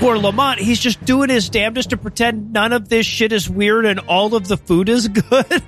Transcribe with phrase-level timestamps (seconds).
[0.00, 3.86] For Lamont, he's just doing his damnedest to pretend none of this shit is weird
[3.86, 5.62] and all of the food is good.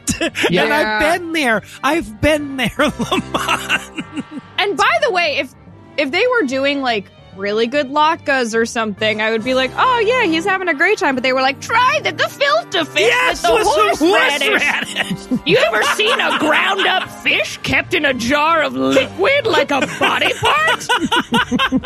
[0.51, 0.65] Yeah.
[0.65, 1.63] and I've been there.
[1.83, 4.25] I've been there, Lamont.
[4.59, 5.55] And by the way, if
[5.97, 9.99] if they were doing like really good latkes or something, I would be like, oh
[10.01, 11.15] yeah, he's having a great time.
[11.15, 13.67] But they were like, try the gefilte fish Yes, with the with
[13.99, 14.63] some horseradish.
[14.63, 15.41] horseradish.
[15.47, 19.81] You ever seen a ground up fish kept in a jar of liquid like a
[20.01, 20.87] body part?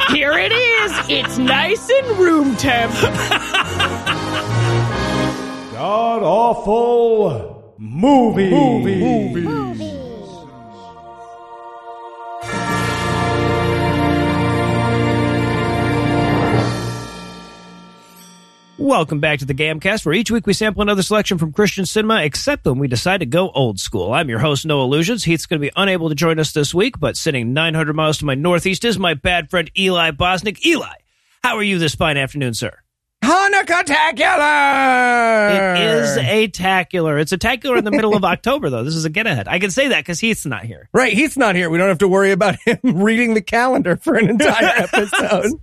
[0.11, 0.93] Here it is.
[1.09, 2.93] It's nice and room temp.
[5.73, 8.51] God awful movie.
[8.51, 8.97] movie.
[9.01, 9.41] movie.
[9.43, 10.00] movie.
[18.81, 22.23] Welcome back to the Gamcast, where each week we sample another selection from Christian cinema,
[22.23, 24.15] except when we decide to go old school.
[24.15, 25.23] I'm your host, Noah Lugeons.
[25.23, 28.25] Heath's going to be unable to join us this week, but sitting 900 miles to
[28.25, 30.65] my northeast is my bad friend Eli Bosnick.
[30.65, 30.95] Eli,
[31.45, 32.73] how are you this fine afternoon, sir?
[33.23, 35.77] Hanukkah-tacular!
[35.77, 37.21] It is a tacular.
[37.21, 38.83] It's a tacular in the middle of October, though.
[38.83, 39.47] This is a get ahead.
[39.47, 40.89] I can say that because Heath's not here.
[40.95, 41.69] Right, Heath's not here.
[41.69, 45.61] We don't have to worry about him reading the calendar for an entire episode.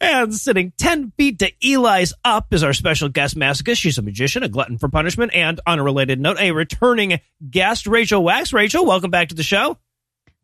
[0.00, 3.78] And sitting 10 feet to Eli's up is our special guest, Masochist.
[3.78, 7.86] She's a magician, a glutton for punishment, and on a related note, a returning guest,
[7.86, 8.52] Rachel Wax.
[8.52, 9.78] Rachel, welcome back to the show.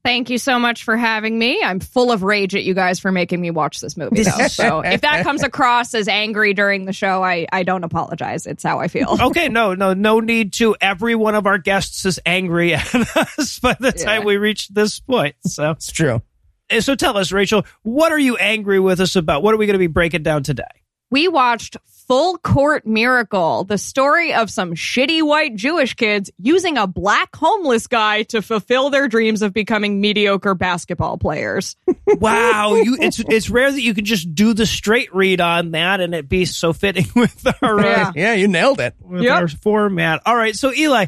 [0.03, 1.63] Thank you so much for having me.
[1.63, 4.47] I'm full of rage at you guys for making me watch this movie, though.
[4.49, 8.47] So if that comes across as angry during the show, I, I don't apologize.
[8.47, 9.19] It's how I feel.
[9.21, 10.75] Okay, no, no, no need to.
[10.81, 14.27] Every one of our guests is angry at us by the time Yeah.
[14.27, 15.35] we reach this point.
[15.45, 16.23] So, It's true.
[16.71, 19.43] And so tell us, Rachel, what are you angry with us about?
[19.43, 20.63] What are we going to be breaking down today?
[21.11, 26.87] We watched Full Court Miracle, the story of some shitty white Jewish kids using a
[26.87, 31.77] black homeless guy to fulfill their dreams of becoming mediocre basketball players.
[32.19, 36.01] Wow, you it's it's rare that you can just do the straight read on that
[36.01, 38.13] and it be so fitting with our uh, Yeah.
[38.17, 38.95] Yeah, you nailed it.
[39.01, 39.33] with Yep.
[39.41, 40.21] our format.
[40.27, 41.07] All right, so Eli,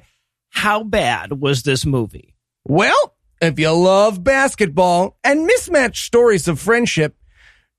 [0.50, 2.34] how bad was this movie?
[2.64, 7.16] Well, if you love basketball and mismatched stories of friendship,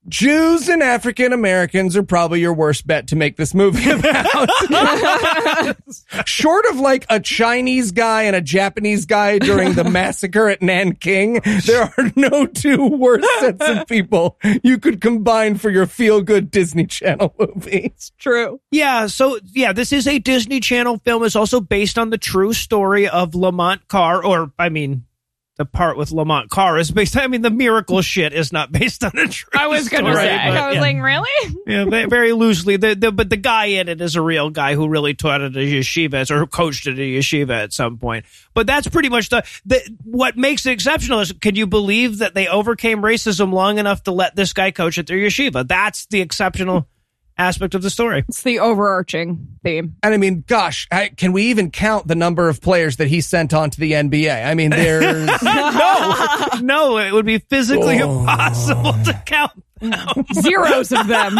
[0.09, 4.49] Jews and African Americans are probably your worst bet to make this movie about.
[6.27, 11.39] Short of like a Chinese guy and a Japanese guy during the massacre at Nanking,
[11.65, 16.51] there are no two worse sets of people you could combine for your feel good
[16.51, 17.85] Disney Channel movie.
[17.85, 18.59] It's True.
[18.71, 21.23] Yeah, so yeah, this is a Disney Channel film.
[21.23, 25.05] It's also based on the true story of Lamont Carr, or I mean,
[25.57, 27.15] the part with Lamont Carr is based.
[27.15, 29.49] I mean, the miracle shit is not based on a true.
[29.53, 30.81] I was going to say, but, I was yeah.
[30.81, 31.55] like, really?
[31.67, 32.77] yeah, ve- very loosely.
[32.77, 35.55] The, the but the guy in it is a real guy who really taught at
[35.55, 38.25] a yeshiva or coached at a yeshiva at some point.
[38.53, 42.33] But that's pretty much the, the what makes it exceptional is can you believe that
[42.33, 45.67] they overcame racism long enough to let this guy coach at their yeshiva?
[45.67, 46.87] That's the exceptional
[47.37, 48.23] aspect of the story.
[48.27, 49.95] It's the overarching theme.
[50.03, 53.21] And I mean, gosh, I, can we even count the number of players that he
[53.21, 54.45] sent on to the NBA?
[54.45, 58.19] I mean, there's no, no, it would be physically Oh.
[58.19, 59.51] impossible to count.
[60.33, 61.37] Zeros of them.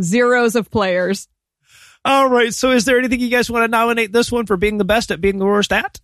[0.00, 1.28] Zeros of players.
[2.04, 2.52] All right.
[2.54, 5.10] So, is there anything you guys want to nominate this one for being the best
[5.10, 6.00] at being the worst at?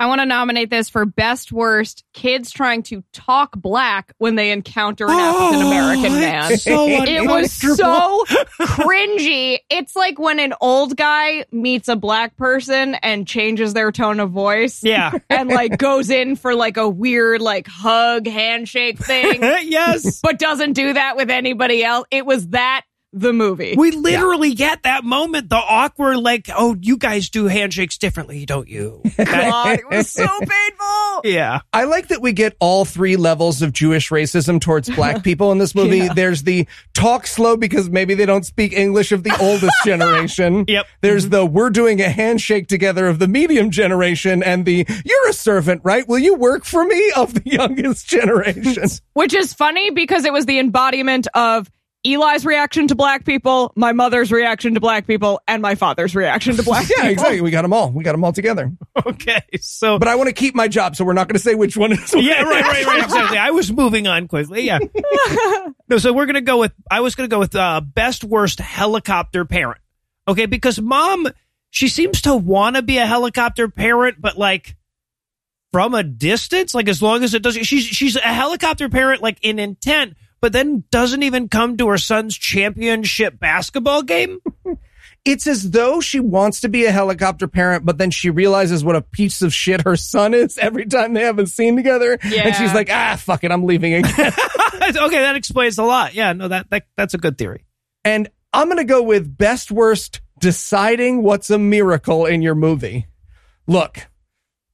[0.00, 4.50] I want to nominate this for best worst kids trying to talk black when they
[4.50, 6.52] encounter an oh, African American man.
[6.52, 8.24] Oh, So It was so
[8.60, 9.58] cringy.
[9.70, 14.30] It's like when an old guy meets a black person and changes their tone of
[14.30, 14.82] voice.
[14.82, 15.12] Yeah.
[15.30, 20.20] And like goes in for like a weird like hug handshake thing, yes.
[20.20, 22.06] but doesn't do that with anybody else.
[22.10, 22.82] It was that
[23.14, 23.74] the movie.
[23.76, 28.68] We literally get that moment, the awkward, like, oh, you guys do handshakes differently, don't
[28.68, 29.00] you?
[29.16, 31.20] God, it was so painful.
[31.24, 31.60] yeah.
[31.72, 35.58] I like that we get all three levels of Jewish racism towards black people in
[35.58, 36.08] this movie.
[36.08, 40.64] There's the talk slow because maybe they don't speak English of the oldest generation.
[40.66, 40.86] Yep.
[41.00, 45.32] There's the we're doing a handshake together of the medium generation and the you're a
[45.32, 46.06] servant, right?
[46.08, 48.88] Will you work for me of the youngest generation?
[49.12, 51.70] Which is funny because it was the embodiment of
[52.06, 56.54] Eli's reaction to black people, my mother's reaction to black people, and my father's reaction
[56.56, 56.96] to black people.
[57.04, 57.12] yeah, people.
[57.24, 57.40] exactly.
[57.40, 57.90] We got them all.
[57.90, 58.72] We got them all together.
[59.06, 59.42] Okay.
[59.60, 61.76] So, But I want to keep my job, so we're not going to say which
[61.76, 62.14] one is.
[62.14, 63.04] yeah, right, right, right.
[63.04, 63.36] Exactly.
[63.38, 64.62] I was moving on quickly.
[64.62, 64.78] Yeah.
[65.88, 68.22] no, so we're going to go with, I was going to go with uh, best
[68.22, 69.80] worst helicopter parent.
[70.28, 70.46] Okay.
[70.46, 71.28] Because mom,
[71.70, 74.76] she seems to want to be a helicopter parent, but like,
[75.72, 79.38] from a distance, like as long as it doesn't, she's she's a helicopter parent, like
[79.42, 84.38] in intent, but then doesn't even come to her son's championship basketball game.
[85.24, 88.94] It's as though she wants to be a helicopter parent, but then she realizes what
[88.94, 92.18] a piece of shit her son is every time they have a scene together.
[92.22, 92.42] Yeah.
[92.42, 94.12] And she's like, ah, fuck it, I'm leaving again.
[94.82, 96.12] okay, that explains a lot.
[96.12, 97.64] Yeah, no, that, that that's a good theory.
[98.04, 103.06] And I'm going to go with best worst deciding what's a miracle in your movie.
[103.66, 104.06] Look,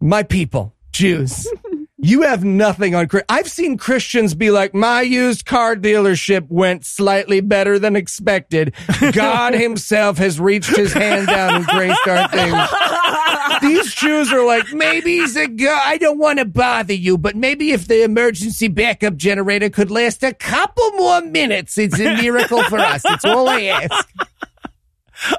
[0.01, 1.47] my people, Jews,
[2.03, 3.09] you have nothing on.
[3.29, 8.75] I've seen Christians be like, my used car dealership went slightly better than expected.
[9.13, 12.69] God himself has reached his hand down and graced our things.
[13.61, 15.81] These Jews are like, maybe he's a guy.
[15.85, 20.23] I don't want to bother you, but maybe if the emergency backup generator could last
[20.23, 23.03] a couple more minutes, it's a miracle for us.
[23.05, 24.09] It's all I ask.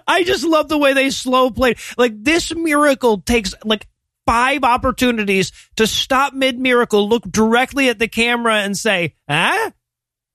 [0.07, 1.75] I just love the way they slow play.
[1.97, 3.87] Like this miracle takes like
[4.25, 9.71] five opportunities to stop mid miracle, look directly at the camera and say, huh?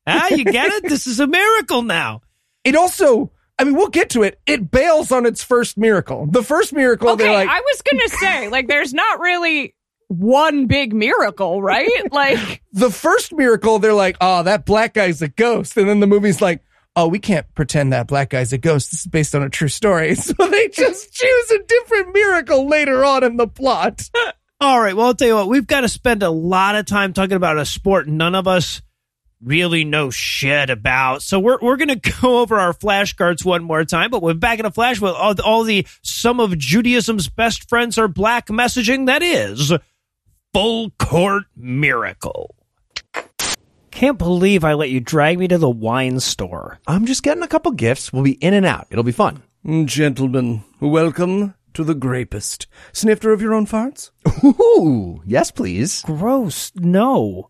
[0.07, 0.89] Ah, you get it?
[0.89, 2.21] This is a miracle now.
[2.65, 4.41] It also, I mean, we'll get to it.
[4.47, 6.27] It bails on its first miracle.
[6.31, 9.75] The first miracle, Okay, they're like, I was gonna say, like, there's not really
[10.09, 12.13] one big miracle, right?
[12.13, 15.77] Like, the first miracle, they're like, oh, that black guy's a ghost.
[15.77, 16.63] And then the movie's like,
[16.97, 18.91] oh, we can't pretend that black guy's a ghost.
[18.91, 20.17] This is based on a true story.
[20.27, 24.09] So they just choose a different miracle later on in the plot.
[24.61, 24.97] All right.
[24.97, 27.59] Well, I'll tell you what, we've got to spend a lot of time talking about
[27.59, 28.81] a sport none of us
[29.43, 31.23] really know shit about.
[31.23, 34.59] So we're, we're going to go over our flashcards one more time, but we're back
[34.59, 39.07] in a flash with all, all the some of Judaism's best friends are black messaging.
[39.07, 39.73] That is
[40.53, 42.56] full court miracle.
[43.97, 46.81] Can't believe I let you drag me to the wine store.
[46.87, 48.13] I'm just getting a couple gifts.
[48.13, 48.87] We'll be in and out.
[48.91, 49.43] It'll be fun.
[49.87, 52.67] Gentlemen, welcome to the grapist.
[52.93, 54.11] Snifter of your own farts?
[54.45, 56.03] Ooh, yes, please.
[56.03, 56.73] Gross.
[56.75, 57.49] No.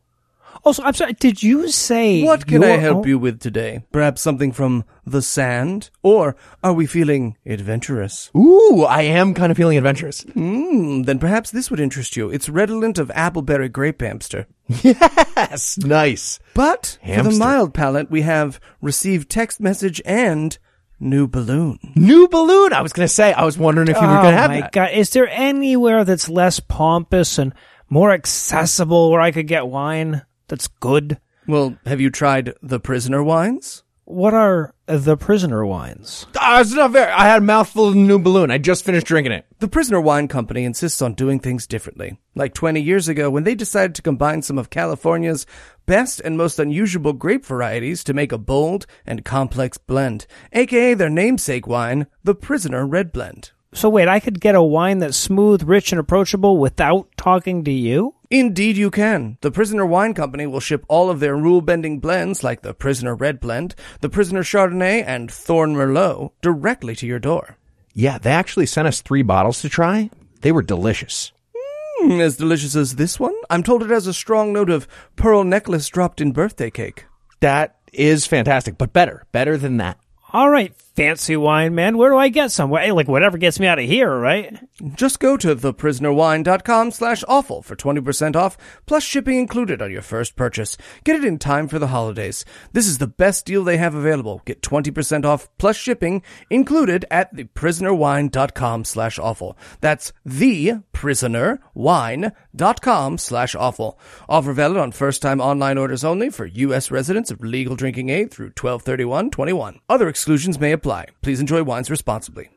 [0.67, 1.13] Also, I'm sorry.
[1.13, 3.85] Did you say What can I help own- you with today?
[3.93, 5.91] Perhaps something from the sand?
[6.03, 6.35] Or
[6.65, 8.31] are we feeling adventurous?
[8.37, 10.23] Ooh, I am kind of feeling adventurous.
[10.23, 12.31] Hmm, then perhaps this would interest you.
[12.31, 14.49] It's redolent of appleberry grape hamster.
[14.83, 16.41] Yes, nice.
[16.55, 20.59] But for the mild palate, we have received text message and
[20.99, 21.79] new balloon.
[21.95, 22.73] New balloon.
[22.73, 24.51] I was going to say, I was wondering if you were oh going to have
[24.51, 24.73] my that.
[24.73, 24.91] god!
[24.95, 27.53] Is there anywhere that's less pompous and
[27.89, 31.19] more accessible where I could get wine that's good?
[31.47, 33.83] Well, have you tried the prisoner wines?
[34.05, 36.27] What are the prisoner wines?
[36.37, 37.13] Ah, it's not fair.
[37.13, 38.53] I had a mouthful of the new balloon.
[38.53, 39.47] I just finished drinking it.
[39.59, 42.17] The Prisoner Wine Company insists on doing things differently.
[42.37, 45.45] Like 20 years ago, when they decided to combine some of California's
[45.87, 51.11] best and most unusual grape varieties to make a bold and complex blend, aka their
[51.11, 53.51] namesake wine, the Prisoner Red Blend.
[53.73, 57.71] So wait, I could get a wine that's smooth, rich, and approachable without talking to
[57.71, 58.15] you?
[58.31, 59.39] Indeed, you can.
[59.41, 63.15] The Prisoner Wine Company will ship all of their rule bending blends, like the Prisoner
[63.15, 67.59] Red Blend, the Prisoner Chardonnay, and Thorn Merlot, directly to your door.
[67.93, 70.11] Yeah, they actually sent us three bottles to try.
[70.41, 71.33] They were delicious.
[71.55, 73.35] Hmm, as delicious as this one?
[73.49, 77.07] I'm told it has a strong note of pearl necklace dropped in birthday cake.
[77.41, 79.25] That is fantastic, but better.
[79.33, 79.99] Better than that.
[80.33, 81.99] All right, fancy wine man.
[81.99, 82.71] Where do I get some?
[82.71, 84.59] Well, Like whatever gets me out of here, right?
[84.95, 88.57] Just go to theprisonerwine.com slash awful for 20% off,
[88.87, 90.79] plus shipping included on your first purchase.
[91.05, 92.47] Get it in time for the holidays.
[92.73, 94.41] This is the best deal they have available.
[94.47, 99.59] Get 20% off plus shipping included at theprisonerwine.com slash awful.
[99.83, 103.99] That's theprisonerwine.com slash awful.
[104.29, 106.91] Offer valid on first time online orders only for U.S.
[106.91, 109.81] residents of legal drinking age through 1231-21.
[109.91, 110.86] Other exclusions may apply.
[111.21, 112.49] Please enjoy wines responsibly.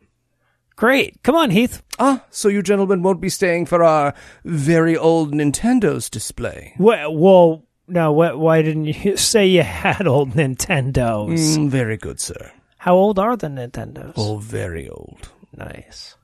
[0.75, 1.21] Great.
[1.23, 1.83] Come on, Heath.
[1.99, 4.13] Ah, so you gentlemen won't be staying for our
[4.45, 6.73] very old Nintendo's display.
[6.79, 8.13] Well, well no.
[8.13, 11.57] Why didn't you say you had old Nintendos?
[11.57, 12.51] Mm, very good, sir.
[12.77, 14.13] How old are the Nintendos?
[14.15, 15.29] Oh, very old.
[15.53, 16.15] Nice.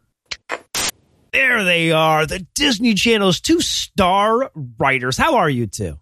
[1.33, 5.17] There they are, the Disney Channel's two star writers.
[5.17, 5.99] How are you two?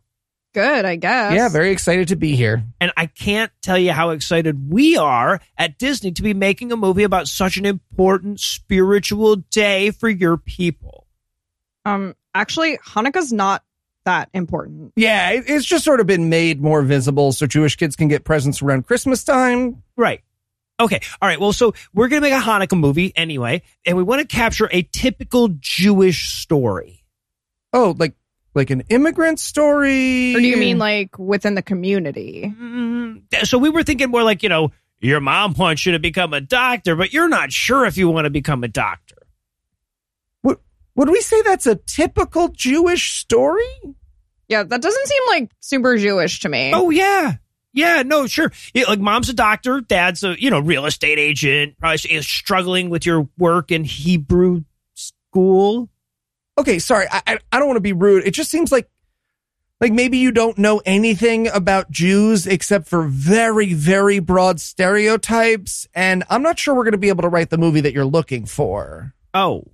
[0.54, 1.34] Good, I guess.
[1.34, 2.64] Yeah, very excited to be here.
[2.80, 6.78] And I can't tell you how excited we are at Disney to be making a
[6.78, 11.08] movie about such an important spiritual day for your people.
[11.86, 13.64] Um, actually, Hanukkah's not
[14.06, 14.94] that important.
[14.96, 18.62] Yeah, it's just sort of been made more visible so Jewish kids can get presents
[18.62, 19.84] around Christmas time.
[19.98, 20.22] Right.
[20.80, 21.00] Okay.
[21.22, 21.40] All right.
[21.40, 24.70] Well, so we're going to make a Hanukkah movie anyway, and we want to capture
[24.72, 27.04] a typical Jewish story.
[27.72, 28.14] Oh, like
[28.56, 30.36] like an immigrant story?
[30.36, 32.54] Or do you mean like within the community?
[32.58, 36.34] Mm, So we were thinking more like, you know, your mom wants you to become
[36.34, 39.18] a doctor, but you're not sure if you want to become a doctor.
[40.44, 40.58] Would,
[40.96, 43.66] would we say that's a typical Jewish story?
[44.48, 46.72] Yeah, that doesn't seem like super Jewish to me.
[46.74, 47.34] Oh yeah,
[47.74, 48.52] yeah, no, sure.
[48.74, 52.90] Yeah, like mom's a doctor, dad's a you know real estate agent, probably is struggling
[52.90, 55.90] with your work in Hebrew school.
[56.58, 58.26] Okay, sorry, I I, I don't want to be rude.
[58.28, 58.90] It just seems like
[59.82, 65.88] like maybe you don't know anything about Jews except for very, very broad stereotypes.
[65.94, 68.06] And I'm not sure we're going to be able to write the movie that you're
[68.06, 69.14] looking for.
[69.34, 69.66] Oh.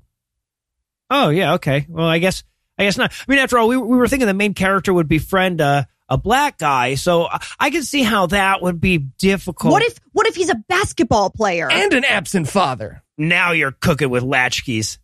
[1.11, 1.55] Oh yeah.
[1.55, 1.85] Okay.
[1.89, 2.43] Well, I guess
[2.77, 3.11] I guess not.
[3.11, 6.17] I mean, after all, we we were thinking the main character would befriend a a
[6.17, 9.71] black guy, so I- I can see how that would be difficult.
[9.71, 11.69] What if what if he's a basketball player?
[11.69, 13.03] And an absent father.
[13.17, 14.97] now you're cooking with latchkeys?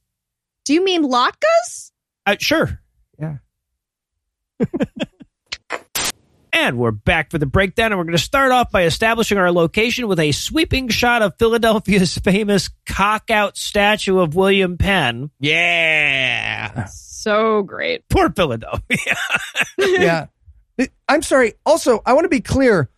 [0.66, 1.92] Do you mean latkes?
[2.26, 2.82] Uh, sure.
[3.20, 3.38] Yeah.
[6.52, 9.52] and we're back for the breakdown, and we're going to start off by establishing our
[9.52, 15.30] location with a sweeping shot of Philadelphia's famous cock out statue of William Penn.
[15.40, 16.86] Yeah.
[16.86, 18.10] So great.
[18.10, 19.16] Poor Philadelphia.
[19.78, 20.26] yeah.
[21.08, 21.54] I'm sorry.
[21.64, 22.90] Also, I want to be clear.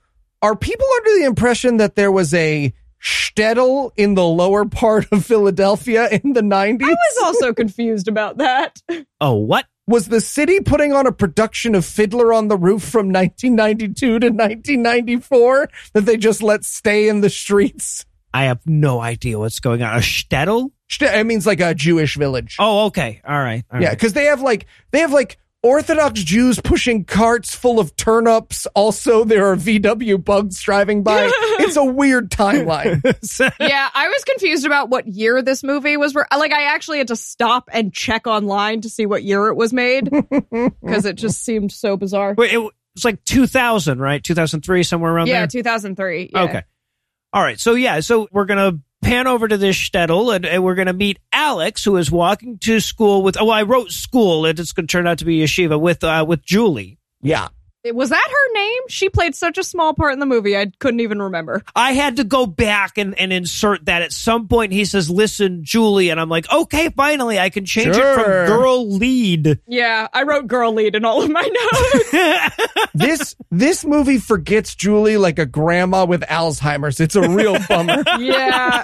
[0.42, 2.74] Are people under the impression that there was a
[3.08, 6.84] shtetl in the lower part of Philadelphia in the 90s?
[6.84, 8.82] I was also confused about that.
[9.22, 9.66] oh, what?
[9.88, 14.28] Was the city putting on a production of Fiddler on the Roof from 1992 to
[14.30, 18.06] 1994 that they just let stay in the streets?
[18.34, 19.96] I have no idea what's going on.
[19.96, 20.72] A shtetl?
[21.02, 22.58] It means like a Jewish village.
[22.60, 23.22] Oh, okay.
[23.26, 23.64] All right.
[23.72, 23.98] All Yeah, right.
[23.98, 28.68] because they have like they have like Orthodox Jews pushing carts full of turnips.
[28.76, 31.30] Also, there are VW bugs driving by.
[31.60, 33.02] it's a weird timeline.
[33.60, 36.14] yeah, I was confused about what year this movie was.
[36.14, 39.56] Re- like, I actually had to stop and check online to see what year it
[39.56, 40.10] was made
[40.52, 42.36] because it just seemed so bizarre.
[42.38, 42.72] Wait, it was
[43.04, 44.24] like 2000, right?
[44.24, 45.48] 2003, somewhere around yeah, there?
[45.48, 46.30] 2003.
[46.34, 46.42] Yeah.
[46.44, 46.64] Okay.
[47.34, 47.60] All right.
[47.60, 48.00] So, yeah.
[48.02, 51.20] So, we're going to pan over to this shtetl and, and we're going to meet
[51.32, 54.92] Alex, who is walking to school with, oh, I wrote school and it's going to
[54.92, 57.00] turn out to be yeshiva with, uh, with Julie.
[57.22, 57.50] yeah.
[57.92, 58.82] Was that her name?
[58.90, 61.64] She played such a small part in the movie, I couldn't even remember.
[61.76, 64.74] I had to go back and, and insert that at some point.
[64.74, 66.10] He says, listen, Julie.
[66.10, 69.60] And I'm like, okay, finally, I can change it from girl lead.
[69.68, 71.42] Yeah, I wrote girl lead in all of my
[72.14, 72.58] notes.
[72.98, 77.00] This this movie forgets Julie like a grandma with Alzheimer's.
[77.00, 78.04] It's a real bummer.
[78.20, 78.84] yeah.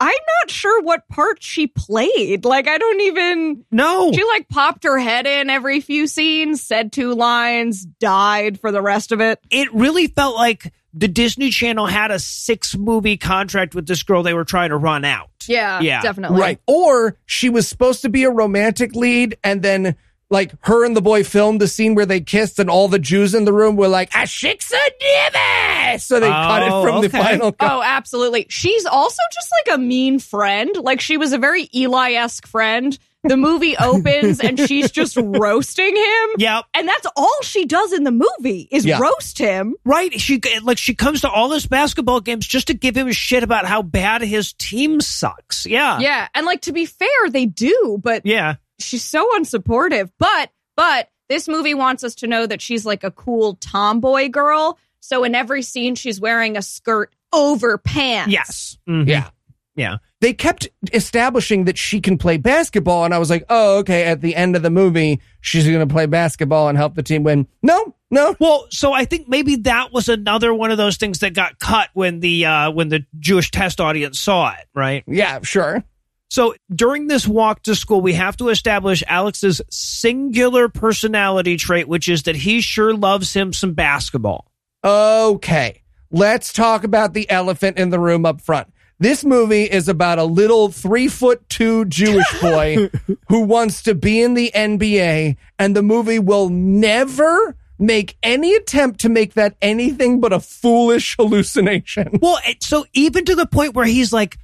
[0.00, 0.08] I'm
[0.42, 2.44] not sure what part she played.
[2.46, 3.64] Like, I don't even.
[3.70, 4.10] know.
[4.12, 8.80] She like popped her head in every few scenes, said two lines, died for the
[8.82, 9.38] rest of it.
[9.50, 14.22] it really felt like the Disney Channel had a six movie contract with this girl
[14.24, 15.28] they were trying to run out.
[15.46, 16.00] Yeah, Yeah.
[16.02, 16.40] definitely.
[16.40, 16.58] right.
[16.66, 19.94] Or she was supposed to be a romantic lead and then
[20.30, 23.34] like her and the boy filmed the scene where they kissed and all the Jews
[23.34, 25.98] in the room were like, Ashiksa Diva!
[25.98, 27.70] So they cut it Oh, from the final cut.
[27.70, 28.46] Oh, absolutely.
[28.48, 30.70] She's also just like a mean friend.
[30.76, 32.96] Like she was a very Eli esque friend.
[33.24, 36.28] The movie opens and she's just roasting him.
[36.38, 36.64] Yep.
[36.74, 38.98] And that's all she does in the movie is Yeah.
[38.98, 39.74] roast him.
[39.84, 40.18] Right.
[40.20, 43.66] She like she comes to all his basketball games just to give him shit about
[43.66, 45.66] how bad his team sucks.
[45.66, 45.98] Yeah.
[45.98, 46.28] Yeah.
[46.34, 48.54] And like to be fair, they do, but Yeah.
[48.80, 50.10] She's so unsupportive.
[50.18, 54.78] But but this movie wants us to know that she's like a cool tomboy girl.
[55.00, 58.32] So in every scene she's wearing a skirt over pants.
[58.32, 58.78] Yes.
[58.88, 59.06] Mhm.
[59.08, 59.30] Yeah.
[59.76, 59.96] Yeah.
[60.20, 64.20] They kept establishing that she can play basketball, and I was like, oh, okay, at
[64.20, 67.46] the end of the movie, she's going to play basketball and help the team win.
[67.62, 68.36] No, no.
[68.38, 71.88] Well, so I think maybe that was another one of those things that got cut
[71.94, 75.02] when the uh when the Jewish test audience saw it, right?
[75.06, 75.82] Yeah, sure.
[76.30, 82.08] So during this walk to school, we have to establish Alex's singular personality trait, which
[82.08, 84.46] is that he sure loves him some basketball.
[84.84, 85.82] Okay,
[86.12, 88.72] let's talk about the elephant in the room up front.
[89.00, 92.90] This movie is about a little three foot two Jewish boy
[93.28, 99.00] who wants to be in the NBA, and the movie will never make any attempt
[99.00, 102.18] to make that anything but a foolish hallucination.
[102.20, 104.38] Well, so even to the point where he's like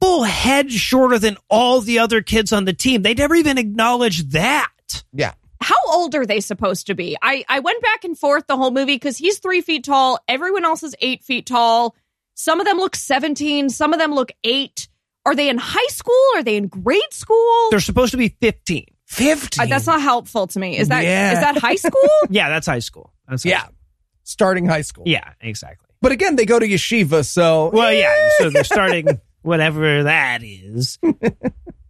[0.00, 4.22] full head shorter than all the other kids on the team, they never even acknowledge
[4.30, 4.68] that.
[5.12, 5.32] Yeah.
[5.60, 7.16] how old are they supposed to be?
[7.22, 10.18] I, I went back and forth the whole movie because he's three feet tall.
[10.28, 11.94] Everyone else is eight feet tall.
[12.34, 13.68] Some of them look 17.
[13.68, 14.88] Some of them look eight.
[15.26, 16.14] Are they in high school?
[16.36, 17.68] Are they in grade school?
[17.70, 18.86] They're supposed to be 15.
[19.08, 19.62] 15?
[19.62, 20.78] Uh, that's not helpful to me.
[20.78, 21.40] Is that is Yeah.
[21.40, 22.00] that high school?
[22.30, 23.12] Yeah, that's high school.
[23.28, 23.62] That's high yeah.
[23.64, 23.74] school.
[24.22, 25.04] Starting high school.
[25.06, 25.88] Yeah, exactly.
[26.00, 28.28] But again, they go to yeshiva, so Well, yeah.
[28.38, 30.98] So they're starting whatever that is.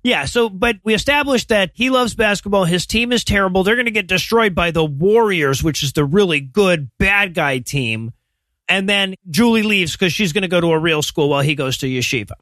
[0.03, 0.25] Yeah.
[0.25, 2.65] So, but we established that he loves basketball.
[2.65, 3.65] His team is terrible.
[3.65, 7.59] They're going to get destroyed by the Warriors, which is the really good bad guy
[7.59, 8.13] team.
[8.67, 11.55] And then Julie leaves because she's going to go to a real school while he
[11.55, 12.33] goes to yeshiva.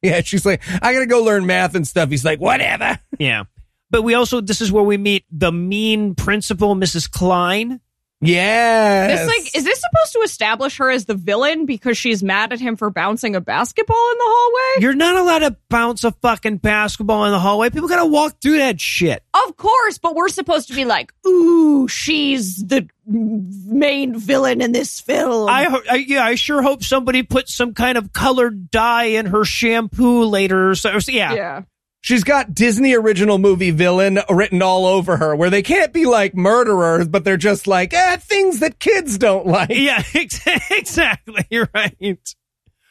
[0.00, 2.08] yeah, she's like, I gotta go learn math and stuff.
[2.08, 2.98] He's like, whatever.
[3.18, 3.44] Yeah.
[3.90, 7.10] But we also, this is where we meet the mean principal, Mrs.
[7.10, 7.80] Klein.
[8.22, 9.18] Yes.
[9.18, 12.60] This like is this supposed to establish her as the villain because she's mad at
[12.60, 14.82] him for bouncing a basketball in the hallway?
[14.82, 17.70] You're not allowed to bounce a fucking basketball in the hallway.
[17.70, 19.24] People gotta walk through that shit.
[19.34, 25.00] Of course, but we're supposed to be like, ooh, she's the main villain in this
[25.00, 25.48] film.
[25.48, 29.44] I, I yeah, I sure hope somebody puts some kind of colored dye in her
[29.44, 30.76] shampoo later.
[30.76, 31.62] So yeah, yeah.
[32.02, 36.34] She's got Disney original movie villain written all over her, where they can't be like
[36.34, 39.70] murderers, but they're just like, eh, things that kids don't like.
[39.70, 40.40] yeah, ex-
[40.70, 41.46] exactly.
[41.48, 41.96] You're right.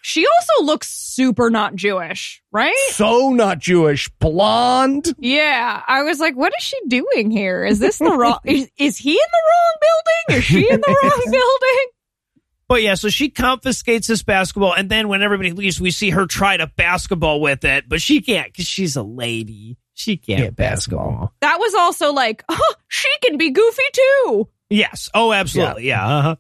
[0.02, 2.74] She also looks super not Jewish, right?
[2.92, 4.10] So not Jewish.
[4.20, 5.14] Blonde.
[5.20, 5.84] Yeah.
[5.86, 7.66] I was like, what is she doing here?
[7.66, 10.40] Is this the wrong is, is he in the wrong building?
[10.40, 11.88] Is she in the wrong building?
[12.72, 16.26] But yeah, so she confiscates this basketball, and then when everybody leaves, we see her
[16.26, 19.76] try to basketball with it, but she can't because she's a lady.
[19.94, 21.34] She can't Can't basketball.
[21.42, 24.48] That was also like, oh, she can be goofy too.
[24.70, 25.10] Yes.
[25.14, 25.90] Oh, absolutely.
[25.90, 26.08] Yeah.
[26.08, 26.36] Uh-huh.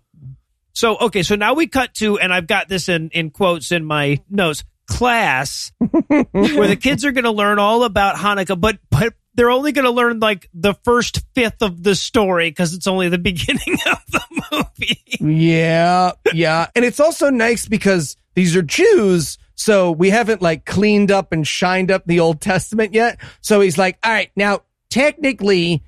[0.72, 3.84] So okay, so now we cut to, and I've got this in in quotes in
[3.84, 4.64] my notes.
[4.88, 5.74] Class,
[6.08, 9.86] where the kids are going to learn all about Hanukkah, but but they're only going
[9.86, 14.02] to learn like the first fifth of the story because it's only the beginning of
[14.12, 15.02] the movie.
[15.20, 16.68] Yeah, yeah.
[16.76, 21.48] And it's also nice because these are Jews, so we haven't like cleaned up and
[21.48, 23.20] shined up the Old Testament yet.
[23.42, 25.84] So he's like, all right, now technically,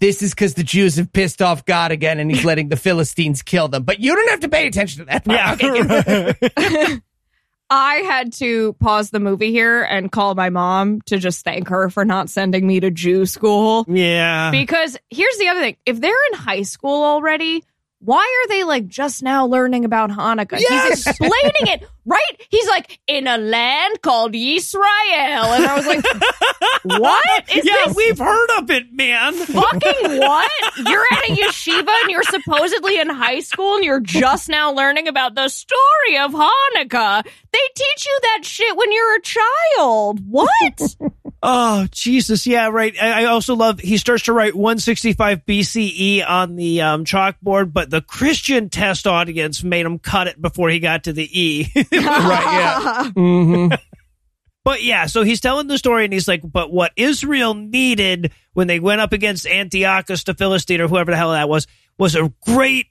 [0.00, 3.42] this is because the Jews have pissed off God again and he's letting the Philistines
[3.42, 3.82] kill them.
[3.82, 5.24] But you don't have to pay attention to that.
[5.24, 6.56] part.
[6.56, 6.96] Yeah.
[7.70, 11.90] I had to pause the movie here and call my mom to just thank her
[11.90, 13.84] for not sending me to Jew school.
[13.88, 14.50] yeah.
[14.50, 17.62] Because here's the other thing if they're in high school already,
[18.00, 20.58] why are they like just now learning about Hanukkah?
[20.60, 20.88] Yes!
[20.88, 22.46] He's explaining it, right?
[22.48, 24.84] He's like, in a land called Israel.
[24.84, 26.04] And I was like,
[27.00, 27.96] what is yeah, this?
[27.96, 29.34] we've heard of it, man.
[29.34, 30.50] Fucking what?
[30.76, 35.08] You're at a yeshiva and you're supposedly in high school and you're just now learning
[35.08, 37.24] about the story of Hanukkah.
[37.24, 40.20] They teach you that shit when you're a child.
[40.28, 40.96] What?
[41.42, 42.46] Oh, Jesus.
[42.46, 42.94] Yeah, right.
[43.00, 47.72] I, I also love he starts to write 165 BCE E on the um, chalkboard,
[47.72, 51.70] but the Christian test audience made him cut it before he got to the E.
[51.76, 53.10] right, yeah.
[53.16, 53.68] hmm
[54.68, 58.66] but yeah, so he's telling the story and he's like, but what Israel needed when
[58.66, 62.30] they went up against Antiochus the Philistine or whoever the hell that was, was a
[62.44, 62.88] great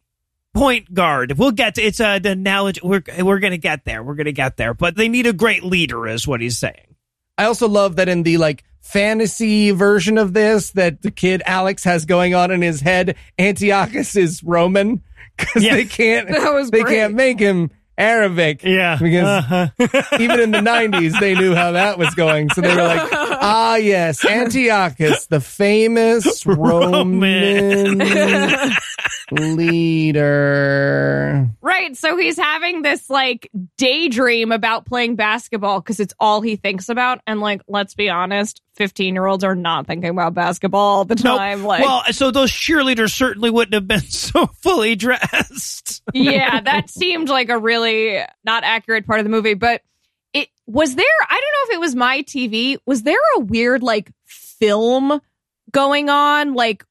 [0.56, 1.38] point guard.
[1.38, 2.82] We'll get to it's a, the analogy.
[2.84, 4.02] We're, we're going to get there.
[4.02, 4.74] We're going to get there.
[4.74, 6.96] But they need a great leader, is what he's saying.
[7.38, 11.84] I also love that in the like fantasy version of this that the kid Alex
[11.84, 15.02] has going on in his head, Antiochus is Roman
[15.38, 15.76] because Yeah.
[15.76, 16.96] they can't That was they great.
[16.96, 18.64] can't make him Arabic.
[18.64, 18.98] Yeah.
[19.02, 19.68] Because Uh-huh.
[20.20, 22.50] even in the 90s, they knew how that was going.
[22.52, 27.98] So they were like, ah, yes, Antiochus, the famous Roman
[30.08, 31.50] leader.
[31.62, 31.96] Right.
[31.98, 37.20] So he's having this like daydream about playing basketball because it's all he thinks about.
[37.28, 41.16] And like, let's be honest, 15 year olds are not thinking about basketball all the
[41.16, 41.38] Nope.
[41.38, 41.64] time.
[41.64, 46.02] Like, well, so those cheerleaders certainly wouldn't have been so fully dressed.
[46.14, 49.56] yeah, that seemed like a really not accurate part of the movie.
[49.56, 49.82] But
[50.34, 53.84] it was there, I don't know if it was my TV, was there a weird
[53.84, 55.20] like film
[55.72, 56.54] going on?
[56.54, 56.86] Like,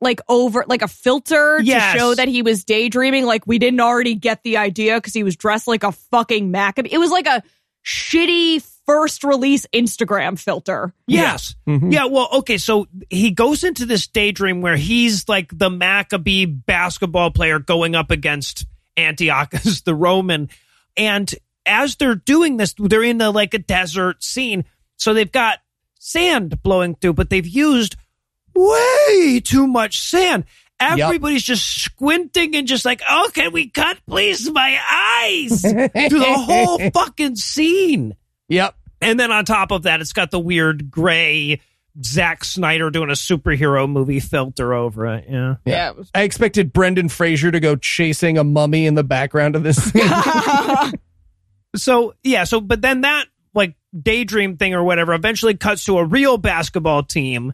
[0.00, 1.92] like over like a filter Yes.
[1.94, 5.22] to show that he was daydreaming like we didn't already get the idea because he
[5.22, 7.42] was dressed like a fucking maccabee it was like a
[7.86, 11.54] shitty first release instagram filter Yes.
[11.66, 11.92] Mhm.
[11.92, 12.06] Yeah.
[12.06, 12.58] Well, okay.
[12.58, 18.10] So he goes into this daydream where he's like the Maccabee basketball player going up
[18.10, 18.66] against
[18.96, 20.48] Antiochus, the Roman.
[20.96, 21.34] And
[21.66, 24.64] as they're doing this, they're in the, like a desert scene.
[24.96, 25.58] So they've got
[25.98, 27.96] sand blowing through, but they've used
[28.54, 30.44] way too much sand.
[30.80, 36.34] Everybody's just squinting and just like, oh, can we cut, please, my eyes through the
[36.36, 38.14] whole fucking scene.
[38.48, 38.74] Yep.
[39.00, 41.60] And then on top of that, it's got the weird gray
[42.02, 45.26] Zack Snyder doing a superhero movie filter over it.
[45.28, 45.56] Yeah.
[45.64, 49.56] yeah, it was- I expected Brendan Fraser to go chasing a mummy in the background
[49.56, 49.92] of this.
[51.76, 52.44] So, yeah.
[52.44, 57.02] So, but then that like daydream thing or whatever eventually cuts to a real basketball
[57.02, 57.52] team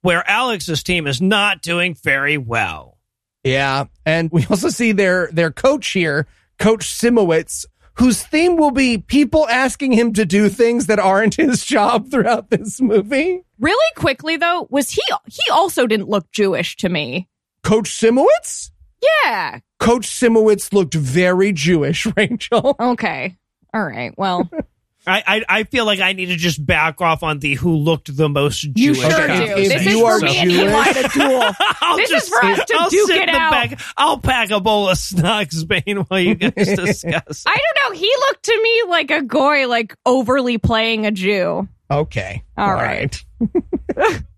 [0.00, 2.96] where Alex's team is not doing very well.
[3.44, 6.26] Yeah, and we also see their their coach here,
[6.58, 7.66] Coach Simowitz,
[7.98, 12.50] whose theme will be people asking him to do things that aren't his job throughout
[12.50, 13.42] this movie.
[13.58, 17.28] really quickly though was he he also didn't look jewish to me
[17.64, 18.70] Coach Simowitz?
[19.02, 22.76] yeah Coach Simowitz looked very Jewish, Rachel.
[22.80, 23.36] okay
[23.74, 24.48] all right well
[25.08, 28.14] I, I I feel like I need to just back off on the who looked
[28.16, 28.98] the most You Jewish.
[29.00, 29.52] sure Okay, do.
[29.62, 31.42] if This is you for are me and Eli to duel.
[31.80, 33.50] I'll This just, is for us to I'll duke it out.
[33.50, 33.80] back.
[33.96, 37.44] I'll pack a bowl of Snox Bane while you guys discuss.
[37.46, 37.98] I don't know.
[37.98, 41.66] He looked to me like a goy, like overly playing a Jew.
[41.90, 42.44] Okay.
[42.56, 43.24] All right.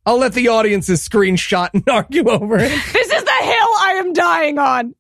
[0.06, 2.68] I'll let the audience's screenshot and argue over it.
[2.68, 4.94] This is the hill I am dying on.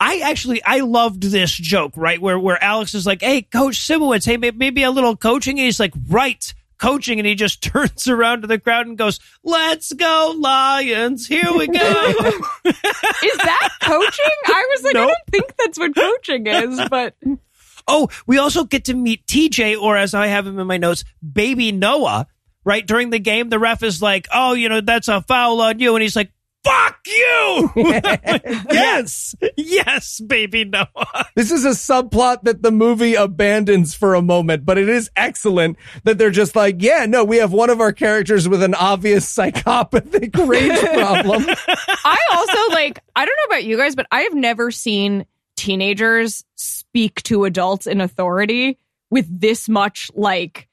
[0.00, 4.24] I actually I loved this joke right where where Alex is like, "Hey, Coach Simowitz,
[4.24, 8.42] hey, maybe a little coaching," and he's like, "Right." Coaching, and he just turns around
[8.42, 11.26] to the crowd and goes, "Let's go, Lions!
[11.26, 11.72] Here we go!"
[12.64, 14.36] Is that coaching?
[14.46, 17.16] I was like, I don't think that's what coaching is, but
[17.88, 21.04] Oh, we also get to meet TJ, or as I have him in my notes,
[21.32, 22.26] Baby Noah.
[22.64, 25.78] Right during the game, the ref is like, "Oh, you know that's a foul on
[25.78, 26.30] you," and he's like,
[26.68, 27.72] "Fuck you!"
[28.70, 31.26] yes, yes, Baby Noah.
[31.34, 35.76] This is a subplot that the movie abandons for a moment, but it is excellent
[36.04, 39.28] that they're just like, yeah, no, we have one of our characters with an obvious
[39.28, 41.44] psychopathic rage problem.
[41.68, 45.26] I also like, I don't know about you guys, but I have never seen
[45.56, 48.78] teenagers speak to adults in authority
[49.10, 50.67] with this much like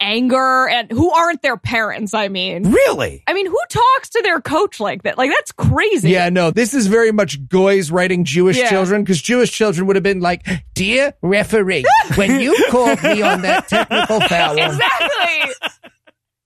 [0.00, 2.70] anger and who aren't their parents, I mean.
[2.72, 3.22] Really?
[3.26, 5.18] I mean, who talks to their coach like that?
[5.18, 6.10] Like, that's crazy.
[6.10, 8.70] Yeah, no, this is very much Goy's writing Jewish Yeah.
[8.70, 11.84] children because Jewish children would have been like, dear referee,
[12.16, 14.56] when you called me on that technical foul.
[14.58, 15.68] Exactly.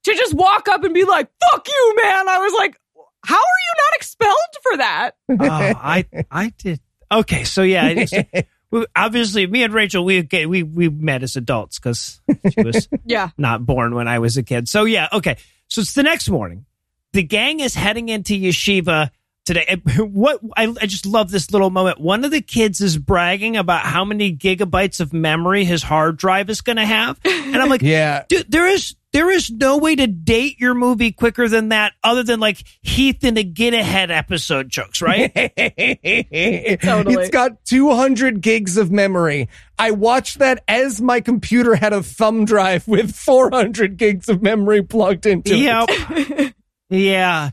[0.04, 2.28] to just walk up and be like, fuck you, man.
[2.28, 2.76] I was like,
[3.24, 5.10] how are you not expelled for that?
[5.30, 5.36] oh,
[5.80, 6.80] I I did.
[7.10, 8.14] Okay, so yeah, I just,
[8.80, 12.20] we- obviously, me and Rachel, we we we met as adults because
[12.52, 13.30] she was Yeah.
[13.38, 14.68] not born when I was a kid.
[14.68, 15.36] So yeah, okay.
[15.68, 16.66] So it's the next morning.
[17.12, 19.10] The gang is heading into yeshiva
[19.46, 19.80] today.
[19.98, 22.00] What I, I just love this little moment.
[22.00, 26.50] One of the kids is bragging about how many gigabytes of memory his hard drive
[26.50, 28.24] is going to have, and I'm like, Yeah.
[28.28, 32.24] Dude, there is there is no way to date your movie quicker than that, other
[32.24, 35.32] than like Heath in the Get Ahead episode jokes, right?
[36.82, 37.14] Totally.
[37.14, 39.48] It's got 200 gigs of memory.
[39.78, 44.82] I watched that as my computer had a thumb drive with 400 gigs of memory
[44.82, 45.60] plugged into it.
[45.60, 46.54] Yep.
[46.90, 47.50] yeah.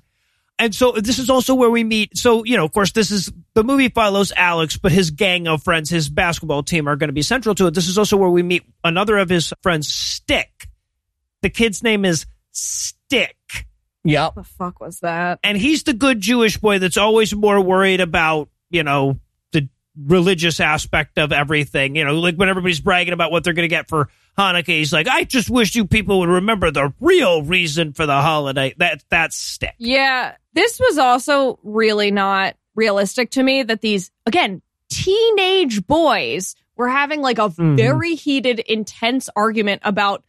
[0.58, 2.18] And so this is also where we meet.
[2.18, 5.64] So, you know, of course, this is the movie follows Alex, but his gang of
[5.64, 7.76] friends, his basketball team are going to be central to it.
[7.76, 10.71] This is also where we meet another of his friends, Stick.
[11.42, 13.38] The kid's name is Stick.
[14.04, 14.36] Yep.
[14.36, 15.40] What the fuck was that?
[15.44, 19.20] and he's the good Jewish boy that's always more worried about, you know,
[19.52, 21.96] the religious aspect of everything.
[21.96, 24.92] You know, like when everybody's bragging about what they're going to get for Hanukkah, he's
[24.92, 28.74] like, I just wish you people would remember the real reason for the holiday.
[28.78, 29.76] That that's stick.
[29.78, 30.36] Yeah.
[30.54, 37.22] This was also really not realistic to me that these, again, teenage boys were having
[37.22, 37.76] like a mm-hmm.
[37.76, 40.24] very heated, intense argument about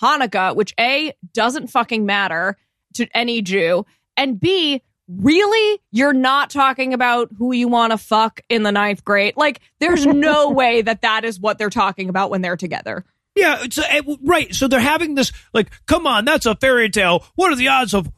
[0.00, 2.56] Hanukkah, which A, doesn't fucking matter
[2.94, 8.40] to any Jew, and B, really, you're not talking about who you want to fuck
[8.48, 9.34] in the ninth grade.
[9.36, 13.04] Like, there's no way that that is what they're talking about when they're together.
[13.34, 14.52] Yeah, it's uh, right.
[14.52, 17.24] So they're having this like, come on, that's a fairy tale.
[17.36, 18.10] What are the odds of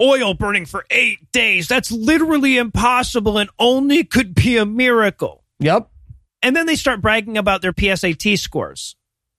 [0.00, 1.66] oil burning for eight days?
[1.66, 5.42] That's literally impossible and only could be a miracle.
[5.58, 5.90] Yep.
[6.42, 8.94] And then they start bragging about their PSAT scores,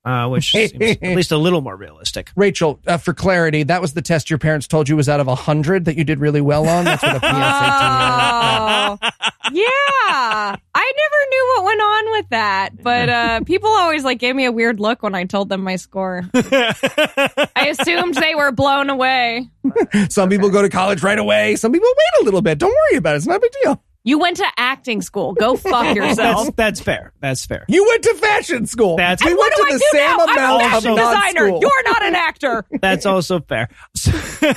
[0.10, 2.32] uh, which seems at least a little more realistic.
[2.36, 5.28] Rachel, uh, for clarity, that was the test your parents told you was out of
[5.28, 6.86] 100 that you did really well on.
[6.86, 9.00] That's what a PSAT is.
[9.02, 9.10] Oh,
[9.52, 10.56] yeah.
[10.76, 14.46] I never knew what went on with that, but uh, people always like gave me
[14.46, 16.28] a weird look when I told them my score.
[16.34, 19.48] I assumed they were blown away.
[20.10, 21.56] Some people go to college right away.
[21.56, 22.58] Some people wait a little bit.
[22.58, 23.18] Don't worry about it.
[23.18, 23.84] It's not a big deal.
[24.10, 25.34] You went to acting school.
[25.34, 26.46] Go fuck yourself.
[26.46, 27.14] That's, that's fair.
[27.22, 27.66] That's fair.
[27.68, 28.98] You went to fashion school.
[28.98, 30.18] That's- we And went what do to I the do same now?
[30.20, 31.48] I'm a amount of fashion designer.
[31.52, 31.60] non-school.
[31.62, 32.66] You're not an actor.
[32.82, 33.70] That's also fair.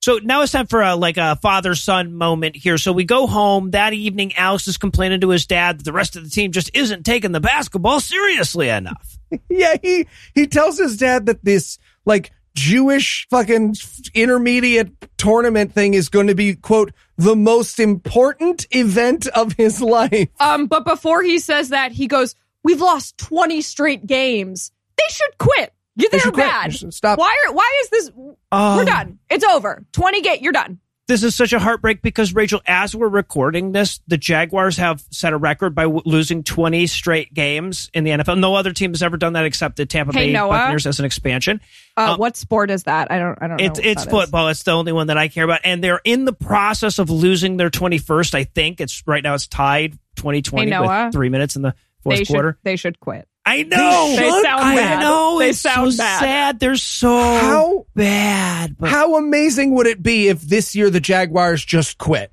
[0.00, 2.78] So now it's time for a like a father son moment here.
[2.78, 4.32] So we go home that evening.
[4.36, 7.32] Alex is complaining to his dad that the rest of the team just isn't taking
[7.32, 9.18] the basketball seriously enough.
[9.50, 13.76] Yeah, he he tells his dad that this like Jewish fucking
[14.14, 20.28] intermediate tournament thing is going to be quote the most important event of his life.
[20.40, 24.72] Um, but before he says that, he goes, "We've lost 20 straight games.
[24.96, 25.72] They should quit.
[25.96, 26.46] You're They they're should quit.
[26.46, 26.72] bad.
[26.72, 27.18] They stop.
[27.18, 27.52] Why are?
[27.52, 28.10] Why is this?
[28.50, 29.18] Um, we're done.
[29.30, 29.84] It's over.
[29.92, 30.42] 20 gate.
[30.42, 30.80] You're done.
[31.08, 35.32] This is such a heartbreak because Rachel, as we're recording this, the Jaguars have set
[35.32, 38.38] a record by w- losing 20 straight games in the NFL.
[38.38, 40.50] No other team has ever done that except the Tampa Hey, Bay Noah.
[40.50, 41.62] Buccaneers as an expansion.
[41.96, 43.10] Uh, Um, what sport is that?
[43.10, 43.38] I don't.
[43.40, 43.64] I don't know.
[43.64, 44.20] It's it's that is.
[44.20, 44.48] football.
[44.48, 47.56] It's the only one that I care about, and they're in the process of losing
[47.56, 48.34] their twenty first.
[48.34, 49.32] I think it's right now.
[49.32, 52.52] It's tied twenty twenty Hey, with three minutes in the fourth They quarter.
[52.52, 52.64] should.
[52.64, 53.26] They should quit.
[53.48, 54.14] I know.
[54.16, 55.00] They sound I bad.
[55.00, 55.38] know.
[55.38, 56.18] They it's sound so bad.
[56.20, 56.60] sad.
[56.60, 58.76] They're so How- bad.
[58.78, 62.30] But How amazing would it be if this year the Jaguars just quit?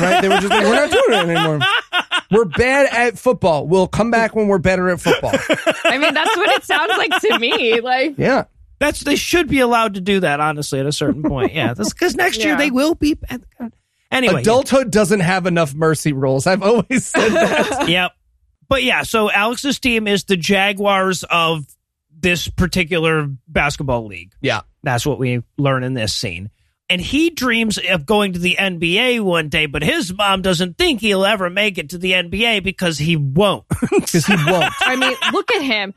[0.00, 0.20] Right?
[0.22, 1.60] They were just like, we're not doing it anymore.
[2.30, 3.66] We're bad at football.
[3.68, 5.32] We'll come back when we're better at football.
[5.84, 7.80] I mean, that's what it sounds like to me.
[7.80, 8.44] Like, Yeah.
[8.80, 10.40] that's they should be allowed to do that.
[10.40, 11.74] Honestly, at a certain point, yeah.
[11.74, 13.16] Because next year they will be.
[14.10, 16.46] Anyway, Adulthood doesn't have enough mercy rules.
[16.46, 17.88] I've always said that.
[17.88, 18.12] Yep.
[18.74, 21.64] But yeah, so Alex's team is the Jaguars of
[22.10, 24.32] this particular basketball league.
[24.40, 24.62] yeah.
[24.82, 26.50] That's what we learn in this scene.
[26.90, 31.00] And he dreams of going to the NBA one day, but his mom doesn't think
[31.00, 33.64] he'll ever make it to the NBA because he won't.
[33.90, 34.74] Because he won't.
[34.80, 35.94] I mean, look at him.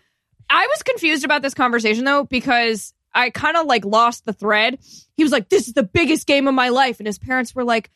[0.48, 4.78] I was confused about this conversation though because I kind of like lost the thread.
[5.16, 7.64] He was like, "This is the biggest game of my life," and his parents were
[7.64, 7.90] like,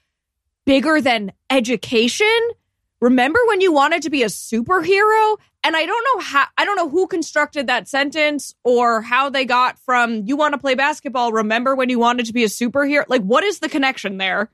[0.66, 2.50] "Bigger than education."
[3.02, 5.38] Remember when you wanted to be a superhero?
[5.64, 9.44] And I don't know how I don't know who constructed that sentence or how they
[9.44, 13.04] got from you want to play basketball, remember when you wanted to be a superhero?
[13.08, 14.50] Like what is the connection there?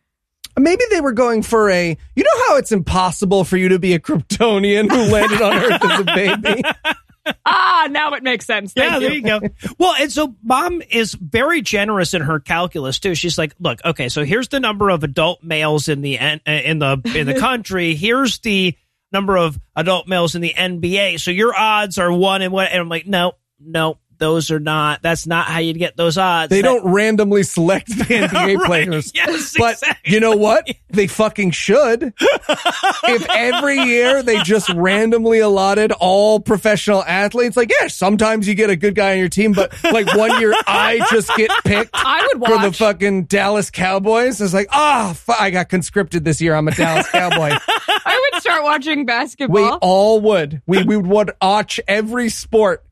[0.57, 1.97] Maybe they were going for a.
[2.15, 5.83] You know how it's impossible for you to be a Kryptonian who landed on Earth
[5.83, 6.63] as a baby?
[7.45, 8.73] Ah, now it makes sense.
[8.73, 9.39] Thank yeah, there you go.
[9.77, 13.15] Well, and so mom is very generous in her calculus too.
[13.15, 16.79] She's like, "Look, okay, so here's the number of adult males in the uh, in
[16.79, 17.95] the in the country.
[17.95, 18.75] Here's the
[19.11, 21.19] number of adult males in the NBA.
[21.19, 25.01] So your odds are one and what?" And I'm like, "No, no, those are not.
[25.01, 26.49] That's not how you'd get those odds.
[26.49, 29.11] They That- don't randomly select the NBA Right, players.
[29.13, 30.13] Yes, But exactly.
[30.13, 30.67] you know what?
[30.89, 32.13] They fucking should.
[32.19, 38.69] if every year they just randomly allotted all professional athletes, like, yeah, sometimes you get
[38.69, 42.27] a good guy on your team, but like one year I just get picked I
[42.35, 44.41] would for the fucking Dallas Cowboys.
[44.41, 46.55] It's like, ah, fu- I got conscripted this year.
[46.55, 47.51] I'm a Dallas Cowboy.
[47.69, 49.55] I would start watching basketball.
[49.63, 50.61] we all would.
[50.65, 52.83] We, we would watch every sport.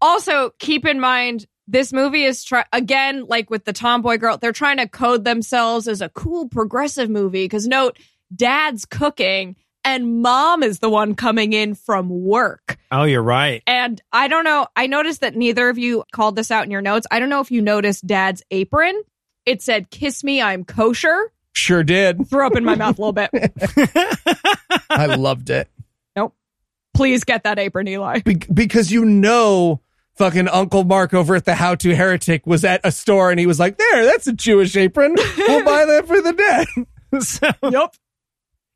[0.00, 4.52] Also keep in mind this movie is try again like with the tomboy girl they're
[4.52, 7.98] trying to code themselves as a cool progressive movie because note
[8.34, 12.76] dad's cooking and mom is the one coming in from work.
[12.90, 13.62] Oh, you're right.
[13.66, 16.82] and i don't know i noticed that neither of you called this out in your
[16.82, 17.06] notes.
[17.10, 19.02] I don't know if you noticed dad's apron.
[19.46, 21.32] It said kiss me i'm kosher.
[21.52, 22.28] Sure did.
[22.28, 23.30] throw up in my mouth a little bit.
[24.90, 25.68] I loved it.
[26.16, 26.34] nope.
[26.94, 28.20] Please get that apron eli.
[28.20, 29.80] Be- because you know
[30.18, 33.46] fucking Uncle Mark over at the How to Heretic was at a store and he
[33.46, 35.14] was like, there, that's a Jewish apron.
[35.38, 37.22] We'll buy that for the dead.
[37.22, 37.94] so, yep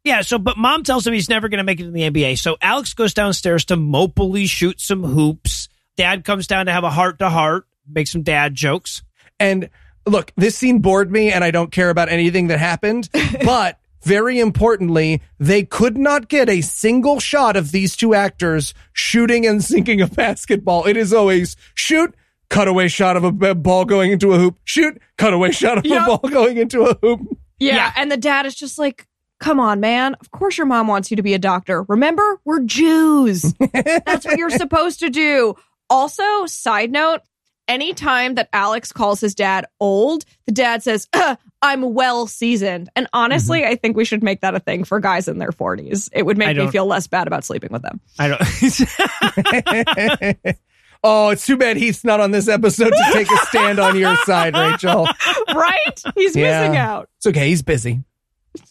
[0.04, 2.38] Yeah, so but mom tells him he's never going to make it in the NBA.
[2.38, 5.68] So Alex goes downstairs to mopily shoot some hoops.
[5.96, 9.02] Dad comes down to have a heart to heart, make some dad jokes.
[9.38, 9.68] And
[10.06, 13.10] look, this scene bored me and I don't care about anything that happened,
[13.44, 19.46] but very importantly, they could not get a single shot of these two actors shooting
[19.46, 20.86] and sinking a basketball.
[20.86, 22.14] It is always shoot,
[22.50, 26.02] cutaway shot of a ball going into a hoop, shoot, cutaway shot of Yep.
[26.02, 27.20] a ball going into a hoop.
[27.58, 27.92] Yeah, Yeah.
[27.96, 29.06] and the dad is just like,
[29.40, 30.14] come on, man.
[30.20, 31.82] Of course your mom wants you to be a doctor.
[31.88, 33.54] Remember, we're Jews.
[33.72, 35.54] That's what you're supposed to do.
[35.90, 37.20] Also, side note,
[37.68, 42.90] anytime that Alex calls his dad old, the dad says, "Uh, I'm well seasoned.
[42.96, 43.70] And honestly, mm-hmm.
[43.70, 46.08] I think we should make that a thing for guys in their 40s.
[46.12, 48.00] It would make me feel less bad about sleeping with them.
[48.18, 48.42] I don't.
[51.04, 54.16] oh, it's too bad Heath's not on this episode to take a stand on your
[54.24, 55.06] side, Rachel.
[55.54, 56.02] right?
[56.16, 56.62] He's Yeah.
[56.62, 57.08] missing out.
[57.18, 57.48] It's okay.
[57.48, 58.02] He's busy.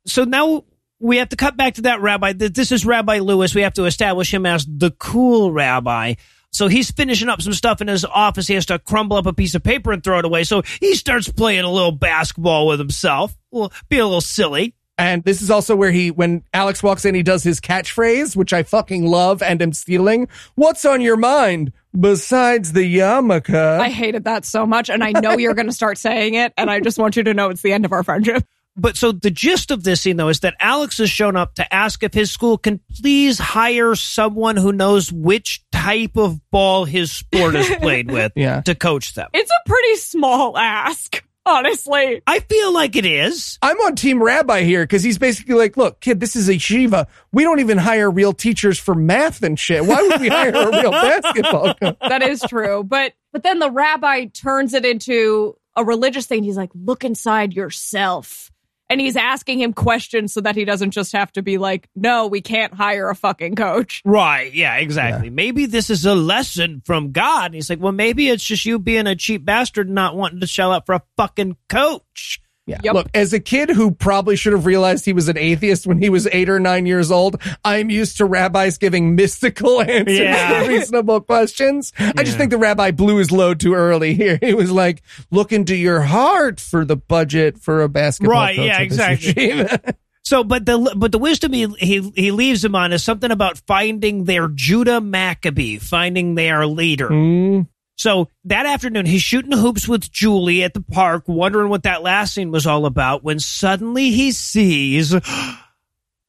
[0.06, 0.64] so now
[0.98, 2.32] we have to cut back to that rabbi.
[2.32, 3.54] Th- This is Rabbi Lewis.
[3.54, 6.14] We have to establish him as the cool rabbi.
[6.58, 8.48] So he's finishing up some stuff in his office.
[8.48, 10.42] He has to crumble up a piece of paper and throw it away.
[10.42, 13.38] So he starts playing a little basketball with himself.
[13.52, 14.74] Well, be a little silly.
[14.98, 18.52] And this is also where he, when Alex walks in, he does his catchphrase, which
[18.52, 20.26] I fucking love and am stealing.
[20.56, 23.54] What's on your mind besides the yarmulke?
[23.54, 24.90] I hated that so much.
[24.90, 26.52] And I know you're going to start saying it.
[26.56, 28.44] And I just want you to know it's the end of our friendship.
[28.78, 31.74] But so the gist of this scene, though, is that Alex has shown up to
[31.74, 37.10] ask if his school can please hire someone who knows which type of ball his
[37.12, 38.60] sport is played with Yeah.
[38.62, 39.28] to coach them.
[39.34, 42.22] It's a pretty small ask, honestly.
[42.26, 43.58] I feel like it is.
[43.62, 47.06] I'm on Team Rabbi here because he's basically like, look, kid, this is yeshiva.
[47.32, 49.84] We don't even hire real teachers for math and shit.
[49.84, 51.96] Why would we hire a real basketball coach?
[52.08, 52.84] that is true.
[52.84, 56.44] But but then the rabbi turns it into a religious thing.
[56.44, 58.50] He's like, look inside yourself.
[58.90, 62.26] And he's asking him questions so that he doesn't just have to be like, no,
[62.26, 64.00] we can't hire a fucking coach.
[64.04, 64.52] Right.
[64.52, 65.28] Yeah, exactly.
[65.28, 67.46] Maybe this is a lesson from God.
[67.46, 70.40] And he's like, well, maybe it's just you being a cheap bastard and not wanting
[70.40, 72.40] to shell out for a fucking coach.
[72.68, 72.80] Yeah.
[72.84, 72.94] Yep.
[72.94, 76.10] Look, as a kid who probably should have realized he was an atheist when he
[76.10, 80.62] was eight or nine years old, I'm used to rabbis giving mystical answers Yeah.
[80.64, 81.92] to reasonable questions.
[81.98, 84.38] I just think the rabbi blew his load too early here.
[84.48, 88.66] He was like, look into your heart for the budget for a basketball Right, coach
[88.66, 89.66] yeah, exactly.
[90.24, 93.56] So, but the but the wisdom he, he he leaves him on is something about
[93.66, 97.08] finding their Judah Maccabee, finding their leader.
[97.08, 97.66] Mm.
[97.98, 102.32] So that afternoon, he's shooting hoops with Julie at the park, wondering what that last
[102.32, 103.24] scene was all about.
[103.24, 105.12] When suddenly he sees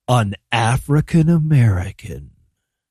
[0.08, 2.32] an African American.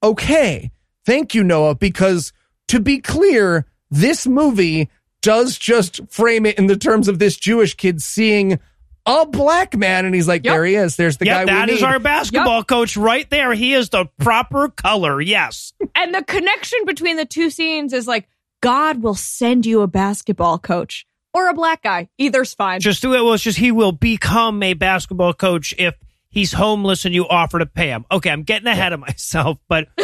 [0.02, 0.70] okay.
[1.04, 2.34] Thank you, Noah, because
[2.68, 4.90] to be clear, this movie
[5.22, 8.58] does just frame it in the terms of this Jewish kid seeing
[9.06, 10.52] a black man, and he's like, Yep.
[10.54, 10.96] there he is.
[10.96, 11.86] There's the Yeah, guy we that is need.
[11.86, 13.54] our basketball coach right there.
[13.54, 15.18] He is the proper color.
[15.18, 15.72] Yes.
[15.94, 18.28] And the connection between the two scenes is like
[18.60, 22.08] God will send you a basketball coach or a black guy.
[22.18, 22.80] Either's fine.
[22.80, 23.22] Just do it.
[23.22, 25.94] Well, it's just he will become a basketball coach if
[26.28, 28.04] he's homeless and you offer to pay him.
[28.10, 29.88] Okay, I'm getting ahead of myself, but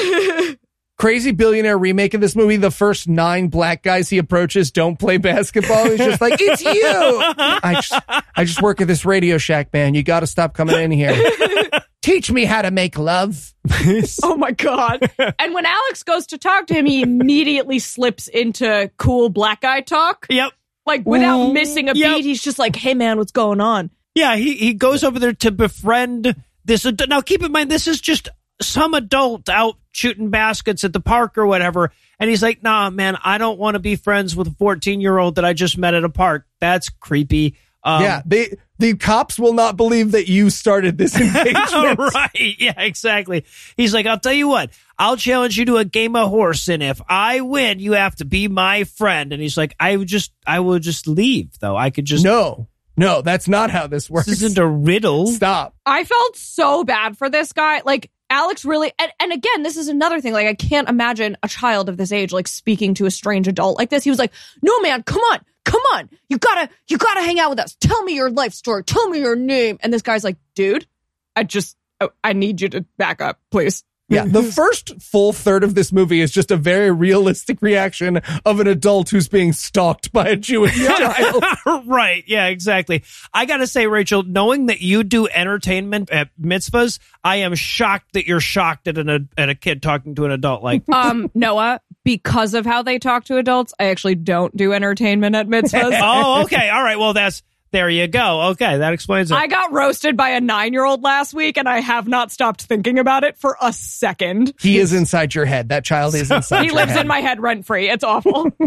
[0.97, 2.57] Crazy billionaire remake of this movie.
[2.57, 5.87] The first nine black guys he approaches don't play basketball.
[5.87, 6.73] He's just like, it's you.
[6.85, 7.93] I just,
[8.37, 9.95] I just work at this Radio Shack, man.
[9.95, 11.13] You got to stop coming in here.
[12.05, 13.55] Teach me how to make love.
[14.23, 15.11] Oh my god!
[15.39, 19.81] and when Alex goes to talk to him, he immediately slips into cool black guy
[19.81, 20.53] talk, yep.
[20.85, 21.53] like without Ooh.
[21.55, 22.17] missing a Yep.
[22.17, 22.25] beat.
[22.27, 25.51] He's just like, "Hey man, what's going on?" Yeah, he, he goes over there to
[25.51, 26.37] befriend
[26.67, 26.85] this.
[26.85, 28.29] Ad- now, keep in mind, this is just
[28.61, 31.91] some adult out shooting baskets at the park or whatever.
[32.21, 35.19] And he's like, nah, man, I don't want to be friends with a 14 year
[35.19, 36.47] old that I just met at a park.
[36.61, 37.57] That's creepy.
[37.85, 38.23] Um, yeah.
[38.25, 41.99] They, the cops will not believe that you started this engagement.
[42.15, 42.55] right.
[42.59, 43.45] Yeah, exactly.
[43.77, 46.69] He's like, I'll tell you what, I'll challenge you to a game of horse.
[46.69, 49.33] And if I win, you have to be my friend.
[49.33, 51.77] And he's like, I would just, I will just leave though.
[51.77, 54.27] I could just, No, no, that's not how this works.
[54.27, 55.27] this isn't a riddle.
[55.27, 55.75] Stop.
[55.85, 57.83] I felt so bad for this guy.
[57.85, 60.33] Like Alex really, and, and again, this is another thing.
[60.33, 63.79] Like I can't imagine a child of this age like speaking to a strange adult
[63.79, 64.05] like this.
[64.05, 67.51] He was like, "No, man, come on, come on, you gotta, you gotta hang out
[67.51, 67.77] with us.
[67.81, 68.85] Tell me your life story.
[68.85, 70.87] Tell me your name." And this guy's like, "Dude,
[71.35, 75.65] I just, I, I need you to back up, please." Yeah, the first full third
[75.65, 80.13] of this movie is just a very realistic reaction of an adult who's being stalked
[80.13, 81.43] by a Jewish child.
[81.87, 82.23] right.
[82.27, 83.03] Yeah, exactly.
[83.33, 88.13] I got to say, Rachel, knowing that you do entertainment at mitzvahs, I am shocked
[88.13, 91.81] that you're shocked at an at a kid talking to an adult like Um, Noah,
[92.05, 95.99] because of how they talk to adults, I actually don't do entertainment at mitzvahs.
[96.03, 96.69] Oh, okay.
[96.69, 96.99] All right.
[96.99, 98.51] Well, that's there you go.
[98.51, 99.35] Okay, that explains it.
[99.35, 102.63] I got roasted by a nine year old last week, and I have not stopped
[102.63, 104.53] thinking about it for a second.
[104.61, 105.71] He is inside your head.
[105.71, 107.01] That child is inside He your lives head.
[107.01, 107.89] in my head rent free.
[107.91, 108.53] It's awful.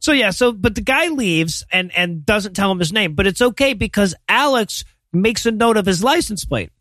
[0.00, 3.26] So yeah, so but the guy leaves and and doesn't tell him his name, but
[3.26, 4.84] it's okay because Alex
[5.14, 6.72] makes a note of his license plate.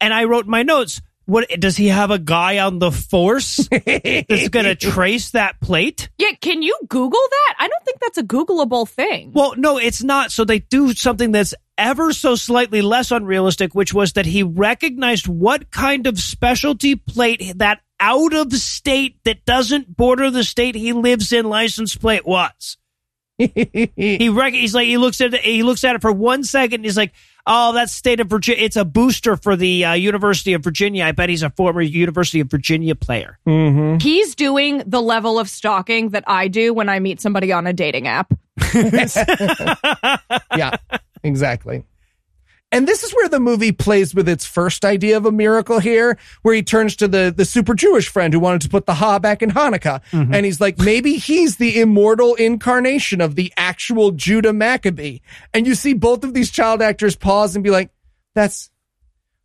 [0.00, 4.48] And I wrote my notes, what does he have a guy on the force that's
[4.48, 6.10] going to trace that plate?
[6.18, 7.54] yeah, can you Google that?
[7.58, 9.32] I don't think that's a Googleable thing.
[9.32, 10.32] Well, no, it's not.
[10.32, 15.26] So they do something that's ever so slightly less unrealistic, which was that he recognized
[15.28, 20.92] what kind of specialty plate that out of state that doesn't border the state he
[20.92, 22.76] lives in license plate was.
[23.38, 26.76] He rec- he's like he looks at it he looks at it for one second
[26.76, 27.12] and he's like
[27.46, 31.12] oh that's state of Virginia it's a booster for the uh, University of Virginia I
[31.12, 33.98] bet he's a former University of Virginia player Mm-hmm.
[33.98, 37.72] He's doing the level of stalking that I do when I meet somebody on a
[37.72, 38.32] dating app.
[40.56, 40.76] yeah,
[41.22, 41.84] exactly.
[42.72, 46.18] And this is where the movie plays with its first idea of a miracle here,
[46.40, 49.18] where he turns to the, the super Jewish friend who wanted to put the Ha
[49.18, 50.00] back in Hanukkah.
[50.10, 50.34] Mm-hmm.
[50.34, 55.18] And he's like, maybe he's the immortal incarnation of the actual Judah Maccabee.
[55.52, 57.90] And you see both of these child actors pause and be like,
[58.34, 58.70] that's,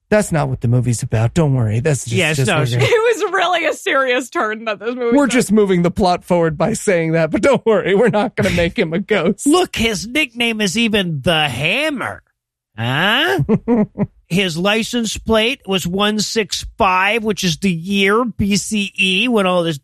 [0.09, 1.33] that's not what the movie's about.
[1.33, 1.81] Don't worry.
[1.81, 5.17] That's just, Yes, just no, It was really a serious turn that this movie.
[5.17, 5.33] we're took.
[5.33, 7.93] just moving the plot forward by saying that, but don't worry.
[7.93, 9.45] We're not going to make him a ghost.
[9.45, 12.23] look his nickname is even the Hammer
[12.77, 13.43] huh
[14.27, 19.79] his license plate was 165 which is the year BCE when all this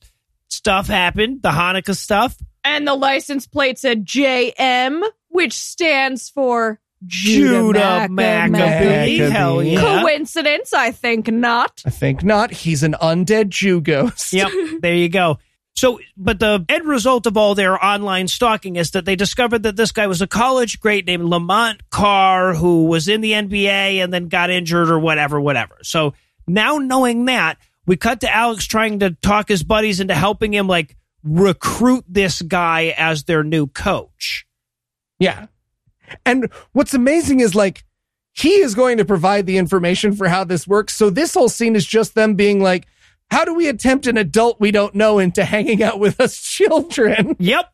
[0.49, 8.07] stuff happened the Hanukkah stuff and the license plate said JM, which stands for Judah
[8.09, 8.51] Maccabee.
[8.51, 9.17] Maccabee.
[9.17, 9.81] Hell yeah.
[9.81, 10.73] Coincidence?
[10.73, 11.83] I think not.
[11.85, 12.51] I think not.
[12.51, 14.31] He's an undead Jew ghost.
[14.31, 15.39] Yep, there you go.
[15.75, 19.75] So, but the end result of all their online stalking is that they discovered that
[19.75, 24.13] this guy was a college great named Lamont Carr who was in the NBA and
[24.13, 25.77] then got injured or whatever, whatever.
[25.81, 26.13] So
[26.47, 30.67] now knowing that, we cut to Alex trying to talk his buddies into helping him
[30.67, 34.45] like recruit this guy as their new coach.
[35.19, 35.47] Yeah.
[36.25, 37.83] And what's amazing is like
[38.33, 40.95] he is going to provide the information for how this works.
[40.95, 42.87] So this whole scene is just them being like,
[43.33, 47.35] how do we attempt an adult we don't know into hanging out with us children?
[47.43, 47.69] Yep.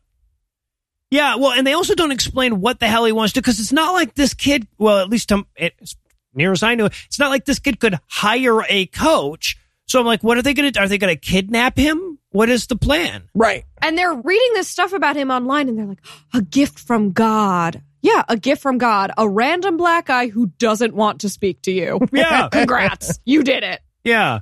[1.10, 3.72] Yeah, well, and they also don't explain what the hell he wants to because it's
[3.72, 4.68] not like this kid.
[4.78, 5.96] Well, at least um, it, as
[6.34, 9.56] near as I know, it's not like this kid could hire a coach.
[9.86, 10.80] So I'm like, what are they going to?
[10.80, 12.18] Are they going to kidnap him?
[12.30, 13.28] What is the plan?
[13.34, 13.64] Right.
[13.82, 16.04] And they're reading this stuff about him online and they're like,
[16.34, 17.82] a gift from God.
[18.02, 19.10] Yeah, a gift from God.
[19.18, 21.98] A random black guy who doesn't want to speak to you.
[22.12, 22.48] Yeah.
[22.52, 23.18] Congrats.
[23.24, 23.80] you did it.
[24.04, 24.40] Yeah.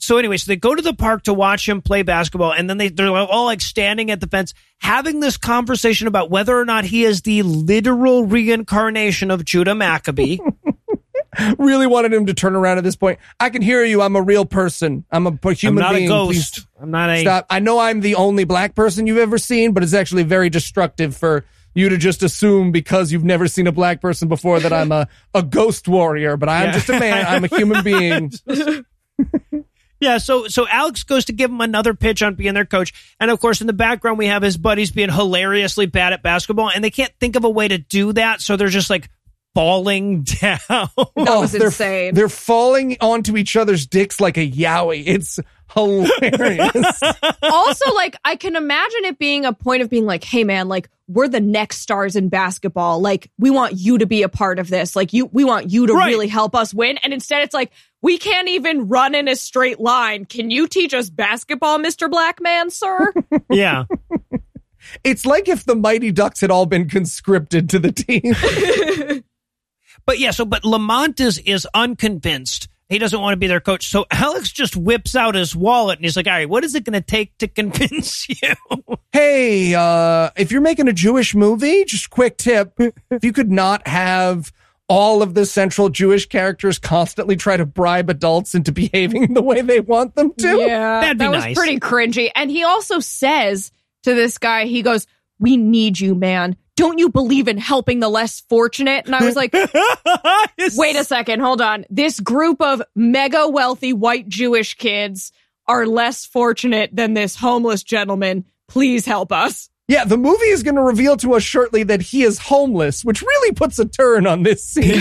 [0.00, 2.78] So anyway, so they go to the park to watch him play basketball, and then
[2.78, 6.84] they they're all like standing at the fence, having this conversation about whether or not
[6.84, 10.38] he is the literal reincarnation of Judah Maccabee.
[11.58, 13.20] Really wanted him to turn around at this point.
[13.38, 14.02] I can hear you.
[14.02, 15.04] I'm a real person.
[15.10, 16.06] I'm a p- I'm human not being.
[16.06, 16.54] a ghost.
[16.54, 17.20] Please I'm not a.
[17.20, 17.46] stop.
[17.48, 21.16] I know I'm the only black person you've ever seen, but it's actually very destructive
[21.16, 21.44] for
[21.74, 25.06] you to just assume because you've never seen a black person before that I'm a,
[25.32, 26.36] a ghost warrior.
[26.36, 26.72] But I'm Yeah.
[26.72, 27.26] just a man.
[27.26, 28.32] I'm a human being.
[30.00, 33.30] Yeah, so so Alex goes to give him another pitch on being their coach, and
[33.30, 36.84] of course in the background we have his buddies being hilariously bad at basketball, and
[36.84, 39.08] they can't think of a way to do that, so they're just like
[39.54, 40.58] falling down.
[40.68, 42.14] That Oh, was they're- insane.
[42.14, 45.02] They're falling onto each other's dicks like a yowie.
[45.06, 45.40] It's
[45.74, 47.00] hilarious.
[47.42, 50.88] also, like, I can imagine it being a point of being like, hey, man, like,
[51.08, 53.00] we're the next stars in basketball.
[53.00, 54.94] Like, we want you to be a part of this.
[54.94, 56.06] Like, you, we want you to Right.
[56.08, 56.98] really help us win.
[56.98, 57.72] And instead, it's like,
[58.02, 60.24] we can't even run in a straight line.
[60.24, 62.10] Can you teach us basketball, Mr.
[62.10, 63.12] Black Man, sir?
[63.50, 63.84] yeah,
[65.04, 69.24] it's like if the Mighty Ducks had all been conscripted to the team.
[70.06, 72.68] but yeah, so but Lamont is is unconvinced.
[72.88, 76.06] He doesn't want to be their coach, so Alex just whips out his wallet and
[76.06, 78.54] he's like, "All right, what is it going to take to convince you?"
[79.12, 82.72] hey, uh, if you're making a Jewish movie, just quick tip:
[83.10, 84.52] if you could not have
[84.88, 89.60] all of the central Jewish characters constantly try to bribe adults into behaving the way
[89.60, 90.58] they want them to.
[90.58, 91.56] Yeah, That'd be that was nice.
[91.56, 92.30] pretty cringy.
[92.34, 93.70] And he also says
[94.04, 95.06] to this guy, he goes,
[95.38, 96.56] "We need you, man.
[96.76, 99.52] Don't you believe in helping the less fortunate?" And I was like,
[100.76, 101.84] "Wait a second, hold on.
[101.90, 105.32] This group of mega wealthy white Jewish kids
[105.66, 108.44] are less fortunate than this homeless gentleman.
[108.68, 112.22] Please help us." Yeah, the movie is going to reveal to us shortly that he
[112.22, 115.00] is homeless, which really puts a turn on this scene.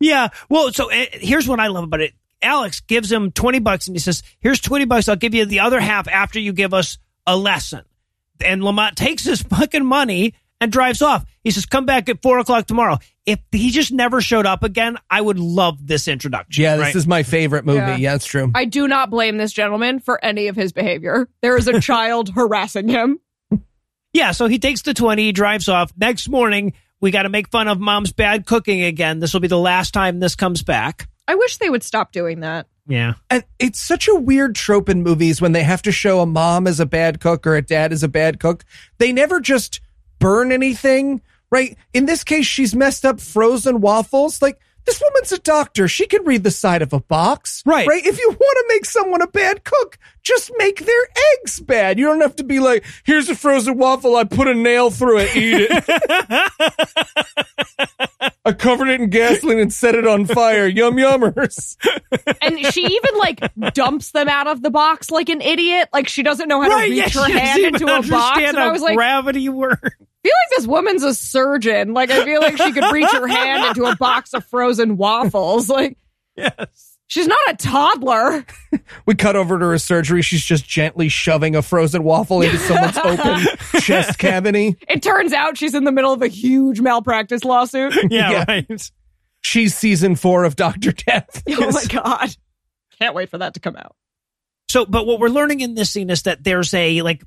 [0.00, 0.28] Yeah.
[0.48, 2.12] Well, so uh, here's what I love about it.
[2.40, 5.08] Alex gives him 20 bucks and he says, Here's 20 bucks.
[5.08, 7.82] I'll give you the other half after you give us a lesson.
[8.44, 11.24] And Lamont takes his fucking money and drives off.
[11.42, 12.98] He says, Come back at four o'clock tomorrow.
[13.26, 16.62] If he just never showed up again, I would love this introduction.
[16.62, 16.94] yeah, this right?
[16.94, 17.78] is my favorite movie.
[17.78, 17.96] Yeah.
[17.96, 18.52] Yeah, it's true.
[18.54, 21.28] I do not blame this gentleman for any of his behavior.
[21.42, 23.18] There is a child harassing him.
[24.12, 25.92] Yeah, so he takes the 20, he drives off.
[25.96, 29.20] Next morning, we got to make fun of mom's bad cooking again.
[29.20, 31.08] This will be the last time this comes back.
[31.26, 32.66] I wish they would stop doing that.
[32.86, 33.14] Yeah.
[33.28, 36.66] And it's such a weird trope in movies when they have to show a mom
[36.66, 38.64] as a bad cook or a dad as a bad cook.
[38.96, 39.80] They never just
[40.18, 41.76] burn anything, right?
[41.92, 44.40] In this case, she's messed up frozen waffles.
[44.40, 44.58] Like,
[44.88, 45.86] this woman's a doctor.
[45.86, 47.62] She can read the side of a box.
[47.66, 47.86] Right.
[47.86, 48.06] Right.
[48.06, 51.98] If you want to make someone a bad cook, just make their eggs bad.
[51.98, 54.16] You don't have to be like, here's a frozen waffle.
[54.16, 55.36] I put a nail through it.
[55.36, 55.84] Eat it.
[58.44, 60.66] I covered it in gasoline and set it on fire.
[60.66, 61.76] Yum yummers.
[62.40, 63.40] And she even like
[63.74, 65.90] dumps them out of the box like an idiot.
[65.92, 68.10] Like she doesn't know how to reach yeah, her hand into a box.
[68.10, 69.90] understand And I was like, gravity works.
[70.28, 71.94] Feel like this woman's a surgeon.
[71.94, 75.68] Like I feel like she could reach her hand into a box of frozen waffles.
[75.78, 75.96] Like
[76.36, 76.96] Yes.
[77.08, 78.44] she's not a toddler.
[79.06, 80.22] We cut over to her surgery.
[80.22, 83.46] She's just gently shoving a frozen waffle into someone's open
[83.80, 84.76] chest cavity.
[84.88, 87.94] It turns out she's in the middle of a huge malpractice lawsuit.
[88.10, 88.44] Yeah, Yeah.
[88.46, 88.90] right.
[89.40, 91.42] She's season four of Doctor Death.
[91.48, 92.34] Oh my god.
[92.98, 93.94] Can't wait for that to come out.
[94.68, 97.22] So, but what we're learning in this scene is that there's a like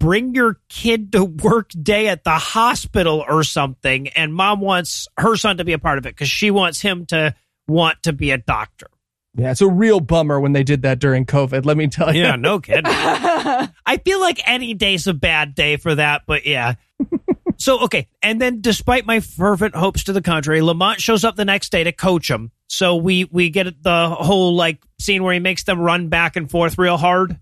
[0.00, 5.36] bring your kid to work day at the hospital or something, and mom wants her
[5.36, 7.34] son to be a part of it because she wants him to
[7.68, 8.88] want to be a doctor.
[9.36, 11.64] Yeah, it's a real bummer when they did that during COVID.
[11.64, 12.22] Let me tell you.
[12.22, 12.82] Yeah, no kidding.
[12.86, 16.74] I feel like any day's a bad day for that, but yeah.
[17.56, 18.08] so, okay.
[18.22, 21.84] And then despite my fervent hopes to the contrary, Lamont shows up the next day
[21.84, 22.50] to coach him.
[22.66, 26.50] So we, we get the whole like scene where he makes them run back and
[26.50, 27.38] forth real hard.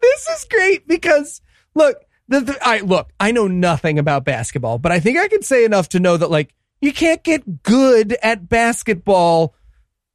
[0.00, 1.40] This is great because
[1.74, 1.96] look,
[2.28, 5.64] the, the I look, I know nothing about basketball, but I think I can say
[5.64, 9.54] enough to know that like you can't get good at basketball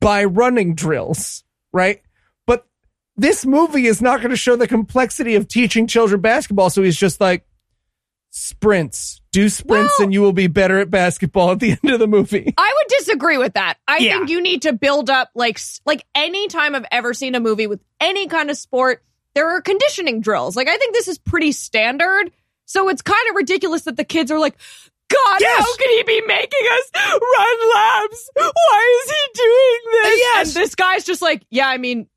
[0.02, 1.44] by running drills,
[1.74, 2.02] right?
[2.48, 2.66] But
[3.18, 6.98] this movie is not going to show the complexity of teaching children basketball, so he's
[6.98, 7.46] just like
[8.32, 12.00] sprints Do sprints Well- and you will be better at basketball at the end of
[12.00, 12.54] the movie.
[12.58, 13.78] I would disagree with that.
[13.88, 14.18] I Yeah.
[14.18, 17.40] think you need to build up like s- like any time I've ever seen a
[17.40, 19.04] movie with any kind of sport,
[19.36, 20.56] there are conditioning drills.
[20.56, 22.32] Like I think this is pretty standard.
[22.66, 24.56] So it's kind of ridiculous that the kids are like,
[25.08, 25.60] God, Yes.
[25.64, 28.30] how could he be making us run laps?
[28.36, 30.08] Why is he doing this?
[30.08, 30.56] Uh, yes.
[30.56, 32.08] And this guy's just like, yeah, I mean,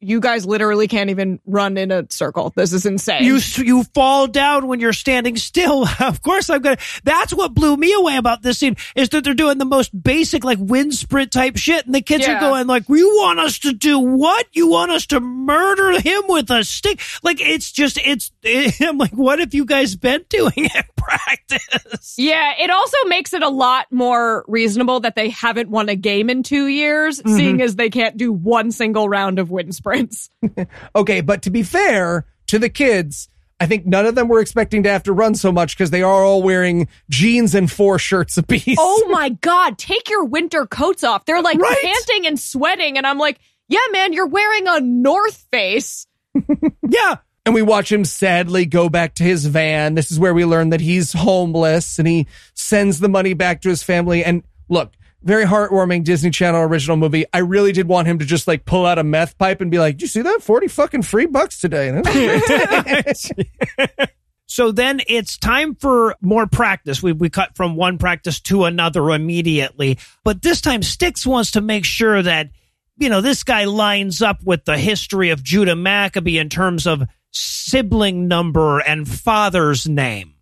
[0.00, 2.52] you, guys literally can't even run in a circle.
[2.54, 3.24] This is insane.
[3.24, 5.86] You you fall down when you're standing still.
[6.00, 6.76] of course, I'm gonna.
[7.04, 10.44] That's what blew me away about this scene is that they're doing the most basic
[10.44, 12.36] like wind sprint type shit, and the kids Yeah.
[12.36, 14.46] are going like, "You want us to do what?
[14.52, 18.30] You want us to murder him with a stick?" Like it's just it's.
[18.82, 22.14] I'm like, what have you guys been doing in practice?
[22.18, 26.28] Yeah, it also makes it a lot more reasonable that they haven't won a game
[26.30, 27.36] in two years, Mm-hmm.
[27.36, 30.30] seeing as they can't do one single round of wind sprints.
[30.94, 33.28] Okay, but to be fair to the kids,
[33.60, 36.02] I think none of them were expecting to have to run so much because they
[36.02, 38.76] are all wearing jeans and four shirts apiece.
[38.78, 41.24] Oh my God, take your winter coats off.
[41.24, 41.76] They're like Right.
[41.80, 42.98] panting and sweating.
[42.98, 46.06] And I'm like, yeah, man, you're wearing a North Face.
[46.88, 47.16] Yeah.
[47.44, 49.94] And we watch him sadly go back to his van.
[49.94, 53.68] This is where we learn that he's homeless and he sends the money back to
[53.68, 54.24] his family.
[54.24, 54.92] And look,
[55.22, 57.24] very heartwarming Disney Channel original movie.
[57.32, 59.78] I really did want him to just like pull out a meth pipe and be
[59.78, 60.42] like, "Did you see that?
[60.42, 61.90] 40 fucking free bucks today.
[61.90, 64.08] That was great."
[64.52, 67.02] So then it's time for more practice.
[67.02, 69.98] We, we cut from one practice to another immediately.
[70.24, 72.50] But this time, Sticks wants to make sure that,
[72.98, 77.02] you know, this guy lines up with the history of Judah Maccabee in terms of
[77.30, 80.34] sibling number and father's name.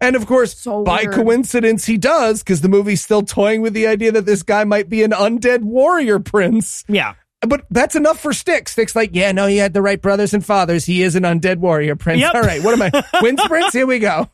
[0.00, 1.14] And of course, So by weird.
[1.14, 4.88] coincidence, he does because the movie's still toying with the idea that this guy might
[4.88, 6.84] be an undead warrior prince.
[6.88, 7.14] Yeah.
[7.42, 8.72] But that's enough for Sticks.
[8.72, 10.84] Sticks like, yeah, no, he had the right brothers and fathers.
[10.84, 12.20] He is an undead warrior prince.
[12.20, 12.34] Yep.
[12.34, 13.04] All right, what am I?
[13.22, 13.72] Wind sprints?
[13.72, 14.28] Here we go.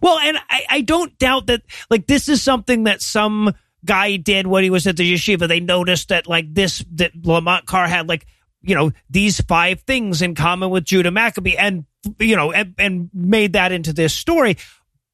[0.00, 3.52] Well, and I, I don't doubt that, like, this is something that some
[3.84, 5.48] guy did when he was at the yeshiva.
[5.48, 8.24] They noticed that, like, this, that Lamont Carr had, like,
[8.60, 11.86] you know, these five things in common with Judah Maccabee and,
[12.18, 14.56] you know, and, and made that into this story.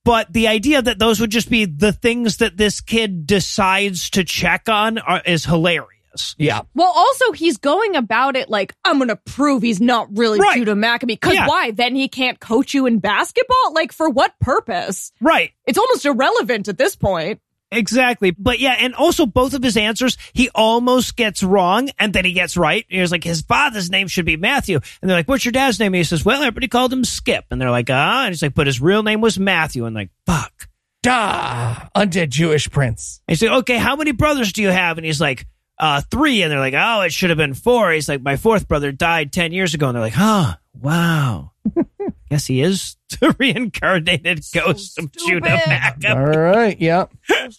[0.04, 4.24] But the idea that those would just be the things that this kid decides to
[4.24, 6.34] check on are, is hilarious.
[6.38, 6.62] Yeah.
[6.74, 10.56] Well, also, he's going about it like, I'm going to prove he's not really Right.
[10.56, 11.14] Judah Maccabee.
[11.14, 11.46] Because Yeah.
[11.46, 11.72] why?
[11.72, 13.72] Then he can't coach you in basketball?
[13.74, 15.12] Like, for what purpose?
[15.20, 15.52] Right.
[15.66, 17.40] It's almost irrelevant at this point.
[17.70, 18.30] Exactly.
[18.30, 22.32] But yeah, and also both of his answers, he almost gets wrong and then he
[22.32, 22.86] gets right.
[22.88, 24.76] He was like, his father's name should be Matthew.
[25.02, 25.88] And they're like, what's your dad's name?
[25.88, 27.44] And he says, well, everybody called him Skip.
[27.50, 28.24] And they're like, ah.
[28.24, 29.84] And he's like, but his real name was Matthew.
[29.84, 30.68] And like, fuck.
[31.02, 33.20] Da, undead Jewish prince.
[33.28, 34.98] And he's like, okay, how many brothers do you have?
[34.98, 35.46] And he's like,
[35.78, 36.42] uh, three.
[36.42, 37.92] And they're like, oh, it should have been four.
[37.92, 39.88] He's like, my fourth brother died 10 years ago.
[39.88, 41.52] And they're like, huh, wow.
[42.30, 45.68] Guess he is the reincarnated ghost of Judah stupid.
[45.68, 46.08] Maccabee.
[46.08, 47.06] All right, yeah.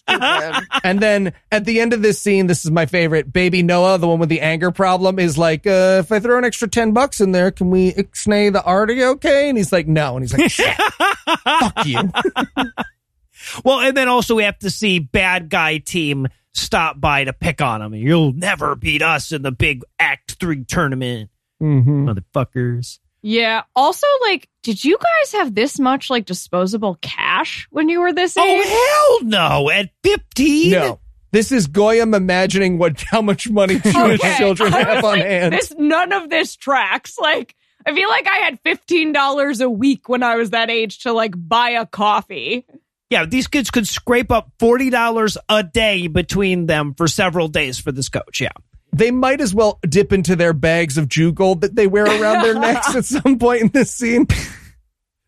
[0.84, 3.32] and then at the end of this scene, this is my favorite.
[3.32, 6.44] Baby Noah, the one with the anger problem, is like, uh, if I throw an
[6.44, 9.48] extra 10 bucks in there, can we ixnay the arty okay?
[9.48, 10.16] And he's like, no.
[10.16, 10.76] And he's like, shit,
[11.44, 11.98] fuck you.
[13.64, 17.60] Well, and then also we have to see bad guy team stop by to pick
[17.60, 17.94] on him.
[17.94, 22.98] You'll never beat us in the big Act Three tournament, hmm motherfuckers.
[23.22, 23.62] Yeah.
[23.76, 28.36] Also, like, did you guys have this much like disposable cash when you were this
[28.36, 28.64] oh, age?
[28.66, 29.70] Oh hell no!
[29.70, 31.00] At fifteen, No.
[31.32, 34.36] This is Goyim imagining what how much money Jewish Okay.
[34.38, 35.52] children I was have on like, hand.
[35.54, 37.18] This none of this tracks.
[37.18, 37.54] Like,
[37.86, 41.12] I feel like I had fifteen dollars a week when I was that age to
[41.12, 42.66] like buy a coffee.
[43.10, 47.78] yeah, these kids could scrape up forty dollars a day between them for several days
[47.78, 48.40] for this coach.
[48.40, 48.52] Yeah,
[48.92, 52.42] they might as well dip into their bags of Jew gold that they wear around
[52.42, 54.26] their necks at some point in this scene.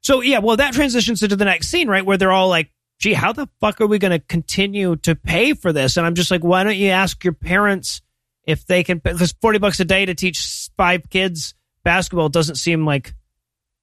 [0.01, 3.13] so yeah, well that transitions into the next scene, right, where they're all like, "Gee,
[3.15, 6.31] how the fuck are we going to continue to pay for this?" And I'm just
[6.31, 8.03] like, "Why don't you ask your parents
[8.45, 11.55] if they can?" Because forty bucks a day to teach five kids
[11.85, 13.15] basketball doesn't seem like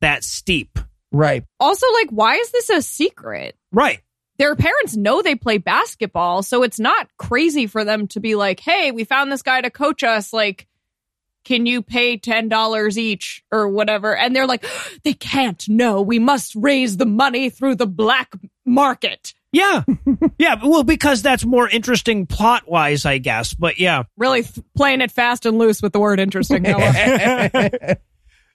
[0.02, 0.80] that steep.
[1.12, 1.44] Right.
[1.60, 3.56] Also, like, why is this a secret?
[3.72, 4.02] Right.
[4.40, 8.60] Their parents know they play basketball, so it's not crazy for them to be like,
[8.60, 10.34] "Hey, we found this guy to coach us.
[10.34, 10.66] Like,
[11.44, 14.66] can you pay ten dollars each or whatever?" And they're like,
[15.04, 15.64] "They can't.
[15.70, 18.34] No, we must raise the money through the black
[18.66, 19.84] market." Yeah.
[20.38, 20.56] yeah.
[20.64, 23.54] Well, because that's more interesting plot wise, I guess.
[23.54, 24.04] But yeah.
[24.18, 26.66] Really th- playing it fast and loose with the word interesting.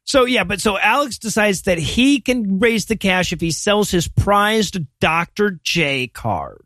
[0.07, 0.21] Noah.
[0.21, 3.91] So yeah, but so Alex decides that he can raise the cash if he sells
[3.91, 5.61] his prized Dr.
[5.63, 6.61] J card.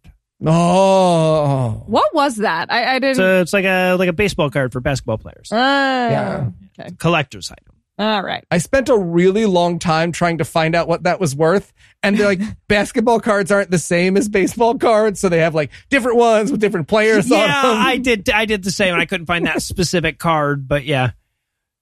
[0.44, 1.82] Oh.
[1.86, 2.70] what was that?
[2.72, 3.16] I, I didn't.
[3.16, 5.50] So it's like a like a baseball card for basketball players.
[5.50, 6.50] Uh, Yeah.
[6.78, 6.94] Okay.
[6.98, 7.74] Collector's item.
[7.98, 8.44] All right.
[8.48, 11.72] I spent a really long time trying to find out what that was worth.
[12.00, 15.18] And they're like, basketball cards aren't the same as baseball cards.
[15.18, 17.76] So they have like different ones with different players on yeah, them.
[17.76, 18.30] I did.
[18.30, 20.68] I did the same, and I couldn't find that specific card.
[20.68, 21.10] But yeah.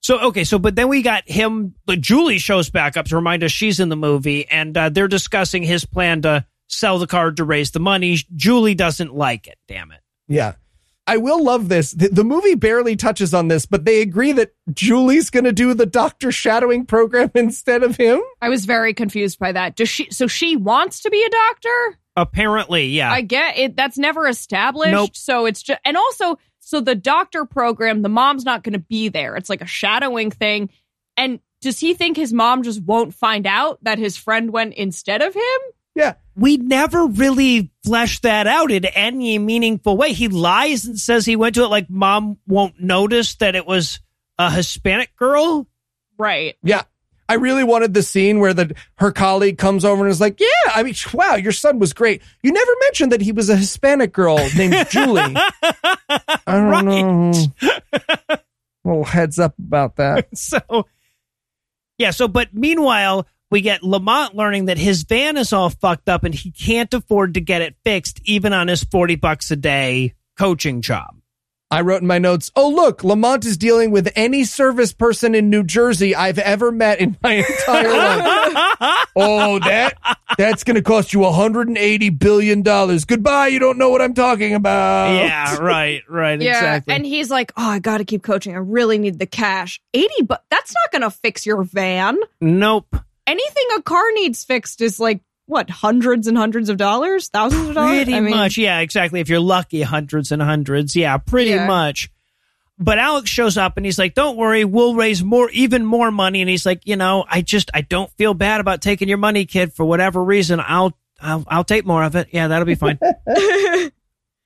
[0.07, 1.75] So okay, so but then we got him.
[1.85, 5.09] But Julie shows back up to remind us she's in the movie, and uh, they're
[5.09, 8.17] discussing his plan to sell the card to raise the money.
[8.33, 9.57] Julie doesn't like it.
[9.67, 9.99] Damn it.
[10.29, 10.53] Yeah.
[11.07, 11.91] I will love this.
[11.91, 15.73] The, the movie barely touches on this, but they agree that Julie's going to do
[15.73, 18.21] the doctor shadowing program instead of him.
[18.41, 19.75] I was very confused by that.
[19.75, 20.09] Does she?
[20.09, 21.99] So she wants to be a doctor?
[22.15, 23.11] Apparently, yeah.
[23.11, 23.75] I get it.
[23.75, 24.91] That's never established.
[24.91, 25.17] Nope.
[25.17, 26.37] So it's just, and also,
[26.67, 29.37] so the doctor program, the mom's not going to be there.
[29.37, 30.69] It's like a shadowing thing.
[31.15, 35.21] And does he think his mom just won't find out that his friend went instead
[35.21, 35.41] of him?
[35.95, 36.15] Yeah.
[36.35, 40.11] we never really fleshed that out in any meaningful way.
[40.11, 44.01] He lies and says he went to it like mom won't notice that it was
[44.37, 45.67] a Hispanic girl.
[46.17, 46.57] Right.
[46.63, 46.83] Yeah.
[47.29, 50.47] I really wanted the scene where the her colleague comes over and is like, "Yeah,
[50.73, 52.21] I mean, wow, your son was great.
[52.41, 56.85] You never mentioned that he was a Hispanic girl named Julie." I don't Right.
[56.85, 57.33] know.
[58.85, 60.27] Little heads up about that.
[60.37, 60.59] so
[61.97, 66.23] yeah so but meanwhile we get lamont learning that his van is all fucked up
[66.23, 70.13] and he can't afford to get it fixed even on his 40 bucks a day
[70.37, 71.16] coaching job
[71.69, 75.49] I wrote in my notes, "Oh look, Lamont is dealing with any service person in
[75.49, 79.95] New Jersey I've ever met in my entire life." oh, that
[80.37, 83.03] that's going to cost you 180 billion dollars.
[83.05, 85.13] Goodbye, you don't know what I'm talking about.
[85.13, 86.51] yeah right right Yeah.
[86.57, 88.53] exactly And he's like, oh, I got to keep coaching.
[88.53, 89.81] I really need the cash.
[89.93, 92.17] 80, but that's not going to fix your van.
[92.39, 92.95] nope
[93.25, 97.29] Anything a car needs fixed is like, what, hundreds and hundreds of dollars?
[97.29, 97.91] Thousands of dollars?
[97.95, 101.65] pretty I mean, much yeah exactly if you're lucky hundreds and hundreds yeah pretty Yeah.
[101.67, 102.11] much
[102.77, 106.41] but alex shows up and he's like don't worry we'll raise more even more money
[106.41, 109.45] and he's like you know i just i don't feel bad about taking your money
[109.45, 112.99] kid for whatever reason i'll i'll, I'll take more of it yeah that'll be fine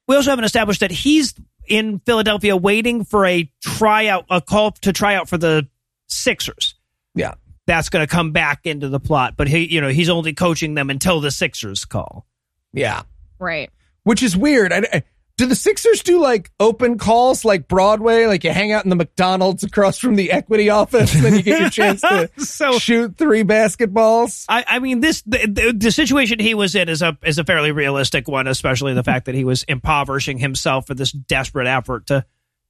[0.08, 1.34] we also haven't established that he's
[1.68, 5.68] in philadelphia waiting for a tryout a call to try out for the
[6.08, 6.76] sixers
[7.16, 7.34] Yeah.
[7.68, 10.74] That's going to come back into the plot but he you know he's only coaching
[10.74, 12.26] them until the sixers call
[12.74, 13.04] Yeah.
[13.40, 13.70] Right.
[14.04, 14.72] Which is weird.
[14.74, 15.04] I, I-
[15.38, 18.28] do the Sixers do like open calls like Broadway?
[18.28, 21.42] Like you hang out in the McDonald's across from the equity office, and then you
[21.42, 24.46] get your chance to So- shoot three basketballs?
[24.50, 27.44] I, I mean, this the, the, the situation he was in is a is a
[27.44, 32.08] fairly realistic one, especially the fact that he was impoverishing himself for this desperate effort
[32.08, 32.24] to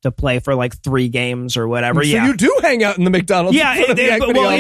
[0.04, 2.04] to play for like three games or whatever.
[2.04, 3.58] So yeah, you do hang out in the McDonald's.
[3.58, 4.52] yeah, in front of it- the it- but- well,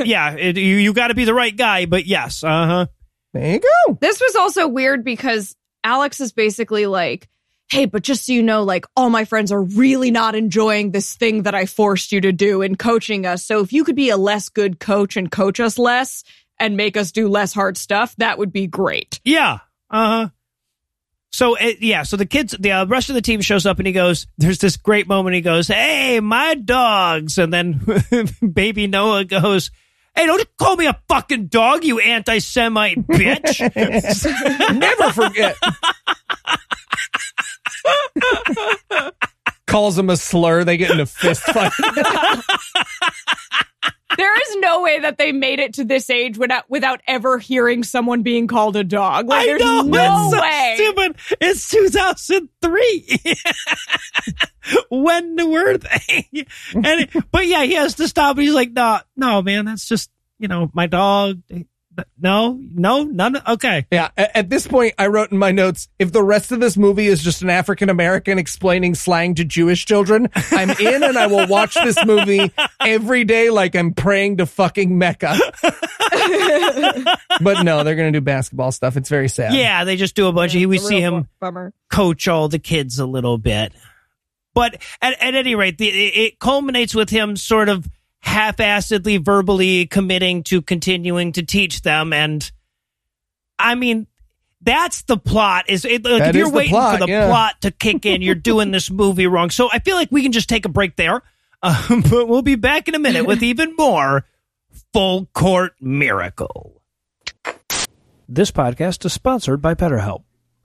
[0.00, 0.32] it- yeah.
[0.34, 2.86] it- you you got to be the right guy, but yes, uh huh.
[3.32, 3.98] there you go.
[4.00, 7.28] This was also weird because Alex is basically like,
[7.70, 11.14] hey, but just so you know, like all my friends are really not enjoying this
[11.14, 13.44] thing that I forced you to do in coaching us.
[13.44, 16.24] So if you could be a less good coach and coach us less
[16.58, 19.20] and make us do less hard stuff, that would be great.
[19.24, 19.60] Yeah.
[19.88, 20.28] Uh huh.
[21.30, 23.86] So uh, yeah, so the kids, the uh, rest of the team shows up, and
[23.86, 24.26] he goes.
[24.36, 25.36] There's this great moment.
[25.36, 27.80] He goes, "Hey, my dogs," and then
[28.52, 29.70] baby Noah goes,
[30.16, 33.60] "Hey, don't call me a fucking dog, you anti-Semite bitch."
[34.78, 35.56] Never forget.
[39.66, 40.64] Calls him a slur.
[40.64, 41.70] They get in a fist fight.
[44.16, 47.84] There is no way that they made it to this age without without ever hearing
[47.84, 49.28] someone being called a dog.
[49.28, 50.74] Like, I there's know no it's so way.
[50.76, 51.16] stupid.
[51.40, 53.18] It's 2003.
[54.90, 56.28] when were they?
[56.74, 58.38] And it- but yeah, he has to stop.
[58.38, 61.40] He's like, no, no, man, that's just you know my dog.
[62.18, 63.36] No, no, none.
[63.46, 63.86] Okay.
[63.90, 67.06] Yeah, at this point, I wrote in my notes if the rest of this movie
[67.06, 71.46] is just an African American explaining slang to Jewish children, I'm in and I will
[71.48, 75.36] watch this movie every day like I'm praying to fucking Mecca.
[77.40, 78.96] but no, they're going to do basketball stuff.
[78.96, 79.54] It's very sad.
[79.54, 80.62] Yeah, they just do a bunch of.
[80.62, 81.72] We see him Bummer.
[81.90, 83.72] coach all the kids a little bit.
[84.54, 87.88] But at, at any rate, the, it, it culminates with him sort of
[88.20, 92.12] half-assedly verbally committing to continuing to teach them.
[92.12, 92.50] And
[93.58, 94.06] I mean,
[94.60, 97.28] that's the plot is it, like, if you're is the waiting plot, for the yeah.
[97.28, 99.50] plot to kick in, you're doing this movie wrong.
[99.50, 101.22] So I feel like we can just take a break there.
[101.62, 104.26] Um, but we'll be back in a minute with even more
[104.92, 106.82] full court miracle.
[108.28, 110.22] This podcast is sponsored by BetterHelp.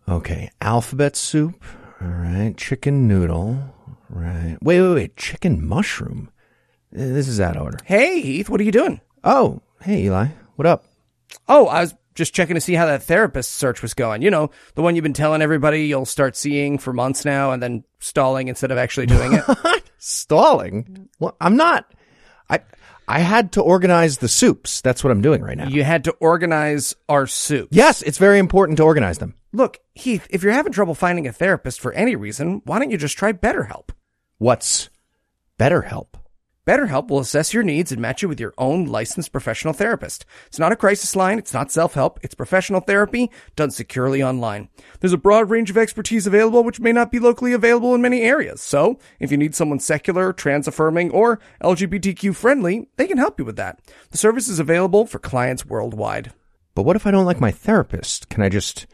[0.08, 1.64] Okay, alphabet soup.
[2.00, 3.74] All right, chicken noodle.
[4.10, 4.58] Right.
[4.62, 5.18] Wait, wait, wait.
[5.18, 6.30] Chicken mushroom.
[6.96, 7.78] Uh, This is out of order.
[7.86, 9.02] Hey, Heath, what are you doing?
[9.24, 10.28] Oh, hey, Eli.
[10.56, 10.86] What up?
[11.48, 14.22] Oh, I was just checking to see how that therapist search was going.
[14.22, 17.62] You know, the one you've been telling everybody you'll start seeing for months now and
[17.62, 19.84] then stalling instead of actually doing it.
[19.98, 21.10] Stalling?
[21.20, 21.92] Well, I'm not.
[22.50, 22.60] I
[23.08, 24.82] I had to organize the soups.
[24.82, 25.68] That's what I'm doing right now.
[25.68, 27.70] You had to organize our soup.
[27.72, 29.34] yes, it's very important to organize them.
[29.52, 32.98] Look, Heath, if you're having trouble finding a therapist for any reason, why don't you
[32.98, 33.90] just try BetterHelp?
[34.38, 34.90] What's
[35.60, 36.08] BetterHelp?
[36.66, 40.26] BetterHelp will assess your needs and match you with your own licensed professional therapist.
[40.48, 44.70] It's not a crisis line, it's not self-help, it's professional therapy done securely online.
[45.00, 48.24] There's a broad range of expertise available which may not be locally available in many
[48.24, 48.62] areas.
[48.62, 53.58] So, if you need someone secular, trans-affirming, or LGBTQ friendly, they can help you with
[53.58, 53.80] that.
[54.10, 56.34] The service is available for clients worldwide.
[56.74, 58.28] But what if I don't like my therapist?
[58.30, 58.88] Can I just,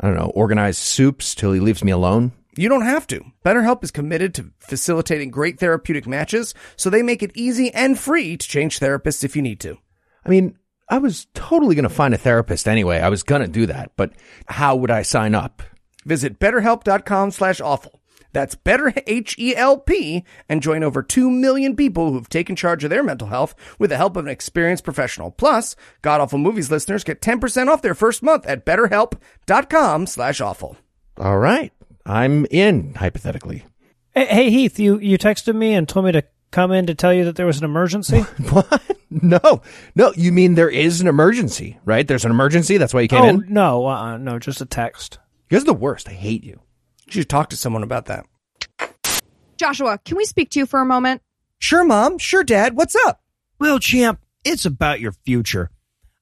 [0.00, 2.32] I don't know, organize soups till he leaves me alone?
[2.56, 3.24] You don't have to.
[3.44, 8.36] BetterHelp is committed to facilitating great therapeutic matches, so they make it easy and free
[8.36, 9.78] to change therapists if you need to.
[10.24, 12.98] I mean, I was totally going to find a therapist anyway.
[12.98, 14.12] I was going to do that, but
[14.46, 15.62] how would I sign up?
[16.04, 18.00] Visit betterhelp.com slash awful.
[18.32, 23.28] That's better H-E-L-P and join over 2 million people who've taken charge of their mental
[23.28, 25.30] health with the help of an experienced professional.
[25.30, 30.76] Plus, God Awful Movies listeners get 10% off their first month at betterhelp.com slash awful.
[31.16, 31.72] All right.
[32.06, 33.64] I'm in, hypothetically.
[34.14, 37.12] Hey, hey, Heath, you, you texted me and told me to come in to tell
[37.12, 38.24] you that there was an emergency?
[38.50, 38.96] What?
[39.10, 39.62] No,
[39.94, 40.12] no.
[40.16, 42.06] You mean there is an emergency, right?
[42.06, 42.78] There's an emergency.
[42.78, 43.44] That's why you came oh, in.
[43.48, 45.18] no, uh, no, just a text.
[45.48, 46.08] You guys are the worst.
[46.08, 46.60] I hate you.
[47.06, 48.26] You should talk to someone about that.
[49.56, 51.22] Joshua, can we speak to you for a moment?
[51.60, 52.18] Sure, Mom.
[52.18, 52.76] Sure, Dad.
[52.76, 53.20] What's up?
[53.60, 55.70] Well, champ, it's about your future.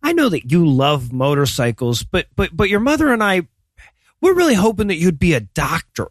[0.02, 3.48] I know that you love motorcycles, but but but your mother and I
[4.22, 6.08] we're really hoping that you'd be a doctor.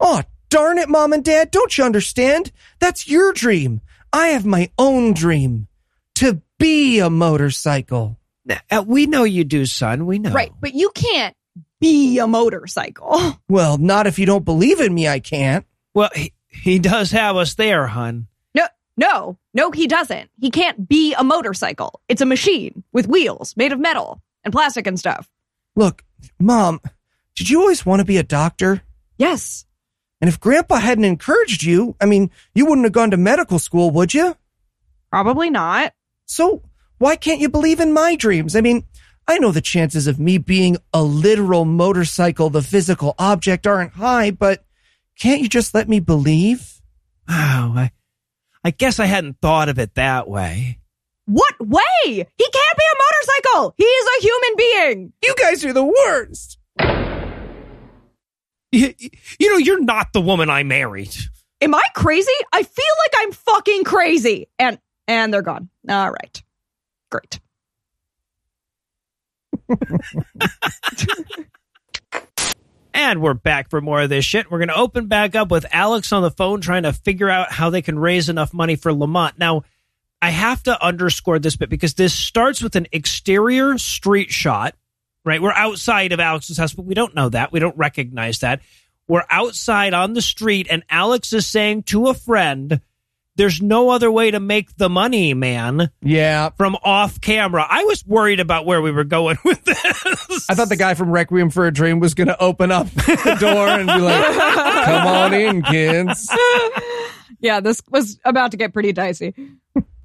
[0.00, 1.50] Oh, darn it, Mom and Dad.
[1.50, 2.52] Don't you understand?
[2.78, 3.82] That's your dream.
[4.12, 5.68] I have my own dream
[6.14, 8.16] to be a motorcycle.
[8.44, 10.06] Now, uh, we know you do, son.
[10.06, 10.32] We know.
[10.32, 11.34] Right, but you can't
[11.80, 13.34] be a motorcycle.
[13.50, 15.64] Well, not if you don't believe in me, I can't.
[15.94, 18.26] Well, he, he does have us there, hun.
[18.54, 20.30] No, no, no, he doesn't.
[20.38, 22.02] He can't be a motorcycle.
[22.08, 25.30] It's a machine with wheels made of metal and plastic and stuff.
[25.76, 26.04] Look,
[26.38, 26.80] Mom,
[27.38, 28.82] did you always want to be a doctor?
[29.16, 29.64] Yes.
[30.20, 33.92] And if Grandpa hadn't encouraged you, I mean, you wouldn't have gone to medical school,
[33.92, 34.36] would you?
[35.10, 35.92] Probably not.
[36.26, 36.62] So
[36.98, 38.56] why can't you believe in my dreams?
[38.56, 38.82] I mean,
[39.28, 44.32] I know the chances of me being a literal motorcycle, the physical object, aren't high,
[44.32, 44.64] but
[45.16, 46.80] can't you just let me believe?
[47.28, 47.92] Oh, I,
[48.64, 50.80] I guess I hadn't thought of it that way.
[51.26, 51.82] What way?
[52.04, 53.74] He can't be a motorcycle.
[53.76, 55.12] He is a human being.
[55.22, 56.57] You guys are the worst.
[58.70, 58.94] You,
[59.38, 61.14] you know, you're not the woman I married.
[61.60, 62.30] Am I crazy?
[62.52, 64.48] I feel like I'm fucking crazy.
[64.58, 65.70] And and they're gone.
[65.88, 66.42] All right.
[67.10, 67.40] Great.
[72.98, 74.50] And we're back for more of this shit.
[74.50, 77.52] We're going to open back up with Alex on the phone trying to figure out
[77.52, 79.38] how they can raise enough money for Lamont.
[79.38, 79.62] Now,
[80.20, 84.74] I have to underscore this bit because this starts with an exterior street shot,
[85.28, 85.40] right?
[85.42, 87.52] We're outside of Alex's house, but we don't know that.
[87.52, 88.60] We don't recognize that.
[89.06, 92.80] We're outside on the street, and Alex is saying to a friend,
[93.36, 96.50] There's no other way to make the money, man, Yeah.
[96.56, 97.64] from off camera.
[97.68, 100.50] I was worried about where we were going with this.
[100.50, 103.36] I thought the guy from Requiem for a Dream was going to open up the
[103.38, 104.34] door and be like,
[104.84, 106.28] come on in, kids.
[107.40, 109.32] Yeah, this was about to get pretty dicey.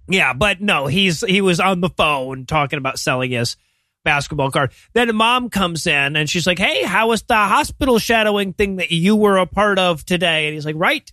[0.07, 3.55] Yeah, but no, he's he was on the phone talking about selling his
[4.03, 4.71] basketball card.
[4.93, 8.91] Then mom comes in and she's like, "Hey, how was the hospital shadowing thing that
[8.91, 11.11] you were a part of today?" And he's like, "Right,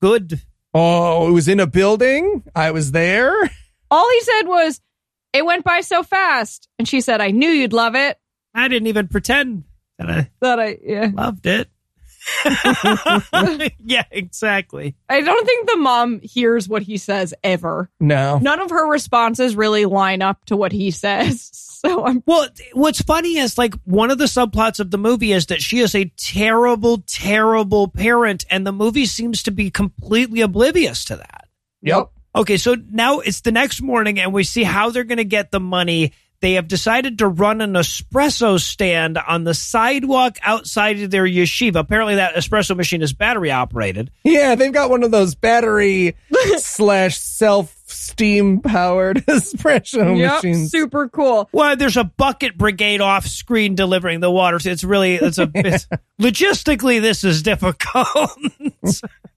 [0.00, 0.40] good."
[0.74, 2.42] Oh, it was in a building.
[2.54, 3.34] I was there.
[3.90, 4.80] All he said was,
[5.32, 8.18] "It went by so fast," and she said, "I knew you'd love it."
[8.54, 9.64] I didn't even pretend
[9.98, 11.10] that I That I yeah.
[11.14, 11.68] loved it.
[13.84, 14.96] yeah, exactly.
[15.08, 17.90] I don't think the mom hears what he says ever.
[18.00, 18.38] No.
[18.38, 21.50] None of her responses really line up to what he says.
[21.86, 25.46] So I'm Well, what's funny is like one of the subplots of the movie is
[25.46, 31.04] that she is a terrible, terrible parent, and the movie seems to be completely oblivious
[31.06, 31.48] to that.
[31.82, 32.10] Yep.
[32.34, 35.50] Okay, so now it's the next morning, and we see how they're going to get
[35.50, 36.12] the money.
[36.40, 41.76] They have decided to run an espresso stand on the sidewalk outside of their yeshiva.
[41.76, 44.10] Apparently, that espresso machine is battery operated.
[44.22, 46.16] Yeah, they've got one of those battery
[46.58, 50.70] slash self steam powered espresso Yep, machines.
[50.70, 51.48] super cool.
[51.52, 54.58] Well, there's a bucket brigade off screen delivering the water.
[54.58, 55.86] So it's really, it's a, it's,
[56.20, 58.30] logistically, this is difficult.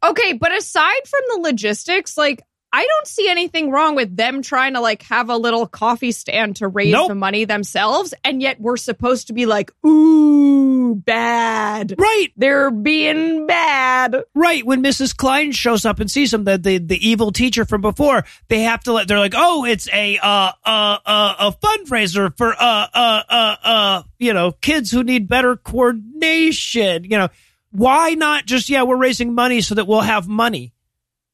[0.01, 2.41] Okay, but aside from the logistics, like
[2.71, 6.57] I don't see anything wrong with them trying to like have a little coffee stand
[6.57, 7.07] to raise Nope.
[7.07, 11.95] the money themselves, and yet we're supposed to be like, ooh, bad.
[11.97, 14.15] Right, They're being bad.
[14.35, 14.63] right.
[14.65, 15.15] When Mrs.
[15.17, 18.83] Klein shows up and sees them, the, the, the evil teacher from before, they have
[18.83, 23.23] to let, they're like, oh, it's a, uh, uh, uh, a fundraiser for, uh, uh,
[23.29, 27.03] uh, uh, you know, kids who need better coordination.
[27.03, 27.29] You know,
[27.71, 30.73] why not just, yeah, we're raising money so that we'll have money.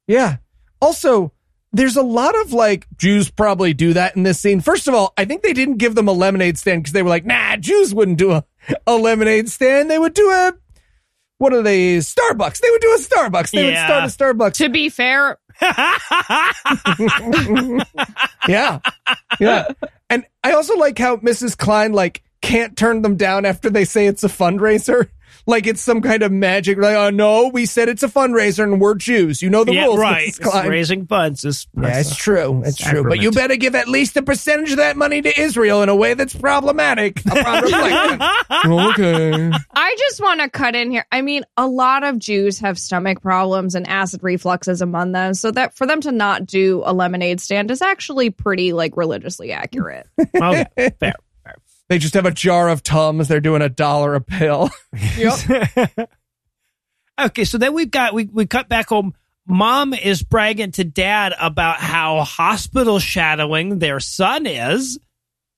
[0.08, 0.38] Yeah.
[0.86, 1.32] Also,
[1.74, 4.62] there's a lot of like Jews probably do that in this scene.
[4.62, 7.10] First of all, I think they didn't give them a lemonade stand because they were
[7.10, 8.46] like, nah, Jews wouldn't do a,
[8.88, 9.90] a lemonade stand.
[9.90, 10.54] They would do a
[11.38, 11.98] what are they?
[11.98, 12.60] Starbucks.
[12.60, 13.52] They would do a Starbucks.
[13.52, 14.04] They Yeah.
[14.04, 14.54] would start a Starbucks.
[14.58, 15.38] To be fair,
[18.48, 18.80] Yeah.
[19.40, 19.68] Yeah.
[20.10, 21.58] And I also like how Mrs.
[21.58, 25.10] Klein like can't turn them down after they say it's a fundraiser.
[25.48, 26.78] Like it's some kind of magic.
[26.78, 29.42] Like, oh no, we said it's a fundraiser and we're Jews.
[29.42, 30.28] You know the yeah, rules, right.
[30.28, 32.64] It's Raising funds is Yeah, it's true.
[32.66, 33.04] It's true.
[33.04, 35.96] But you better give at least a percentage of that money to Israel in a
[35.96, 37.20] way that's problematic.
[37.26, 38.22] upon reflection.
[38.66, 39.52] okay.
[39.76, 41.06] I just want to cut in here.
[41.12, 45.34] I mean, a lot of Jews have stomach problems and acid reflux is among them.
[45.34, 49.52] So that for them to not do a lemonade stand is actually pretty like religiously
[49.52, 50.08] accurate.
[50.36, 50.66] okay,
[51.00, 51.14] fair.
[51.88, 53.28] They just have a jar of Tums.
[53.28, 54.70] They're doing a dollar a pill.
[55.18, 55.90] Yep.
[57.22, 59.14] okay, so then we've got we we cut back home.
[59.48, 64.98] Mom is bragging to dad about how hospital shadowing their son is,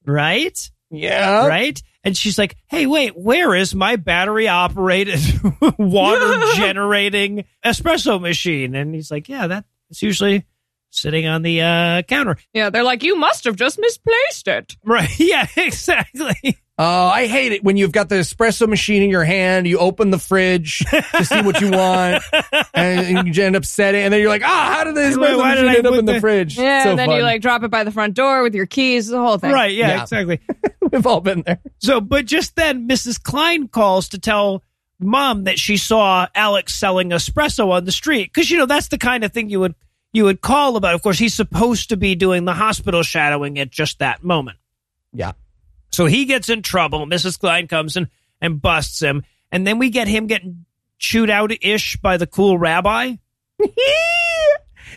[0.05, 0.71] right?
[0.89, 1.47] Yeah.
[1.47, 1.81] Right?
[2.03, 5.19] And she's like, "Hey, wait, where is my battery operated
[5.77, 10.45] water generating espresso machine?" And he's like, "Yeah, that it's usually
[10.89, 14.75] sitting on the uh, counter." Yeah, they're like, you must have just misplaced it.
[14.83, 15.09] Right?
[15.19, 16.57] Yeah, exactly.
[16.79, 19.65] Oh, I hate it when you've got the espresso machine in your hand.
[19.65, 20.77] You open the fridge
[21.15, 22.23] to see what you want,
[22.75, 24.01] and you end up setting.
[24.03, 25.93] And then you're like, ah, how did the Wait, espresso why did machine end up
[25.95, 26.55] in the, the- fridge?
[26.57, 27.17] Yeah, so and then fun.
[27.17, 29.51] you like drop it by the front door with your keys, the whole thing.
[29.51, 29.73] Right?
[29.73, 30.01] Yeah, Yeah.
[30.03, 30.39] exactly.
[30.91, 31.59] We've all been there.
[31.79, 33.21] So, but just then, Mrs.
[33.21, 34.63] Klein calls to tell
[34.99, 38.97] mom that she saw Alex selling espresso on the street because you know that's the
[38.99, 39.73] kind of thing you would
[40.17, 40.95] you would call about.
[40.95, 44.57] Of course, he's supposed to be doing the hospital shadowing at just that moment.
[45.13, 45.33] Yeah.
[45.91, 47.05] So he gets in trouble.
[47.05, 47.39] Mrs.
[47.39, 48.09] Klein comes in
[48.41, 50.65] and busts him, and then we get him getting
[50.99, 53.05] chewed out ish by the cool rabbi.
[53.59, 53.69] and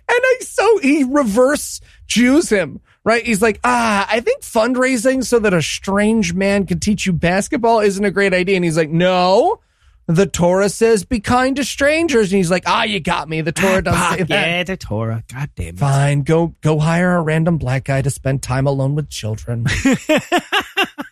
[0.08, 3.24] I so he reverse Jews him, right?
[3.24, 7.80] He's like, ah, I think fundraising so that a strange man can teach you basketball
[7.80, 8.56] isn't a great idea.
[8.56, 9.60] And he's like, no,
[10.16, 12.32] the Torah says be kind to strangers.
[12.32, 13.40] And he's like, ah, you got me.
[13.40, 14.48] The Torah doesn't say that.
[14.48, 15.22] yeah, the Torah.
[15.32, 15.78] God damn it.
[15.78, 19.66] Fine, go go hire a random black guy to spend time alone with children.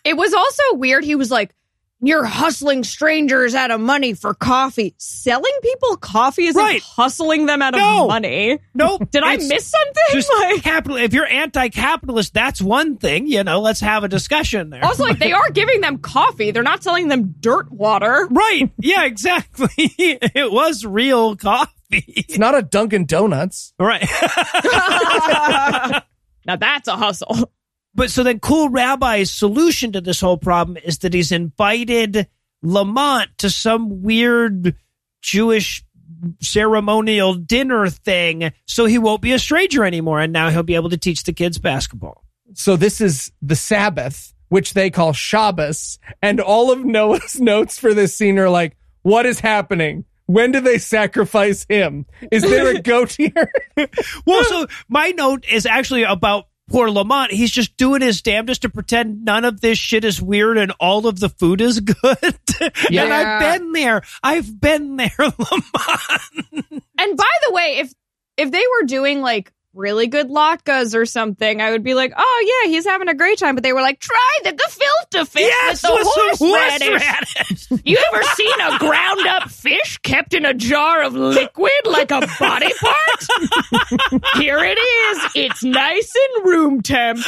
[0.05, 1.03] It was also weird.
[1.03, 1.53] He was like,
[2.01, 4.95] You're hustling strangers out of money for coffee.
[4.97, 6.81] Selling people coffee isn't Right.
[6.81, 8.57] hustling them out of money.
[8.73, 9.09] Nope.
[9.11, 10.03] Did I miss something?
[10.13, 10.95] Just Like- capital.
[10.97, 13.27] If you're anti-capitalist, that's one thing.
[13.27, 14.83] You know, let's have a discussion there.
[14.85, 16.51] also, like, they are giving them coffee.
[16.51, 18.27] They're not selling them dirt water.
[18.31, 18.71] Right.
[18.79, 19.69] Yeah, exactly.
[19.77, 21.73] it was real coffee.
[21.91, 23.73] It's not a Dunkin' Donuts.
[23.77, 24.07] Right.
[26.45, 27.51] Now that's a hustle.
[27.93, 32.27] But so then Cool Rabbi's solution to this whole problem is that he's invited
[32.61, 34.75] Lamont to some weird
[35.21, 35.83] Jewish
[36.41, 40.89] ceremonial dinner thing so he won't be a stranger anymore and now he'll be able
[40.89, 42.23] to teach the kids basketball.
[42.53, 47.93] So this is the Sabbath, which they call Shabbos, and all of Noah's notes for
[47.93, 50.05] this scene are like, "What is happening?
[50.25, 52.05] When do they sacrifice him?
[52.31, 53.51] Is there a goat here?"
[54.25, 57.31] Well, so my note is actually about poor Lamont.
[57.31, 61.07] He's just doing his damnedest to pretend none of this shit is weird and all
[61.07, 62.17] of the food is good.
[62.21, 63.39] and Yeah.
[63.41, 64.01] I've been there.
[64.23, 66.21] I've been there, Lamont.
[66.97, 67.93] And by the way, if
[68.37, 72.61] if they were doing like really good latkes or something, I would be like, oh
[72.63, 73.55] yeah, he's having a great time.
[73.55, 77.01] But they were like, try the gefilte fish with the with some horseradish.
[77.01, 77.67] horseradish.
[77.85, 82.19] You ever seen a ground up fish kept in a jar of liquid like a
[82.39, 84.23] body part?
[84.35, 85.31] Here it is.
[85.35, 87.19] It's nice and room temp.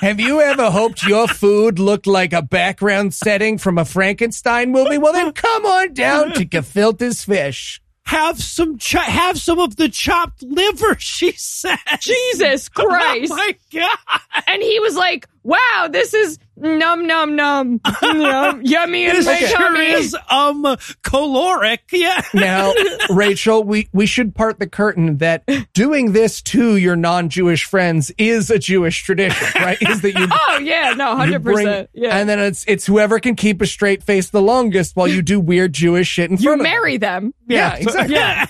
[0.00, 4.98] Have you ever hoped your food looked like a background setting from a Frankenstein movie?
[4.98, 7.80] Well, then come on down to Gefilte's Fish.
[8.08, 11.76] Have some cho- have some of the chopped liver, she said.
[12.00, 13.30] Jesus Christ.
[13.32, 13.98] Oh my god.
[14.46, 17.80] And he was like, wow, this is num num num.
[18.02, 19.86] Yum, yummy in This my sure tummy.
[19.86, 21.80] is um caloric.
[21.92, 22.20] Yeah.
[22.34, 22.72] Now,
[23.10, 28.50] Rachel, we, we should part the curtain that doing this to your non-Jewish friends is
[28.50, 29.78] a Jewish tradition, right?
[29.80, 31.90] Is that you Oh yeah, no, hundred percent.
[31.94, 35.22] Yeah, And then it's it's whoever can keep a straight face the longest while you
[35.22, 37.08] do weird Jewish shit in you front of marry them.
[37.08, 37.34] them.
[37.48, 38.14] Yeah, So- exactly.
[38.14, 38.46] yeah.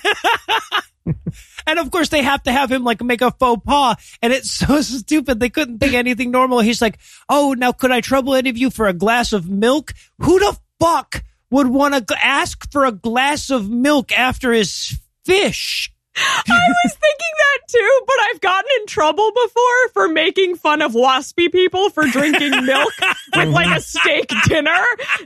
[1.68, 3.96] And of course, they have to have him like make a faux pas.
[4.22, 5.38] And it's so stupid.
[5.38, 6.60] They couldn't think anything normal.
[6.60, 6.98] He's like,
[7.28, 9.92] Oh, now could I trouble any of you for a glass of milk?
[10.20, 15.92] Who the fuck would want to ask for a glass of milk after his fish?
[16.48, 20.92] I was thinking that too, but I've gotten in trouble before for making fun of
[20.92, 22.92] waspy people for drinking milk
[23.36, 24.84] with like a steak dinner.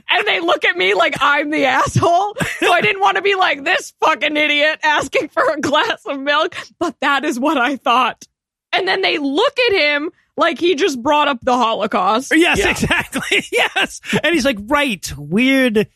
[0.09, 2.35] And they look at me like I'm the asshole.
[2.59, 6.19] So I didn't want to be like this fucking idiot asking for a glass of
[6.19, 6.55] milk.
[6.79, 8.25] But that is what I thought.
[8.71, 12.33] And then they look at him like he just brought up the Holocaust.
[12.35, 13.43] Yes, exactly.
[13.51, 14.01] Yes.
[14.23, 15.87] And he's like, right, weird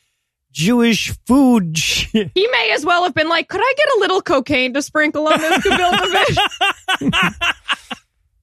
[0.58, 2.32] Jewish food shit.
[2.34, 5.28] He may as well have been like, could I get a little cocaine to sprinkle
[5.28, 7.12] on this gefilte fish?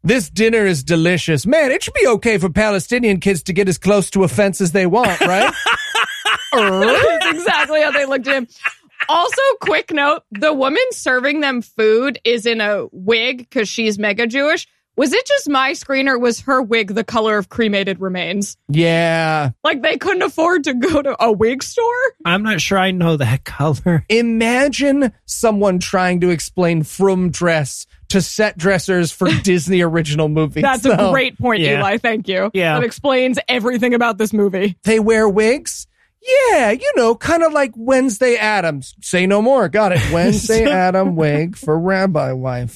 [0.06, 1.46] This dinner is delicious.
[1.46, 4.60] Man, it should be okay for Palestinian kids to get as close to a fence
[4.60, 5.50] as they want, right?
[6.52, 8.46] That's exactly how they looked at him.
[9.08, 14.26] Also, quick note the woman serving them food is in a wig because she's mega
[14.26, 14.68] Jewish.
[14.96, 18.56] Was it just my screen or was her wig the color of cremated remains?
[18.68, 19.50] yeah.
[19.64, 22.12] Like they couldn't afford to go to a wig store?
[22.24, 24.04] I'm not sure I know that color.
[24.08, 30.62] Imagine someone trying to explain from dress to set dressers for Disney original movies.
[30.62, 31.78] That's a great point, Yeah.
[31.80, 31.98] Eli.
[31.98, 32.50] Thank you.
[32.54, 32.74] Yeah.
[32.78, 34.76] That explains everything about this movie.
[34.84, 35.86] They wear wigs?
[36.50, 38.94] Yeah, you know, kind of like Wednesday Addams.
[39.02, 39.68] Say no more.
[39.68, 40.00] Got it.
[40.12, 42.74] Wednesday Adam wig for rabbi wife.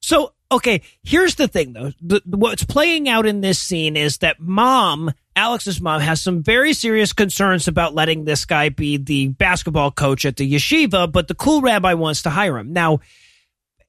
[0.00, 1.92] So, okay, here's the thing though.
[2.00, 6.72] The, what's playing out in this scene is that mom, Alex's mom, has some very
[6.72, 11.34] serious concerns about letting this guy be the basketball coach at the yeshiva, but the
[11.34, 12.72] cool rabbi wants to hire him.
[12.72, 13.00] Now,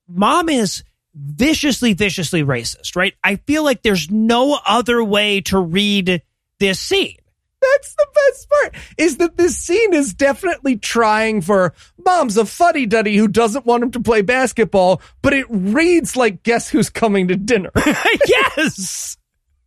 [0.07, 0.83] mom is
[1.13, 3.13] viciously, viciously racist, right?
[3.23, 6.21] I feel like there's no other way to read
[6.59, 7.17] this scene.
[7.61, 11.73] That's the best part is that this scene is definitely trying for
[12.05, 16.43] mom's a fuddy duddy who doesn't want him to play basketball, but it reads like
[16.43, 17.71] guess who's coming to dinner.
[18.27, 19.17] yes.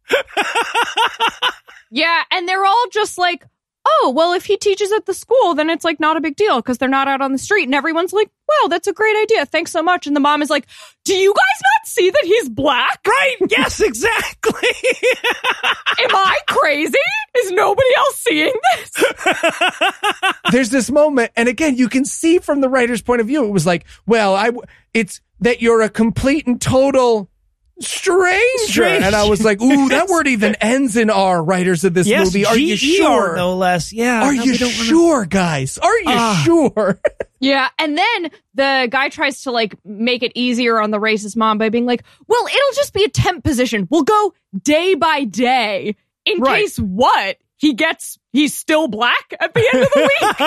[1.95, 3.45] Yeah, and they're all just like,
[3.86, 6.56] oh, well, if he teaches at the school, then it's like not a big deal
[6.56, 7.64] because they're not out on the street.
[7.64, 9.46] And everyone's like, wow, that's a great idea.
[9.46, 10.06] Thanks so much.
[10.06, 10.66] And the mom is like,
[11.04, 13.00] do you guys not see that he's black?
[13.06, 13.36] Right.
[13.50, 14.52] Yes, exactly.
[16.00, 16.98] Am I crazy?
[17.38, 19.04] Is nobody else seeing this?
[20.50, 23.50] There's this moment, and again, you can see from the writer's point of view, it
[23.50, 24.62] was like, well, I, w-
[24.94, 27.30] it's that you're a complete and total
[27.80, 28.38] stranger.
[28.66, 29.06] Stranger.
[29.06, 32.26] And I was like, ooh, that word even ends in R, writers of this yes,
[32.26, 32.46] movie.
[32.46, 33.36] Are you sure?
[33.36, 33.92] No less.
[33.92, 34.22] Yeah.
[34.24, 35.78] Are no, you we don't wanna- sure, guys?
[35.78, 36.42] Are you Ah.
[36.44, 37.00] sure?
[37.44, 41.58] Yeah, and then the guy tries to like make it easier on the racist mom
[41.58, 43.88] by being like, "Well, it'll just be a temp position.
[43.90, 46.60] We'll go day by day in Right.
[46.60, 48.16] case what he gets.
[48.32, 50.40] He's still black at the end of the week.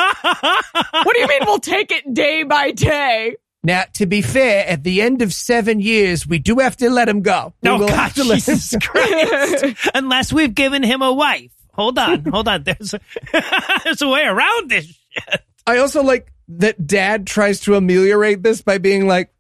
[1.05, 3.36] what do you mean we'll take it day by day?
[3.66, 7.09] Now, to be fair, at the end of seven years, we do have to let
[7.09, 7.53] him go.
[7.61, 9.89] We No, will God, to let him Jesus Christ.
[9.95, 11.51] Unless we've given him a wife.
[11.74, 12.63] Hold on, hold on.
[12.63, 12.99] There's a,
[13.84, 15.41] there's a way around this shit.
[15.68, 19.34] I also like that dad tries to ameliorate this by being like,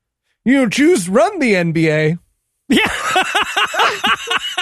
[0.43, 2.19] you know, Jews run the NBA.
[2.67, 2.87] Yeah.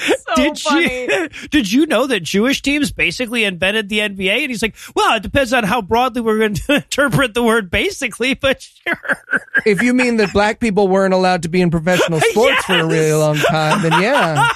[0.00, 1.02] So did funny.
[1.02, 4.42] you did you know that Jewish teams basically invented the NBA?
[4.42, 7.70] And he's like, well, it depends on how broadly we're going to interpret the word
[7.70, 9.18] basically, but sure.
[9.66, 12.86] If you mean that black people weren't allowed to be in professional sports for a
[12.86, 14.48] really long time, then yeah.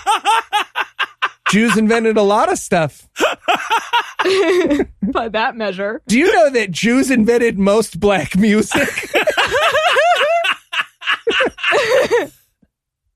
[1.50, 3.06] Jews invented a lot of stuff.
[5.02, 6.00] by that measure.
[6.06, 8.88] Do you know that Jews invented most black music?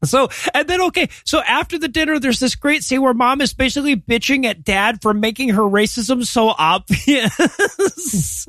[0.04, 3.52] So, and then, okay, so after the dinner, there's this great scene where mom is
[3.52, 7.34] basically bitching at dad for making her racism so obvious.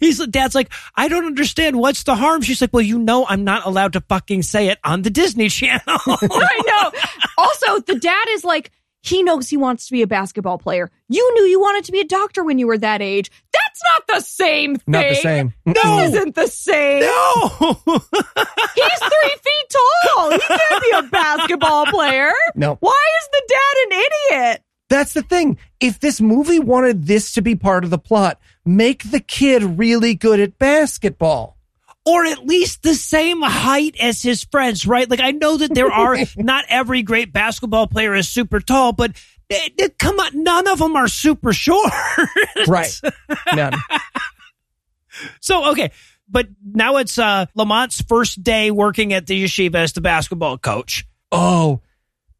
[0.00, 1.78] He's, dad's like, I don't understand.
[1.78, 2.42] What's the harm?
[2.42, 5.48] She's like, well, you know, I'm not allowed to fucking say it on the Disney
[5.48, 5.80] Channel.
[5.86, 7.00] I know.
[7.36, 8.72] Also, the dad is like,
[9.02, 10.90] he knows he wants to be a basketball player.
[11.08, 13.30] You knew you wanted to be a doctor when you were that age.
[13.52, 14.84] That's not the same thing.
[14.86, 15.54] Not the same.
[15.66, 15.98] This No.
[16.00, 17.00] isn't the same.
[17.02, 17.48] no.
[18.74, 19.76] He's three feet
[20.14, 20.30] tall.
[20.32, 22.30] He can't be a basketball player.
[22.54, 22.76] No.
[22.80, 24.04] Why is the dad an
[24.40, 24.62] idiot?
[24.90, 25.58] That's the thing.
[25.80, 30.14] If this movie wanted this to be part of the plot, make the kid really
[30.14, 31.57] good at basketball.
[32.08, 35.08] Or at least the same height as his friends, right?
[35.08, 39.12] Like I know that there are not every great basketball player is super tall, but
[39.50, 41.92] eh, eh, come on, none of them are super short.
[42.66, 43.00] Right.
[43.54, 43.74] None.
[45.40, 45.92] so okay,
[46.28, 51.06] but now it's uh Lamont's first day working at the yeshiva as the basketball coach.
[51.30, 51.80] Oh,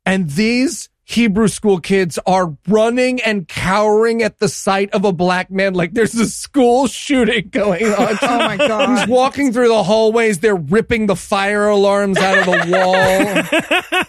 [0.05, 5.51] and these Hebrew school kids are running and cowering at the sight of a black
[5.51, 8.19] man like there's a school shooting going on.
[8.21, 8.99] Oh my God.
[8.99, 10.41] He's walking through the hallways.
[10.41, 12.71] They're ripping the fire alarms out of the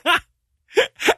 [0.03, 0.15] wall.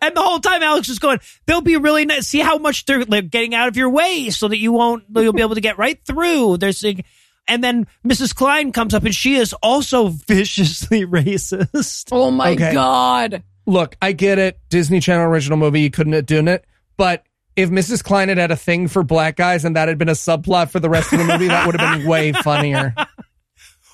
[0.01, 2.25] And the whole time, Alex is going, they'll be really nice.
[2.25, 5.33] See how much they're like, getting out of your way so that you won't, you'll
[5.33, 6.57] be able to get right through.
[6.57, 7.03] There's, a-
[7.47, 8.33] and then Mrs.
[8.33, 12.09] Klein comes up and she is also viciously racist.
[12.11, 12.73] Oh my Okay.
[12.73, 13.43] god.
[13.71, 14.59] Look, I get it.
[14.67, 15.79] Disney Channel original movie.
[15.79, 16.65] You couldn't have done it.
[16.97, 17.23] But
[17.55, 18.03] if Mrs.
[18.03, 20.81] Klein had had a thing for black guys and that had been a subplot for
[20.81, 22.93] the rest of the movie, that would have been way funnier.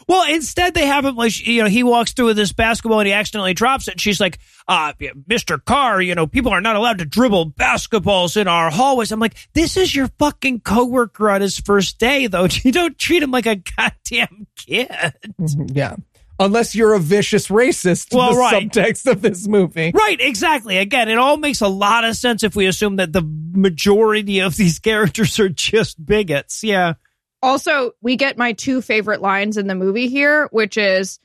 [0.07, 3.07] Well, instead they have him like, you know, he walks through with this basketball and
[3.07, 3.91] he accidentally drops it.
[3.91, 4.93] And she's like, uh,
[5.29, 5.63] Mr.
[5.63, 9.11] Carr, you know, people are not allowed to dribble basketballs in our hallways.
[9.11, 12.47] I'm like, this is your fucking coworker on his first day, though.
[12.63, 14.89] You don't treat him like a goddamn kid.
[15.37, 15.97] Yeah.
[16.39, 18.69] Unless you're a vicious racist, Well, the right.
[18.69, 19.91] subtext of this movie.
[19.93, 20.77] Right, exactly.
[20.77, 24.55] Again, it all makes a lot of sense if we assume that the majority of
[24.55, 26.63] these characters are just bigots.
[26.63, 26.93] Yeah.
[27.41, 31.19] Also, we get my two favorite lines in the movie here, which is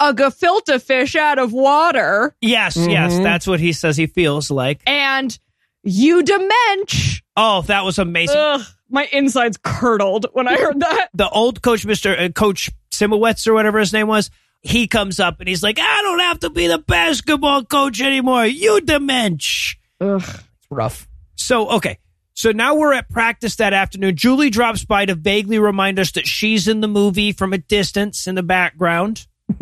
[0.00, 4.80] a gefilte fish out of water Yes, yes, that's what he says he feels like.
[4.86, 5.36] and
[5.82, 7.22] you da mensch.
[7.36, 8.36] Oh, that was amazing.
[8.36, 8.60] Ugh,
[8.90, 11.08] my insides curdled when I heard that.
[11.14, 12.18] the old coach, Mr.
[12.18, 14.30] Uh, coach Simowitz or whatever his name was,
[14.62, 18.46] he comes up and he's like, I don't have to be the basketball coach anymore.
[18.46, 19.76] You da mensch.
[20.00, 20.22] Ugh.
[20.22, 21.08] It's rough.
[21.36, 21.98] So, okay.
[22.34, 24.14] So now we're at practice that afternoon.
[24.14, 28.28] Julie drops by to vaguely remind us that she's in the movie from a distance
[28.28, 29.26] in the background.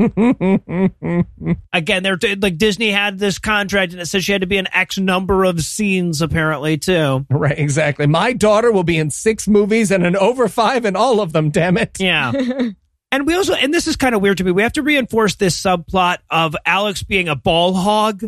[1.73, 4.67] Again, they're like Disney had this contract and it says she had to be in
[4.75, 7.25] X number of scenes, apparently, too.
[7.31, 8.07] Right, exactly.
[8.07, 11.51] My daughter will be in six movies and an over five in all of them,
[11.51, 11.99] damn it.
[11.99, 12.33] Yeah.
[13.17, 15.37] and we also, and this is kind of weird to me, we have to reinforce
[15.37, 18.23] this subplot of Alex being a ball hog,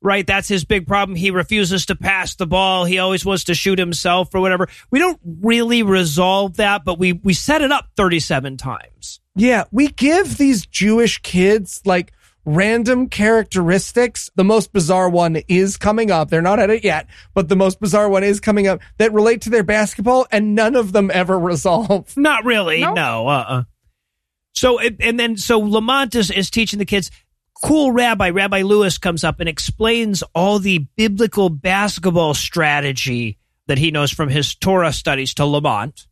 [0.00, 0.26] right?
[0.26, 1.14] That's his big problem.
[1.14, 2.84] He refuses to pass the ball.
[2.84, 4.68] He always wants to shoot himself or whatever.
[4.90, 9.20] We don't really resolve that, but we, we set it up 37 times.
[9.36, 12.12] Yeah, we give these Jewish kids like
[12.44, 14.28] random characteristics.
[14.34, 16.30] The most bizarre one is coming up.
[16.30, 19.42] They're not at it yet, but the most bizarre one is coming up that relate
[19.42, 22.16] to their basketball and none of them ever resolve.
[22.16, 22.80] Not really.
[22.80, 22.96] Nope.
[22.96, 23.28] No.
[23.28, 23.62] Uh.
[24.52, 27.10] So and then so Lamont is, is teaching the kids.
[27.64, 33.38] Cool rabbi Rabbi Lewis comes up and explains all the biblical basketball strategy
[33.68, 36.06] that he knows from his Torah studies to Lamont.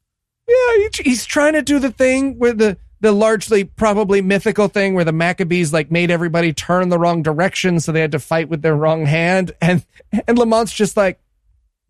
[0.49, 5.05] Yeah, he's trying to do the thing where the the largely probably mythical thing where
[5.05, 8.63] the Maccabees like made everybody turn the wrong direction so they had to fight with
[8.63, 9.85] their wrong hand and
[10.27, 11.19] and Lamont's just like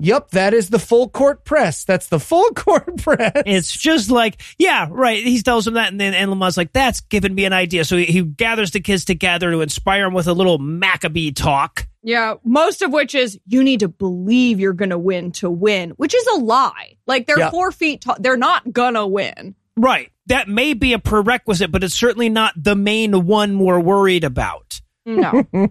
[0.00, 1.84] Yup, that is the full court press.
[1.84, 3.32] That's the full court press.
[3.46, 5.22] It's just like, yeah, right.
[5.22, 7.96] He tells him that, and then and Lamont's like, "That's given me an idea." So
[7.96, 11.86] he, he gathers the kids together to inspire them with a little Maccabee talk.
[12.02, 15.90] Yeah, most of which is you need to believe you're going to win to win,
[15.90, 16.96] which is a lie.
[17.06, 17.50] Like they're Yeah.
[17.50, 18.16] four feet tall.
[18.18, 19.54] They're not going to win.
[19.76, 20.10] Right.
[20.26, 24.80] That may be a prerequisite, but it's certainly not the main one we're worried about.
[25.04, 25.44] No.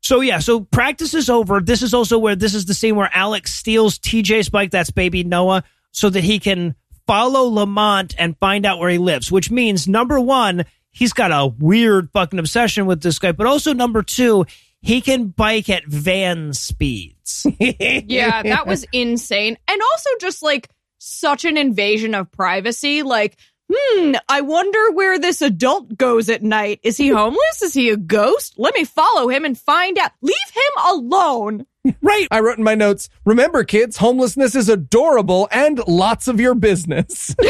[0.00, 0.16] no.
[0.16, 1.60] So yeah, so practice is over.
[1.60, 5.24] This is also where this is the scene where Alex steals TJ's bike, that's baby
[5.24, 6.74] Noah, so that he can
[7.06, 11.46] follow Lamont and find out where he lives, which means number one, he's got a
[11.46, 14.46] weird fucking obsession with this guy, but also number two,
[14.80, 17.46] he can bike at van speeds.
[17.60, 19.58] Yeah, that was insane.
[19.68, 23.02] And also just like such an invasion of privacy.
[23.02, 23.36] Like,
[23.72, 26.80] hmm, I wonder where this adult goes at night.
[26.82, 27.62] Is he homeless?
[27.62, 28.54] Is he a ghost?
[28.56, 30.12] Let me follow him and find out.
[30.22, 31.66] Leave him alone.
[32.02, 32.28] right.
[32.30, 37.34] I wrote in my notes, remember kids, homelessness is adorable and lots of your business.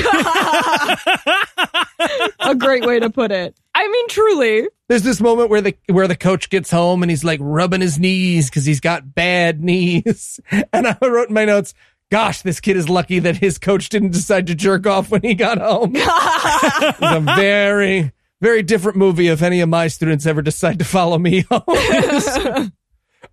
[2.40, 3.58] A great way to put it.
[3.74, 4.68] I mean, truly.
[4.88, 7.98] There's this moment where the where the coach gets home and he's like rubbing his
[7.98, 10.40] knees because he's got bad knees.
[10.72, 11.74] And I wrote in my notes,
[12.10, 15.34] gosh, this kid is lucky that his coach didn't decide to jerk off when he
[15.34, 15.92] got home.
[15.96, 21.18] it's a very, very different movie if any of my students ever decide to follow
[21.18, 21.62] me home.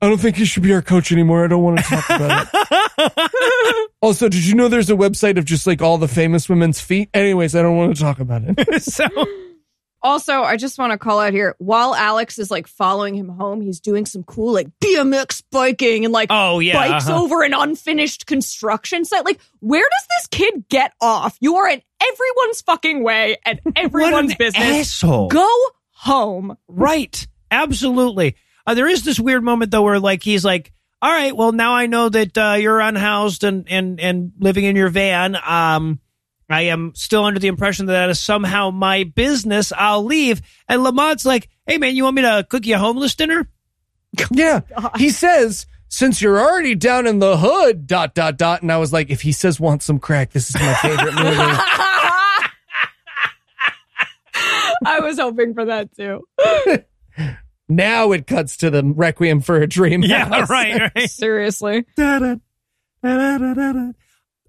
[0.01, 1.45] I don't think he should be our coach anymore.
[1.45, 3.89] I don't want to talk about it.
[4.01, 7.09] also, did you know there's a website of just like all the famous women's feet?
[7.13, 8.83] Anyways, I don't want to talk about it.
[8.83, 9.05] so
[10.05, 13.59] Also, I just want to call out here while Alex is like following him home,
[13.59, 16.73] he's doing some cool like BMX biking and like Oh yeah.
[16.73, 17.23] bikes uh-huh.
[17.23, 19.25] over an unfinished construction site.
[19.25, 21.35] Like, where does this kid get off?
[21.41, 24.63] You are in everyone's fucking way and everyone's business.
[24.63, 25.29] asshole.
[25.29, 25.49] Go
[25.89, 26.55] home.
[26.67, 27.27] Right.
[27.49, 28.35] Absolutely.
[28.67, 30.71] Uh, there is this weird moment though where like he's like,
[31.01, 34.75] "All right, well now I know that uh, you're unhoused and and and living in
[34.75, 35.35] your van.
[35.35, 35.99] Um,
[36.49, 39.71] I am still under the impression that that is somehow my business.
[39.75, 43.15] I'll leave." And Lamont's like, "Hey man, you want me to cook you a homeless
[43.15, 43.47] dinner?"
[44.31, 44.61] Yeah.
[44.97, 48.61] He says, since you're already down in the hood, dot, dot, dot.
[48.61, 51.35] And I was like, if he says want some crack, this is my favorite movie.
[54.85, 56.27] I was hoping for that too.
[57.69, 60.03] now it cuts to the Requiem for a Dream.
[60.03, 60.49] Yeah, house.
[60.49, 61.09] right, right.
[61.09, 61.85] Seriously.
[61.97, 62.37] All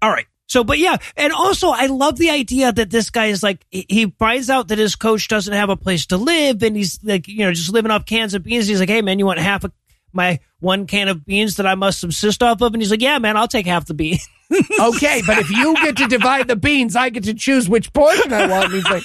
[0.03, 0.27] right.
[0.47, 3.85] So, but yeah, and also I love the idea that this guy is like he-
[3.89, 7.27] he finds out that his coach doesn't have a place to live, and he's like
[7.27, 8.65] you know just living off cans of beans.
[8.67, 9.71] He's like, hey man, you want half of
[10.13, 12.73] my one can of beans that I must subsist off of?
[12.73, 14.17] And he's like, yeah man, I'll take half the bean.
[14.79, 18.31] Okay, but if you get to divide the beans, I get to choose which portion
[18.31, 18.67] I want.
[18.67, 19.03] And he's like,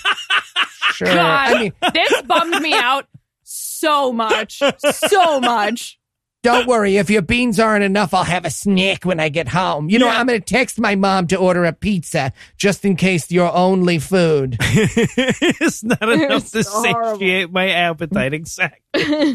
[0.93, 1.09] sure.
[1.09, 1.16] God,
[1.56, 3.09] I mean, this bummed me out
[3.43, 4.62] so much.
[5.10, 5.98] So much.
[6.43, 6.97] Don't worry.
[6.97, 9.89] If your beans aren't enough, I'll have a snack when I get home.
[9.89, 13.31] You know, I'm going to text my mom to order a pizza just in case
[13.31, 14.56] you're only food.
[14.60, 17.19] it's not enough to It's horrible.
[17.20, 18.35] satiate my appetite.
[18.35, 18.81] Exactly.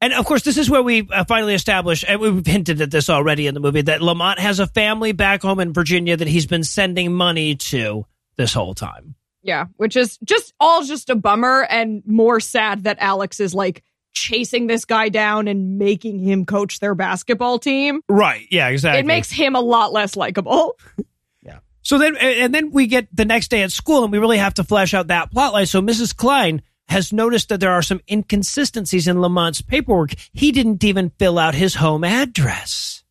[0.00, 3.08] and of course, this is where we uh, finally establish, and we've hinted at this
[3.08, 6.46] already in the movie, that Lamont has a family back home in Virginia that he's
[6.46, 8.04] been sending money to
[8.36, 9.14] this whole time.
[9.42, 13.82] Yeah, which is just all just a bummer and more sad that Alex is like
[14.16, 18.00] chasing this guy down and making him coach their basketball team.
[18.08, 18.46] Right.
[18.50, 19.00] Yeah, exactly.
[19.00, 20.78] It makes him a lot less likable.
[21.42, 21.58] Yeah.
[21.82, 24.54] So then, and then we get the next day at school, and we really have
[24.54, 25.66] to flesh out that plot line.
[25.66, 26.16] So Mrs.
[26.16, 30.14] Klein has noticed that there are some inconsistencies in Lamont's paperwork.
[30.32, 33.04] He didn't even fill out his home address.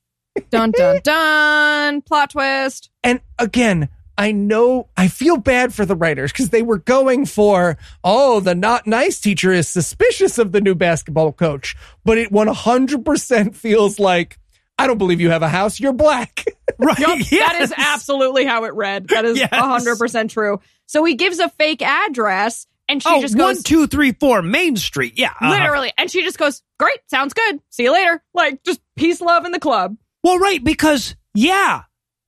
[0.50, 2.02] dun dun dun.
[2.02, 2.90] Plot twist.
[3.04, 7.78] And again, I know I feel bad for the writers because they were going for,
[8.04, 11.76] oh, the not nice teacher is suspicious of the new basketball coach.
[12.06, 14.38] But it 100% feels like,
[14.78, 15.80] I don't believe you have a house.
[15.80, 16.46] You're black.
[16.78, 17.00] Right.
[17.00, 19.08] Yup, That is absolutely how it read.
[19.08, 19.50] That is Yes.
[19.54, 20.60] hundred percent true.
[20.88, 24.76] So he gives a fake address, and she oh, just goes two, three, four, Main
[24.76, 25.14] Street.
[25.16, 25.30] Yeah.
[25.30, 25.52] uh-huh.
[25.52, 27.62] literally, and she just goes, "Great, sounds good.
[27.70, 29.96] See you later." Like just peace, love in the club.
[30.22, 31.84] Well, right, because yeah,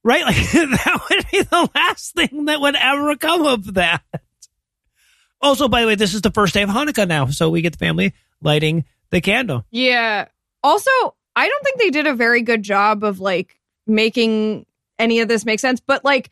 [0.07, 0.23] right.
[0.25, 4.01] Like that would be the last thing that would ever come of that.
[5.39, 7.73] Also, by the way, this is the first day of Hanukkah now, so we get
[7.73, 9.65] the family lighting the candle.
[9.69, 10.27] Yeah.
[10.63, 10.89] Also,
[11.35, 14.65] I don't think they did a very good job of like making
[14.97, 15.79] any of this make sense.
[15.79, 16.31] But like,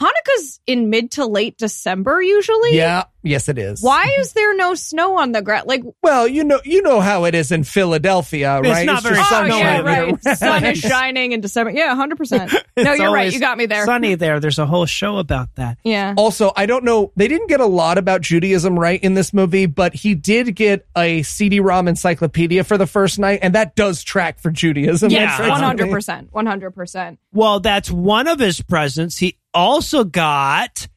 [0.00, 2.76] Hanukkah's in mid to late December usually.
[2.76, 3.04] yeah.
[3.22, 3.82] Yes, it is.
[3.82, 5.68] Why is there no snow on the ground?
[5.68, 8.86] Like, Well, you know, you know how it is in Philadelphia, It's right?
[8.86, 10.24] not very just oh sunny yeah, right.
[10.38, 11.70] Sun is shining in December.
[11.70, 12.52] Yeah, hundred percent.
[12.76, 13.30] No, you're right.
[13.32, 13.84] You got me there.
[13.84, 14.40] Sunny there.
[14.40, 15.76] There's a whole show about that.
[15.84, 16.14] Yeah.
[16.16, 17.12] Also, I don't know.
[17.16, 20.86] They didn't get a lot about Judaism right in this movie, but he did get
[20.96, 25.10] a CD-ROM encyclopedia for the first night, and that does track for Judaism.
[25.10, 27.18] Yeah, one hundred percent, one hundred percent.
[27.32, 29.18] Well, that's one of his presents.
[29.18, 30.88] He also got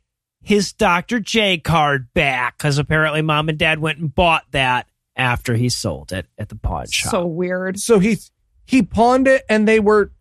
[0.45, 1.19] his Dr.
[1.19, 6.11] J card back because apparently mom and dad went and bought that after he sold
[6.11, 7.11] it at the pawn shop.
[7.11, 7.79] So weird.
[7.79, 8.17] So he
[8.65, 10.11] he pawned it, and they were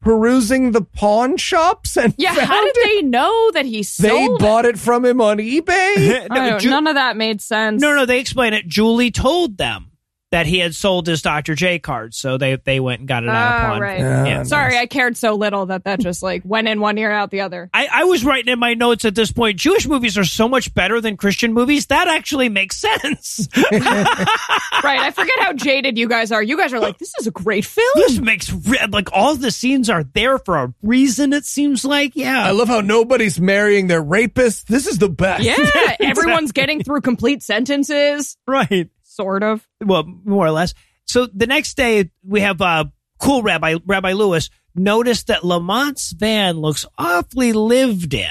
[0.00, 2.84] perusing the pawn shops, and Yeah, found how did it.
[2.84, 4.12] they know that he They sold?
[4.36, 4.38] it?
[4.38, 6.26] They bought it from him on eBay.
[6.30, 7.80] I don't- Ju- none of that made sense.
[7.80, 8.66] no, no, they explain it.
[8.68, 9.90] Julie told them
[10.34, 11.54] that he had sold his Dr.
[11.54, 13.80] J card, so they they went and got it out of Ah, pawn.
[13.80, 14.00] right.
[14.00, 14.42] Yeah.
[14.42, 17.42] Sorry, I cared so little that that just like went in one ear out the
[17.42, 17.70] other.
[17.72, 19.58] I, I was writing in my notes at this point.
[19.58, 21.86] Jewish movies are so much better than Christian movies.
[21.86, 23.48] That actually makes sense.
[23.72, 25.00] right.
[25.00, 26.42] I forget how jaded you guys are.
[26.42, 27.88] You guys are like, this is a great film.
[27.94, 31.32] this makes re- like all the scenes are there for a reason.
[31.32, 32.44] It seems like, yeah.
[32.44, 34.66] I love how nobody's marrying their rapist.
[34.68, 35.42] This is the best.
[35.44, 35.56] Yeah,
[36.00, 38.90] everyone's getting through complete sentences, right.
[39.14, 39.66] Sort of.
[39.84, 40.74] well, more or less.
[41.06, 42.86] So the next day, we have uh,
[43.18, 48.30] cool Rabbi Rabbi Lewis noticed that Lamont's van looks awfully lived in,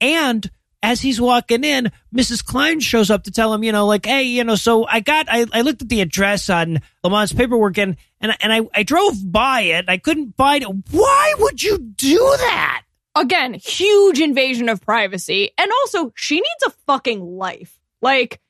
[0.00, 0.50] and
[0.82, 2.44] as he's walking in, Mrs.
[2.44, 5.26] Klein shows up to tell him, you know, like, hey, you know, so I got,
[5.30, 9.14] I, I looked at the address on Lamont's paperwork and and and I I drove
[9.24, 9.86] by it.
[9.88, 10.68] I couldn't find it.
[10.90, 12.82] Why would you do that?
[13.14, 15.50] Again, huge invasion of privacy.
[15.58, 17.78] And also, she needs a fucking life.
[18.00, 18.40] Like,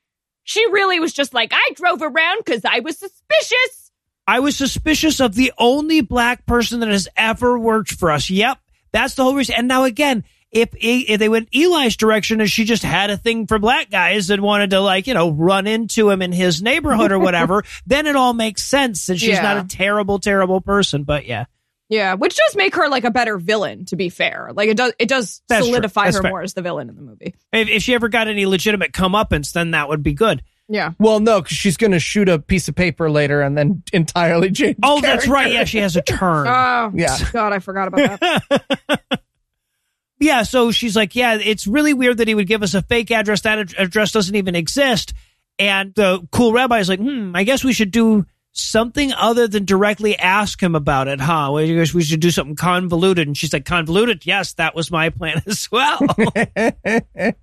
[0.43, 3.91] she really was just like, I drove around because I was suspicious.
[4.27, 8.29] I was suspicious of the only black person that has ever worked for us.
[8.29, 8.57] Yep,
[8.91, 9.55] that's the whole reason.
[9.57, 13.47] And now again, if if they went Eli's direction and she just had a thing
[13.47, 17.11] for black guys and wanted to like you know run into him in his neighborhood
[17.11, 19.09] or whatever, then it all makes sense.
[19.09, 19.41] And she's Yeah.
[19.41, 21.03] not a terrible, terrible person.
[21.03, 21.45] But yeah,
[21.93, 24.49] Yeah, which does make her like a better villain, to be fair.
[24.53, 26.31] Like it does it does That's solidify her fair.
[26.31, 27.35] more as the villain in the movie.
[27.51, 30.41] if, if she ever got any legitimate comeuppance, then that would be good.
[30.69, 30.93] Yeah.
[30.97, 34.49] Well, no, because she's going to shoot a piece of paper later and then entirely
[34.51, 34.77] change.
[34.81, 35.51] Oh, that's right.
[35.51, 36.47] Yeah, she has a turn.
[36.47, 37.15] Oh, Yeah.
[37.31, 39.01] God, I forgot about that.
[40.19, 43.11] yeah, so she's like, yeah, it's really weird that he would give us a fake
[43.11, 43.41] address.
[43.41, 45.13] That ad- address doesn't even exist.
[45.59, 49.65] And the cool rabbi is like, hmm, I guess we should do something other than
[49.65, 51.49] directly ask him about it, huh?
[51.51, 53.27] Well, you we should do something convoluted.
[53.27, 54.25] And she's like, convoluted?
[54.25, 55.99] Yes, that was my plan as well.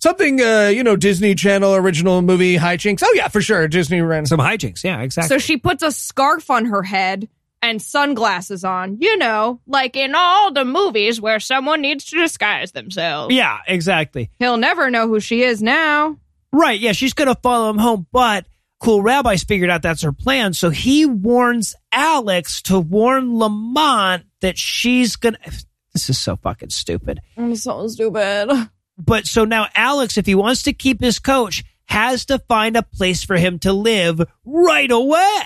[0.00, 3.02] Something, uh, you know, Disney Channel original movie hijinks.
[3.02, 4.26] Oh yeah, for sure, Disney ran.
[4.26, 4.84] Some hijinks.
[4.84, 5.28] Yeah, exactly.
[5.28, 7.28] So she puts a scarf on her head
[7.62, 12.72] and sunglasses on, you know, like in all the movies where someone needs to disguise
[12.72, 13.34] themselves.
[13.34, 14.30] yeah, exactly.
[14.38, 16.18] He'll never know who she is now.
[16.52, 16.78] Right.
[16.78, 18.44] Yeah, she's going to follow him home, but
[18.80, 20.52] Cool Rabbi's figured out that's her plan.
[20.52, 25.64] So he warns Alex to warn Lamont that she's going to.
[25.92, 27.20] This is so fucking stupid.
[27.36, 28.68] I'm so stupid.
[28.98, 32.82] But so now Alex, if he wants to keep his coach, has to find a
[32.82, 35.42] place for him to live right away.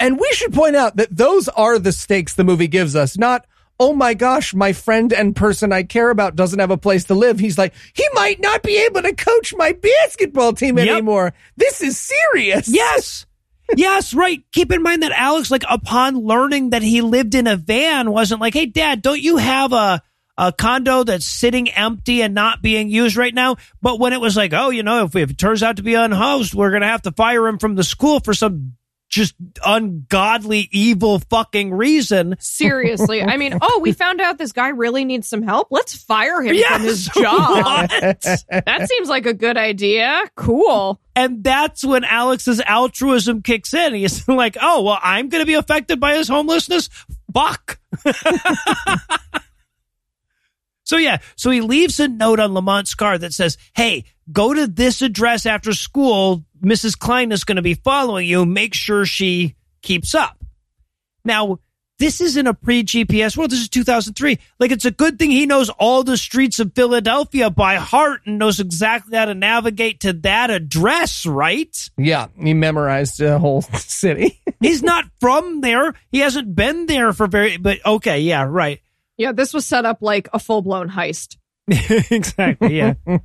[0.00, 3.46] And we should point out that those are the stakes the movie gives us, not,
[3.80, 7.14] oh my gosh, my friend and person I care about doesn't have a place to
[7.14, 7.38] live.
[7.38, 10.88] He's like, he might not be able to coach my basketball team Yep.
[10.88, 11.34] anymore.
[11.56, 12.68] This is serious.
[12.68, 13.26] Yes.
[13.76, 14.42] yes, right.
[14.52, 18.40] Keep in mind that Alex, like upon learning that he lived in a van, wasn't
[18.40, 20.02] like, hey, dad, don't you have a,
[20.36, 23.56] a condo that's sitting empty and not being used right now?
[23.82, 25.94] But when it was like, oh, you know, if, if it turns out to be
[25.94, 28.74] unhoused, we're going to have to fire him from the school for some
[29.14, 29.34] just
[29.64, 32.34] ungodly, evil fucking reason.
[32.40, 33.22] Seriously.
[33.22, 35.68] I mean, oh, we found out this guy really needs some help.
[35.70, 37.50] Let's fire him Yes, from his job.
[37.64, 37.90] what?
[38.50, 40.20] that seems like a good idea.
[40.34, 41.00] Cool.
[41.14, 43.94] And that's when Alex's altruism kicks in.
[43.94, 46.88] He's like, oh, well, I'm going to be affected by his homelessness.
[47.32, 47.78] Fuck.
[50.82, 51.18] so, yeah.
[51.36, 55.46] So he leaves a note on Lamont's car that says, hey, go to this address
[55.46, 56.44] after school.
[56.64, 56.98] Mrs.
[56.98, 58.44] Klein is going to be following you.
[58.44, 60.42] Make sure she keeps up.
[61.24, 61.58] Now,
[61.98, 63.50] this isn't a pre GPS world.
[63.50, 64.38] This is 2003.
[64.58, 68.38] Like, it's a good thing he knows all the streets of Philadelphia by heart and
[68.38, 71.76] knows exactly how to navigate to that address, right?
[71.96, 74.42] Yeah, he memorized the whole city.
[74.60, 75.94] He's not from there.
[76.10, 78.80] He hasn't been there for very, but okay, yeah, right.
[79.16, 81.36] Yeah, this was set up like a full blown heist.
[81.68, 82.94] exactly, yeah.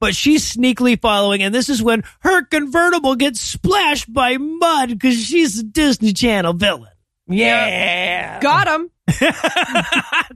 [0.00, 5.16] but she's sneakily following, and this is when her convertible gets splashed by mud because
[5.22, 6.92] she's a Disney Channel villain.
[7.26, 8.40] yeah.
[8.40, 8.90] Got him.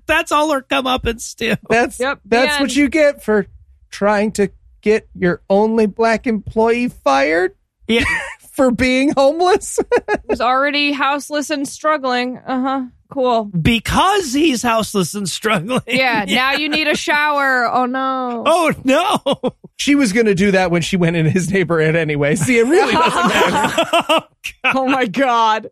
[0.07, 1.55] That's all her comeuppance do.
[1.69, 3.47] That's Yep, that's what you get for
[3.91, 7.55] trying to get your only black employee fired
[7.87, 8.05] Yeah.
[8.53, 9.79] for being homeless.
[10.29, 12.39] Was already houseless and struggling.
[12.39, 12.83] Uh huh.
[13.13, 13.45] Cool.
[13.45, 15.81] because he's houseless and struggling.
[15.87, 17.67] Yeah, now you need a shower.
[17.67, 18.43] Oh no.
[18.47, 19.53] Oh no.
[19.77, 22.37] she was going to do that when she went in his neighborhood anyway.
[22.37, 24.27] See, it really doesn't matter.
[24.65, 25.71] Oh, oh my god.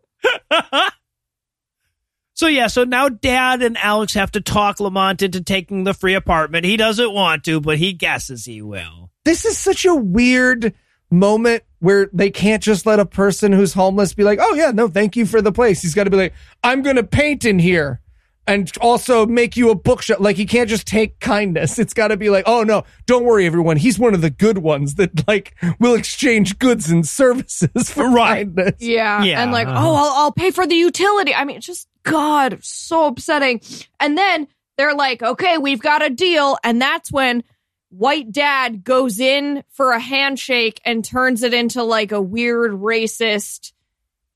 [2.33, 6.13] So yeah, so now Dad and Alex have to talk Lamont into taking the free
[6.15, 6.65] apartment.
[6.65, 9.11] He doesn't want to, but he guesses he will.
[9.25, 10.73] This is such a weird
[11.11, 14.87] moment where they can't just let a person who's homeless be like, "Oh yeah, no,
[14.87, 16.33] thank you for the place." He's got to be like,
[16.63, 17.99] "I'm going to paint in here."
[18.47, 20.19] And also make you a bookshop.
[20.19, 21.77] Like he can't just take kindness.
[21.77, 23.77] It's got to be like, oh no, don't worry, everyone.
[23.77, 28.75] He's one of the good ones that like will exchange goods and services for kindness.
[28.79, 29.23] Yeah.
[29.23, 29.43] Yeah.
[29.43, 31.35] And like, oh, I'll, I'll pay for the utility.
[31.35, 33.61] I mean, just, God, so upsetting.
[33.99, 36.57] And then they're like, okay, we've got a deal.
[36.63, 37.43] And that's when
[37.91, 43.73] white dad goes in for a handshake and turns it into like a weird racist,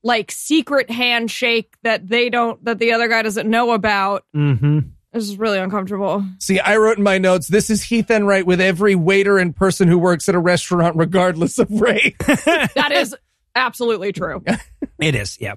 [0.02, 4.24] like secret handshake that they don't, that the other guy doesn't know about.
[4.34, 4.80] Mm-hmm.
[5.12, 6.24] This is really uncomfortable.
[6.38, 9.88] See, I wrote in my notes, this is Heath Enright with every waiter and person
[9.88, 12.14] who works at a restaurant, regardless of race.
[12.26, 13.16] That is
[13.54, 14.44] absolutely true.
[14.98, 15.56] It is, yeah.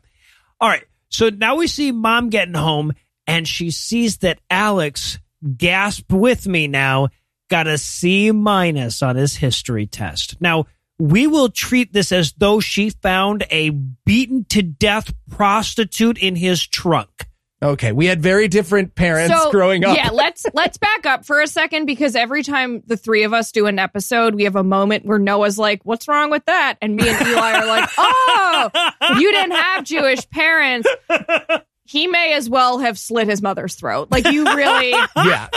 [0.60, 0.84] All right.
[1.08, 2.92] So now we see mom getting home
[3.26, 5.18] and she sees that Alex,
[5.56, 7.08] gasp with me now,
[7.50, 10.40] got a C minus on his history test.
[10.40, 10.66] Now,
[11.00, 16.66] we will treat this as though she found a beaten to death prostitute in his
[16.66, 17.26] trunk.
[17.62, 19.96] Okay, we had very different parents growing up.
[19.96, 23.52] Yeah, let's let's back up for a second because every time the three of us
[23.52, 26.96] do an episode, we have a moment where Noah's like, "What's wrong with that?" and
[26.96, 30.88] me and Eli are like, "Oh, you didn't have Jewish parents."
[31.90, 34.10] He may as well have slit his mother's throat.
[34.12, 35.48] Like you really yeah.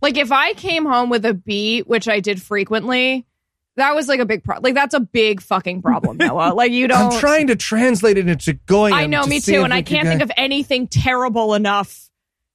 [0.00, 3.26] like if I came home with a a B, which I did frequently,
[3.76, 4.62] that was like a big problem.
[4.62, 6.54] Like that's a big fucking problem, Noah.
[6.54, 8.94] Like you don't I'm trying to translate it into going.
[8.94, 12.08] I know, me too, and I can't think of anything terrible enough.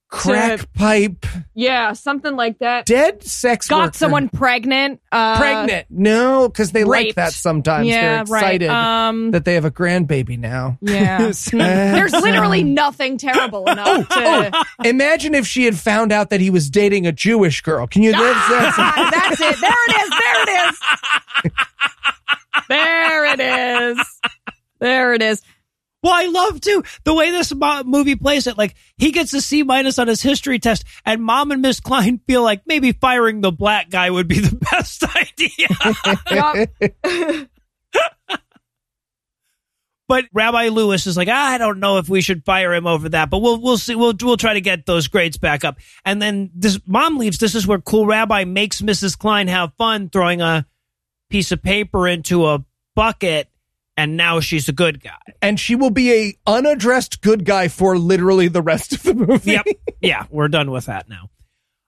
[0.09, 2.85] Crack pipe, Yeah, something like that.
[2.85, 3.97] dead sex got worker.
[3.97, 5.01] someone pregnant.
[5.11, 5.87] Uh, pregnant.
[5.89, 7.87] No, because they like that sometimes.
[7.87, 9.07] Yeah, They're excited right.
[9.09, 10.77] Um, that they have a grandbaby now.
[10.81, 11.17] yeah.
[11.51, 14.65] There's literally nothing terrible enough to.
[14.85, 17.85] Imagine if she had found out that he was dating a Jewish girl.
[17.87, 18.11] Can you?
[18.17, 19.55] That's, that's, Ah, that's it.
[19.59, 20.09] There it is.
[20.09, 21.57] There it is.
[22.69, 23.39] There it
[23.97, 24.19] is.
[24.79, 25.41] There it is.
[26.07, 28.57] Well, I love too the way this mo- movie plays it.
[28.57, 32.21] Like he gets a C minus on his history test, and Mom and Miss Klein
[32.25, 35.67] feel like maybe firing the black guy would be the best idea.
[40.07, 43.29] But Rabbi Lewis is like, I don't know if we should fire him over that,
[43.29, 43.93] but we'll we'll see.
[43.93, 45.79] We'll we'll try to get those grades back up.
[46.05, 47.39] And then this mom leaves.
[47.39, 49.17] This is where Cool Rabbi makes Mrs.
[49.17, 50.65] Klein have fun throwing a
[51.29, 52.63] piece of paper into a
[52.95, 53.49] bucket,
[53.97, 55.17] and now she's a good guy.
[55.41, 59.51] And she will be a unaddressed good guy for literally the rest of the movie.
[59.51, 59.65] yep.
[59.99, 61.29] Yeah, we're done with that now.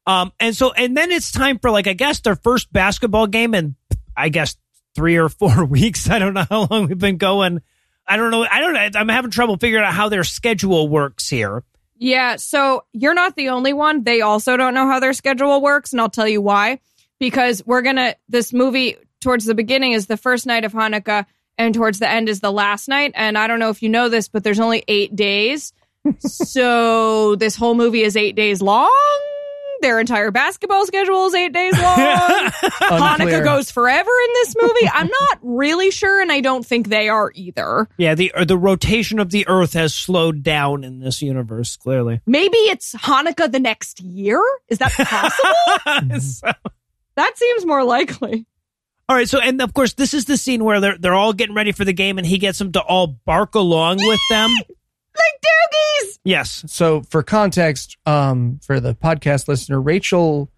[0.07, 3.53] Um, and so, and then it's time for like, I guess their first basketball game
[3.53, 3.75] in,
[4.17, 4.57] I guess,
[4.95, 6.09] three or four weeks.
[6.09, 7.61] I don't know how long we've been going.
[8.07, 8.43] I don't know.
[8.43, 8.89] I don't know.
[8.99, 11.63] I'm having trouble figuring out how their schedule works here.
[11.95, 14.03] Yeah, so you're not the only one.
[14.03, 16.79] They also don't know how their schedule works, and I'll tell you why.
[17.19, 21.25] Because we're gonna this movie towards the beginning is the first night of Hanukkah,
[21.59, 23.11] and towards the end is the last night.
[23.13, 25.73] And I don't know if you know this, but there's only eight days.
[26.19, 28.89] so this whole movie is eight days long.
[29.81, 31.95] Their entire basketball schedule is eight days long.
[31.97, 34.89] Hanukkah goes forever in this movie.
[34.91, 37.87] I'm not really sure, and I don't think they are either.
[37.97, 41.77] Yeah, the the rotation of the Earth has slowed down in this universe.
[41.77, 44.41] Clearly, Maybe it's Hanukkah the next year.
[44.67, 46.19] Is that possible?
[46.19, 46.51] So-
[47.15, 48.45] that seems more likely.
[49.09, 49.27] All right.
[49.27, 51.83] So, and of course, this is the scene where they're they're all getting ready for
[51.83, 54.51] the game, and he gets them to all bark along with them.
[54.51, 56.19] Like doogies.
[56.23, 60.51] Yes, So for context, um, for the podcast listener, Rachel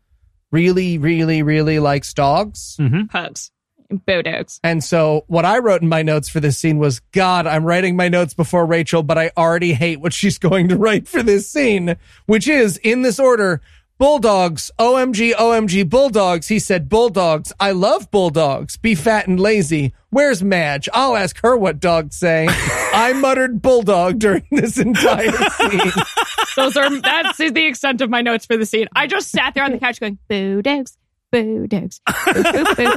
[0.51, 2.77] really, really, really likes dogs.
[3.09, 3.51] Pugs.
[3.89, 4.59] Bodogs.
[4.63, 7.95] And so what I wrote in my notes for this scene was, God, I'm writing
[7.95, 11.49] my notes before Rachel, but I already hate what she's going to write for this
[11.49, 11.95] scene,
[12.25, 13.61] which is in this order.
[14.01, 16.47] Bulldogs, OMG, OMG, Bulldogs.
[16.47, 17.53] He said, Bulldogs.
[17.59, 18.75] I love Bulldogs.
[18.75, 19.93] Be fat and lazy.
[20.09, 20.89] Where's Madge?
[20.91, 22.47] I'll ask her what dogs say.
[22.49, 25.91] I muttered Bulldog during this entire scene.
[26.55, 28.87] Those are that's the extent of my notes for the scene.
[28.95, 30.97] I just sat there on the couch going, Bodogs,
[31.31, 31.87] boo, boo, boo,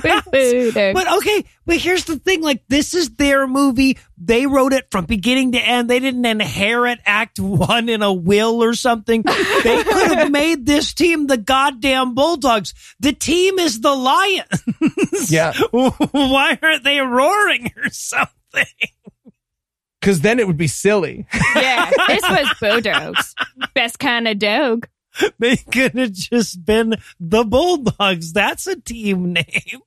[0.01, 0.95] boo, Bodogs.
[0.95, 1.45] but okay.
[1.67, 3.99] But here's the thing: like, this is their movie.
[4.19, 5.89] They wrote it from beginning to end.
[5.89, 9.23] They didn't inherit Act One in a will or something.
[9.23, 12.75] They could have made this team the goddamn Bulldogs.
[13.01, 15.31] The team is the Lions.
[15.31, 15.53] Yeah.
[15.71, 18.31] Why aren't they roaring or something?
[20.03, 21.27] Cause then it would be silly.
[21.57, 23.35] Yeah, this was Bulldogs.
[23.75, 24.87] Best kind of dog.
[25.39, 28.33] They could have just been the Bulldogs.
[28.33, 29.81] That's a team name.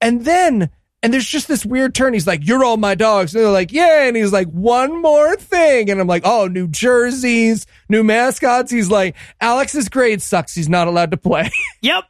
[0.00, 0.70] And then,
[1.02, 2.12] and there's just this weird turn.
[2.12, 3.34] He's like, You're all my dogs.
[3.34, 4.06] And they're like, Yeah.
[4.06, 5.90] And he's like, One more thing.
[5.90, 8.70] And I'm like, Oh, new jerseys, new mascots.
[8.70, 10.54] He's like, Alex's grade sucks.
[10.54, 11.50] He's not allowed to play.
[11.82, 12.04] Yep.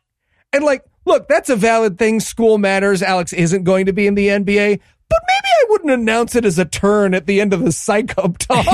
[0.52, 2.18] and like, look, that's a valid thing.
[2.20, 3.02] School matters.
[3.02, 4.80] Alex isn't going to be in the NBA.
[5.08, 8.28] But maybe I wouldn't announce it as a turn at the end of the psycho
[8.38, 8.66] talk.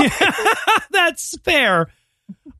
[0.91, 1.87] That's fair.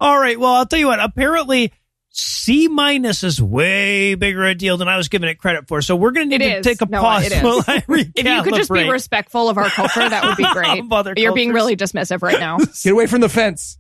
[0.01, 0.37] All right.
[0.37, 0.99] Well, I'll tell you what.
[0.99, 1.71] Apparently,
[2.09, 5.81] C minus is way bigger a deal than I was giving it credit for.
[5.81, 6.65] So we're going to need It to is.
[6.65, 7.43] take a No, pause it is.
[7.43, 8.11] while I recalibrate.
[8.15, 10.83] If you could just be respectful of our culture, that would be great.
[10.91, 12.57] Of You're being really dismissive right now.
[12.83, 13.77] Get away from the fence.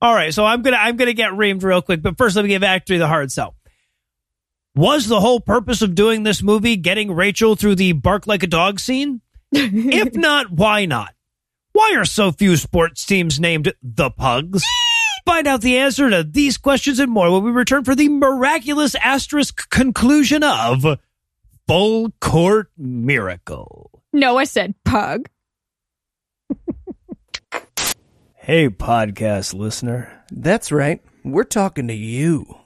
[0.00, 0.32] All right.
[0.32, 2.98] So I'm gonna I'm gonna get reamed real quick, but first let me give Actor
[2.98, 3.56] the hard sell.
[4.76, 8.46] Was the whole purpose of doing this movie getting Rachel through the bark like a
[8.46, 9.22] dog scene?
[9.50, 11.14] if not, why not?
[11.72, 14.62] Why are so few sports teams named the Pugs?
[15.28, 18.94] Find out the answer to these questions and more when we return for the miraculous
[18.94, 20.86] asterisk conclusion of
[21.66, 24.02] Full Court Miracle.
[24.10, 25.28] Noah said pug.
[28.36, 30.24] Hey, podcast listener.
[30.32, 31.02] That's right.
[31.22, 32.60] We're talking to you.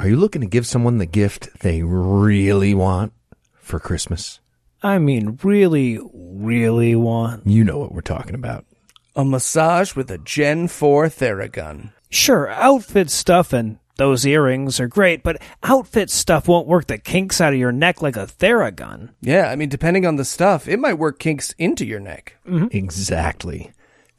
[0.00, 3.12] Are you looking to give someone the gift they really want
[3.54, 4.40] for Christmas?
[4.82, 7.46] I mean, really, really want.
[7.46, 8.66] You know what we're talking about.
[9.14, 11.92] A massage with a Gen 4 Theragun.
[12.10, 17.40] Sure, outfit stuff and those earrings are great, but outfit stuff won't work the kinks
[17.40, 19.10] out of your neck like a Theragun.
[19.20, 22.36] Yeah, I mean, depending on the stuff, it might work kinks into your neck.
[22.48, 22.68] Mm-hmm.
[22.72, 23.72] Exactly.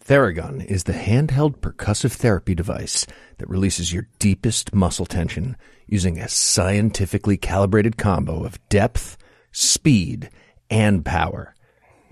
[0.05, 3.07] Theragun is the handheld percussive therapy device
[3.39, 5.57] that releases your deepest muscle tension
[5.87, 9.17] using a scientifically calibrated combo of depth,
[9.51, 10.29] speed,
[10.69, 11.55] and power.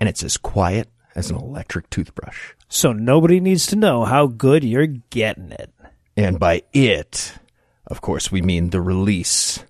[0.00, 2.54] And it's as quiet as an electric toothbrush.
[2.72, 5.74] So nobody needs to know how good you're getting it.
[6.16, 7.34] And by it,
[7.88, 9.64] of course, we mean the release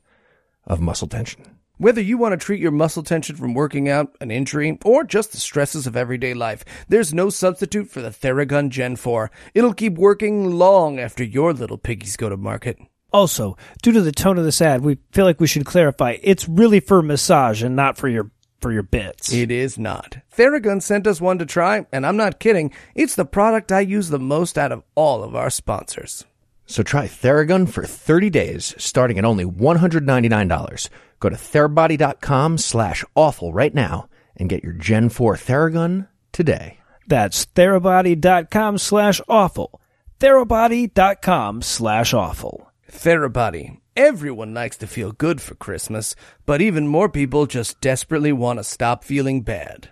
[0.67, 1.57] of muscle tension.
[1.79, 5.33] Whether you want to treat your muscle tension from working out, an injury, or just
[5.33, 9.31] the stresses of everyday life, there's no substitute for the Theragun Gen 4.
[9.55, 12.77] It'll keep working long after your little piggies go to market.
[13.15, 16.47] Also, due to the tone of this ad, we feel like we should clarify it's
[16.47, 19.33] really for massage and not for your for your bits.
[19.33, 20.19] It is not.
[20.37, 22.73] Theragun sent us one to try, and I'm not kidding.
[22.95, 26.25] It's the product I use the most out of all of our sponsors.
[26.67, 30.89] So try Theragun for 30 days, starting at only $199.
[31.19, 36.79] Go to therabody.com slash awful right now and get your Gen 4 Theragun today.
[37.07, 39.81] That's therabody.com slash awful.
[40.21, 42.71] Therabody.com slash awful.
[42.89, 43.80] Therabody.
[43.97, 46.15] Everyone likes to feel good for Christmas,
[46.47, 49.91] but even more people just desperately want to stop feeling bad.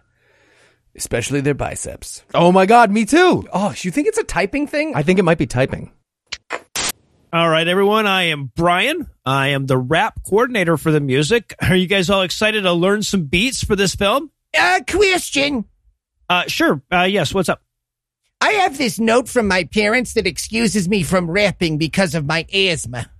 [0.94, 2.24] Especially their biceps.
[2.32, 3.46] Oh my god, me too!
[3.52, 4.94] Oh, you think it's a typing thing?
[4.94, 5.92] I think it might be typing.
[7.30, 8.06] All right, everyone.
[8.06, 9.06] I am Brian.
[9.26, 11.54] I am the rap coordinator for the music.
[11.60, 14.30] Are you guys all excited to learn some beats for this film?
[14.58, 15.66] Uh, question.
[16.30, 16.80] Uh, sure.
[16.90, 17.34] Uh, yes.
[17.34, 17.60] What's up?
[18.40, 22.46] I have this note from my parents that excuses me from rapping because of my
[22.52, 23.10] asthma.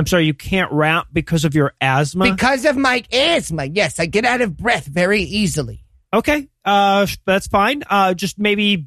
[0.00, 2.32] I'm sorry, you can't rap because of your asthma.
[2.32, 3.66] Because of my asthma.
[3.66, 5.84] Yes, I get out of breath very easily.
[6.10, 6.48] okay.
[6.64, 7.82] Uh, that's fine.
[7.88, 8.86] Uh, just maybe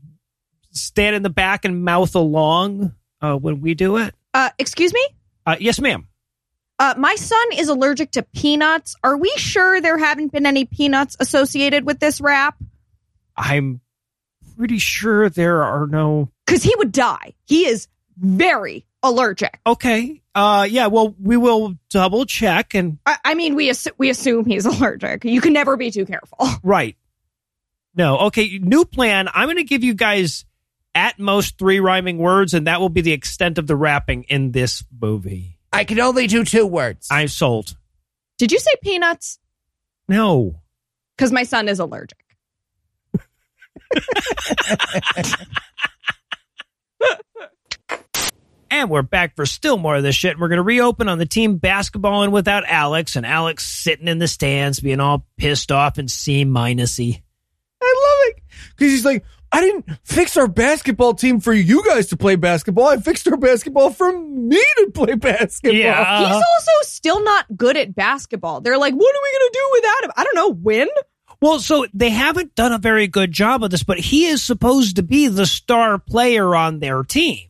[0.72, 4.16] stand in the back and mouth along uh, when we do it.
[4.34, 5.08] Uh, excuse me?
[5.46, 6.08] Uh, yes, ma'am.
[6.80, 8.96] Uh, my son is allergic to peanuts.
[9.04, 12.58] Are we sure there haven't been any peanuts associated with this rap?
[13.38, 13.82] I'm
[14.58, 16.32] pretty sure there are no.
[16.48, 17.36] Because he would die.
[17.46, 17.88] He is
[18.18, 19.60] very allergic.
[19.68, 20.23] Okay.
[20.36, 20.88] Uh, yeah.
[20.88, 25.26] Well, we will double check and I, I mean, we assu- we assume he's allergic.
[25.26, 26.48] You can never be too careful.
[26.64, 26.96] right.
[27.96, 28.18] No.
[28.20, 28.60] Okay.
[28.60, 29.30] New plan.
[29.34, 30.46] I'm going to give you guys
[30.96, 34.52] at most three rhyming words, and that will be the extent of the rapping in
[34.52, 35.58] this movie.
[35.72, 37.08] I can only do two words.
[37.10, 37.76] I'm sold.
[38.38, 39.40] Did you say peanuts?
[40.08, 40.60] No.
[41.18, 42.18] Because my son is allergic.
[48.74, 50.40] And we're back for still more of this shit.
[50.40, 54.28] We're going to reopen on the team basketballing without Alex, and Alex sitting in the
[54.28, 57.22] stands being all pissed off and C minusy.
[57.80, 62.08] I love it because he's like, I didn't fix our basketball team for you guys
[62.08, 62.88] to play basketball.
[62.88, 65.78] I fixed our basketball for me to play basketball.
[65.78, 66.18] Yeah.
[66.18, 66.44] He's uh-huh.
[66.56, 68.62] also still not good at basketball.
[68.62, 70.12] They're like, what are we going to do without him?
[70.18, 70.50] I don't know.
[70.50, 70.90] Win?
[71.44, 74.96] Well, so they haven't done a very good job of this, but he is supposed
[74.96, 77.50] to be the star player on their team.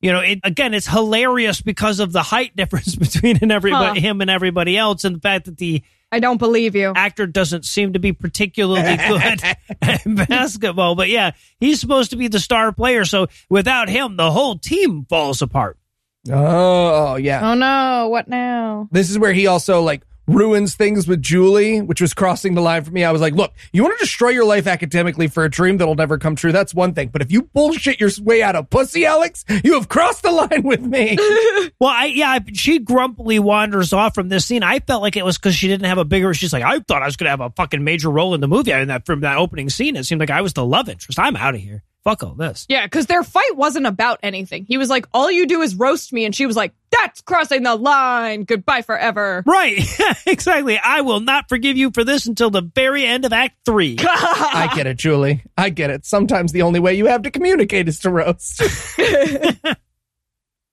[0.00, 4.08] You know, it, again, it's hilarious because of the height difference between and everybody, Huh.
[4.08, 5.82] him and everybody else, and the fact that the
[6.12, 6.92] I don't believe you.
[6.94, 9.40] actor doesn't seem to be particularly good
[9.82, 10.94] at basketball.
[10.94, 13.04] But yeah, he's supposed to be the star player.
[13.04, 15.78] So without him, the whole team falls apart.
[16.30, 17.50] Oh, yeah.
[17.50, 18.88] Oh no, what now?
[18.92, 22.84] This is where he also like ruins things with Julie, which was crossing the line
[22.84, 23.04] for me.
[23.04, 25.94] I was like, look, you want to destroy your life academically for a dream that'll
[25.94, 26.52] never come true.
[26.52, 27.08] That's one thing.
[27.08, 30.62] But if you bullshit your way out of pussy, Alex, you have crossed the line
[30.62, 31.16] with me.
[31.78, 34.62] Well, I yeah, she grumpily wanders off from this scene.
[34.62, 36.32] I felt like it was because she didn't have a bigger.
[36.32, 38.48] She's like, I thought I was going to have a fucking major role in the
[38.48, 38.72] movie.
[38.72, 41.18] In that from that opening scene, it seemed like I was the love interest.
[41.18, 41.82] I'm out of here.
[42.06, 42.66] Fuck all this.
[42.68, 44.64] Yeah, because their fight wasn't about anything.
[44.64, 46.24] He was like, all you do is roast me.
[46.24, 48.44] And she was like, that's crossing the line.
[48.44, 49.42] Goodbye forever.
[49.44, 49.84] Right,
[50.26, 50.78] exactly.
[50.78, 53.96] I will not forgive you for this until the very end of Act Three.
[54.00, 55.42] I get it, Julie.
[55.58, 56.06] I get it.
[56.06, 58.62] Sometimes the only way you have to communicate is to roast.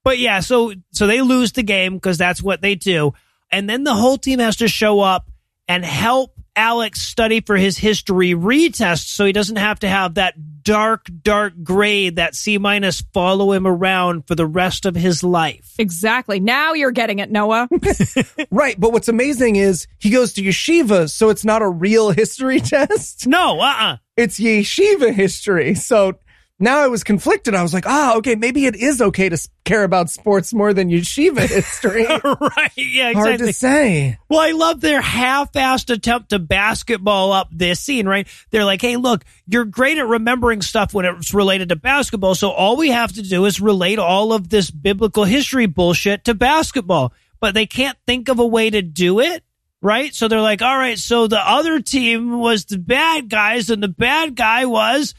[0.03, 3.13] But yeah, so so they lose the game because that's what they do,
[3.49, 5.31] and then the whole team has to show up
[5.67, 10.35] and help Alex study for his history retest, so he doesn't have to have that
[10.63, 15.73] dark, dark grade that C minus follow him around for the rest of his life.
[15.77, 16.39] Exactly.
[16.39, 17.67] Now you're getting it, Noah.
[18.51, 18.79] right.
[18.79, 23.27] But what's amazing is he goes to yeshiva, so it's not a real history test.
[23.27, 25.75] No, uh, uh It's yeshiva history.
[25.75, 26.13] So
[26.59, 27.55] now I was conflicted.
[27.55, 30.89] I was like, ah, okay, maybe it is okay to care about sports more than
[30.89, 32.05] yeshiva history.
[32.23, 32.71] right?
[32.75, 34.17] Yeah, Hard to say.
[34.29, 38.27] Well, I love their half-assed attempt to basketball up this scene, right?
[38.51, 42.35] They're like, hey, look, you're great at remembering stuff when it's related to basketball.
[42.35, 46.33] So all we have to do is relate all of this biblical history bullshit to
[46.33, 47.13] basketball.
[47.39, 49.43] But they can't think of a way to do it,
[49.81, 50.15] right?
[50.15, 53.89] So they're like, all right, so the other team was the bad guys and the
[53.89, 55.13] bad guy was,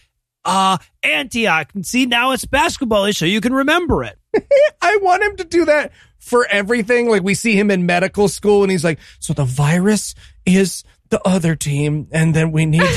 [0.45, 1.71] uh, Antioch.
[1.75, 4.19] And see, now it's basketball so you can remember it.
[4.83, 7.09] I want him to do that for everything.
[7.09, 10.15] Like we see him in medical school and he's like, so the virus
[10.47, 12.09] is the other team.
[12.13, 12.83] And then we need,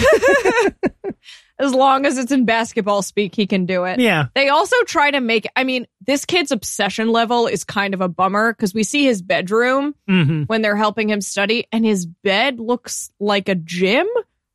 [1.59, 3.99] as long as it's in basketball speak, he can do it.
[3.99, 4.27] Yeah.
[4.35, 8.07] They also try to make, I mean, this kid's obsession level is kind of a
[8.07, 10.43] bummer because we see his bedroom Mm-hmm.
[10.43, 14.07] when they're helping him study, and his bed looks like a gym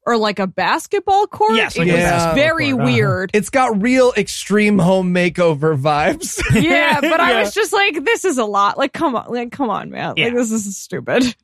[0.04, 1.56] or like a basketball court.
[1.56, 2.92] Yes, it like a was basketball very court, uh-huh.
[2.92, 3.30] weird.
[3.34, 6.40] it's got real extreme home makeover vibes.
[6.62, 7.40] yeah, but I Yeah.
[7.42, 8.78] was just like, this is a lot.
[8.78, 10.14] Like, come on, like, come on, man.
[10.16, 10.26] Yeah.
[10.26, 11.34] Like, this is stupid.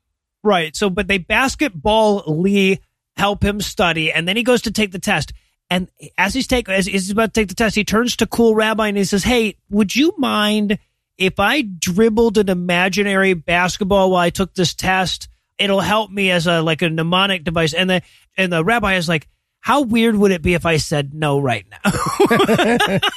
[0.42, 0.74] Right.
[0.74, 2.80] So, but they basketball Lee,
[3.16, 5.32] help him study, and then he goes to take the test.
[5.70, 8.54] And as he's take as he's about to take the test, he turns to cool
[8.54, 10.78] rabbi and he says, "Hey, would you mind
[11.18, 15.28] if I dribbled an imaginary basketball while I took this test?
[15.58, 18.02] It'll help me as a like a mnemonic device." And the
[18.36, 19.28] and the rabbi is like,
[19.60, 22.98] "How weird would it be if I said no right now?"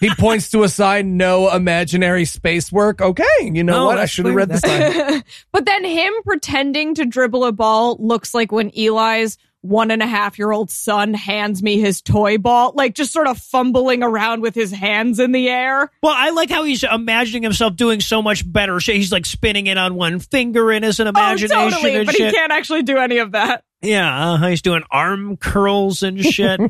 [0.00, 3.00] He points to a sign, no imaginary space work.
[3.00, 3.98] Okay, you know No, what?
[3.98, 4.50] I should have weird.
[4.50, 4.66] read the
[5.14, 5.22] sign.
[5.52, 10.06] but then him pretending to dribble a ball looks like when Eli's one and a
[10.06, 14.42] half year old son hands me his toy ball, like just sort of fumbling around
[14.42, 15.90] with his hands in the air.
[16.02, 18.78] Well, I like how he's imagining himself doing so much better.
[18.78, 22.04] He's like spinning it on one finger in his imagination oh, totally.
[22.04, 22.26] But shit.
[22.26, 23.64] he can't actually do any of that.
[23.80, 26.60] Yeah, uh, he's doing arm curls and shit.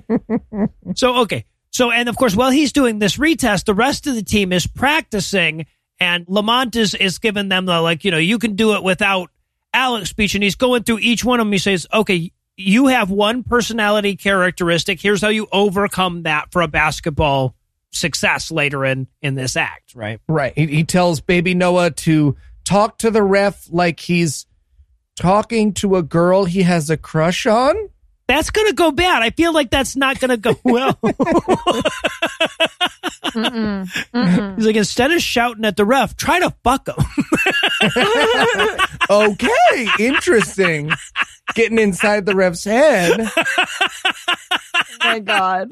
[0.94, 4.22] so okay, so and of course, while he's doing this retest, the rest of the
[4.22, 5.66] team is practicing,
[5.98, 9.30] and Lamont is is giving them the like, you know, you can do it without
[9.72, 11.52] Alex speech, and he's going through each one of them.
[11.52, 12.30] He says, okay.
[12.56, 15.00] You have one personality characteristic.
[15.00, 17.54] Here's how you overcome that for a basketball
[17.90, 20.20] success later in in this act, right?
[20.28, 20.52] Right.
[20.56, 24.46] He, he tells baby Noah to talk to the ref like he's
[25.16, 27.76] talking to a girl he has a crush on.
[28.28, 29.22] That's going to go bad.
[29.22, 30.94] I feel like that's not going to go well.
[33.34, 33.88] Mm-mm.
[34.14, 34.56] Mm-mm.
[34.56, 36.96] He's like, instead of shouting at the ref, try to fuck him.
[39.10, 40.90] Okay, interesting.
[41.54, 43.28] Getting inside the ref's head.
[43.36, 45.70] oh my God.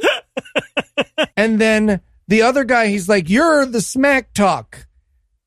[1.37, 4.87] And then the other guy, he's like, You're the smack talk.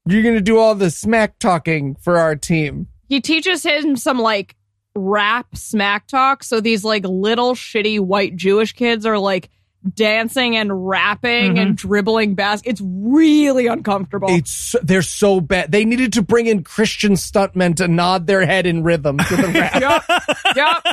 [0.07, 2.87] You're going to do all the smack talking for our team.
[3.09, 4.55] He teaches him some like
[4.95, 6.43] rap smack talk.
[6.43, 9.49] So these like little shitty white Jewish kids are like
[9.95, 14.29] dancing and rapping and dribbling bas It's really uncomfortable.
[14.29, 15.73] It's they're so bad.
[15.73, 19.47] They needed to bring in Christian stuntmen to nod their head in rhythm to the
[19.49, 19.81] rap.
[19.81, 20.03] Yup.
[20.55, 20.83] Yup.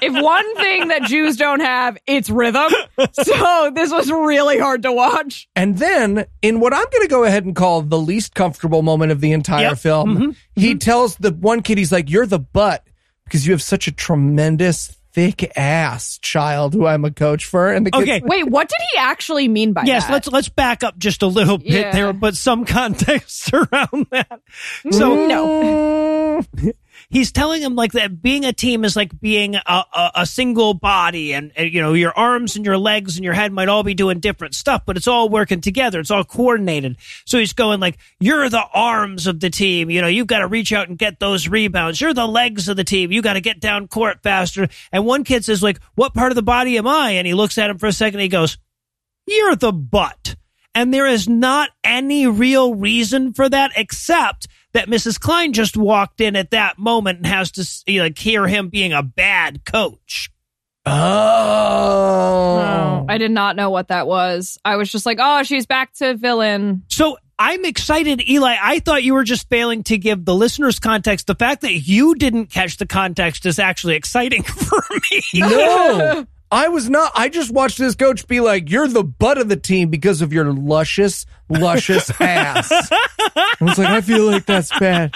[0.00, 2.72] If one thing that Jews don't have, it's rhythm.
[3.12, 5.48] So this was really hard to watch.
[5.54, 9.12] And then, in what I'm going to go ahead and call the least comfortable moment
[9.12, 9.78] of the entire Yep.
[9.78, 10.36] film, Mhm.
[10.56, 12.87] he tells the one kid, he's like, You're the butt
[13.28, 17.72] because you have such a tremendous, thick ass child who I'm a coach for.
[17.72, 18.20] And the kid's Okay.
[18.24, 20.08] Wait, what did he actually mean by yes, that?
[20.08, 21.92] Yes, let's let's back up just a little bit Yeah.
[21.92, 24.40] there, but some context around that.
[24.90, 26.42] So mm, no.
[26.56, 26.72] Mm.
[27.10, 30.74] He's telling him like that being a team is like being a, a, a single
[30.74, 33.82] body and, and you know your arms and your legs and your head might all
[33.82, 36.00] be doing different stuff but it's all working together.
[36.00, 36.96] It's all coordinated.
[37.24, 39.90] So he's going like you're the arms of the team.
[39.90, 42.00] You know you've got to reach out and get those rebounds.
[42.00, 43.12] You're the legs of the team.
[43.12, 44.68] You got to get down court faster.
[44.92, 47.12] And one kid says like what part of the body am i?
[47.12, 48.58] And he looks at him for a second and he goes
[49.26, 50.36] you're the butt.
[50.74, 55.18] And there is not any real reason for that except that Mrs.
[55.20, 58.92] Klein just walked in at that moment and has to see, like hear him being
[58.92, 60.30] a bad coach.
[60.86, 61.88] Oh.
[63.08, 64.58] I did not know what that was.
[64.64, 66.84] I was just like, oh, she's back to villain.
[66.88, 68.56] So I'm excited, Eli.
[68.60, 71.26] I thought you were just failing to give the listeners context.
[71.26, 75.22] The fact that you didn't catch the context is actually exciting for me.
[75.34, 76.26] No.
[76.50, 77.12] I was not.
[77.14, 80.32] I just watched this coach be like, "You're the butt of the team because of
[80.32, 85.12] your luscious, luscious ass." I was like, I feel like that's bad.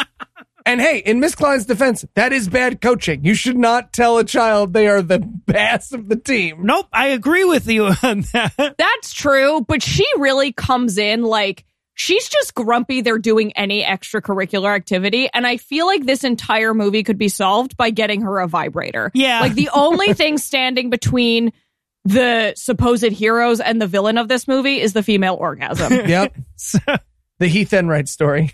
[0.65, 3.25] And hey, in Miss Klein's defense, that is bad coaching.
[3.25, 6.65] You should not tell a child they are the ass of the team.
[6.65, 8.75] Nope, I agree with you on that.
[8.79, 14.75] That's true, but she really comes in like she's just grumpy they're doing any extracurricular
[14.75, 15.29] activity.
[15.33, 19.11] And I feel like this entire movie could be solved by getting her a vibrator.
[19.15, 19.41] Yeah.
[19.41, 21.53] Like the only thing standing between
[22.05, 25.93] the supposed heroes and the villain of this movie is the female orgasm.
[26.13, 26.37] Yep.
[27.39, 28.51] the Heath Enright story.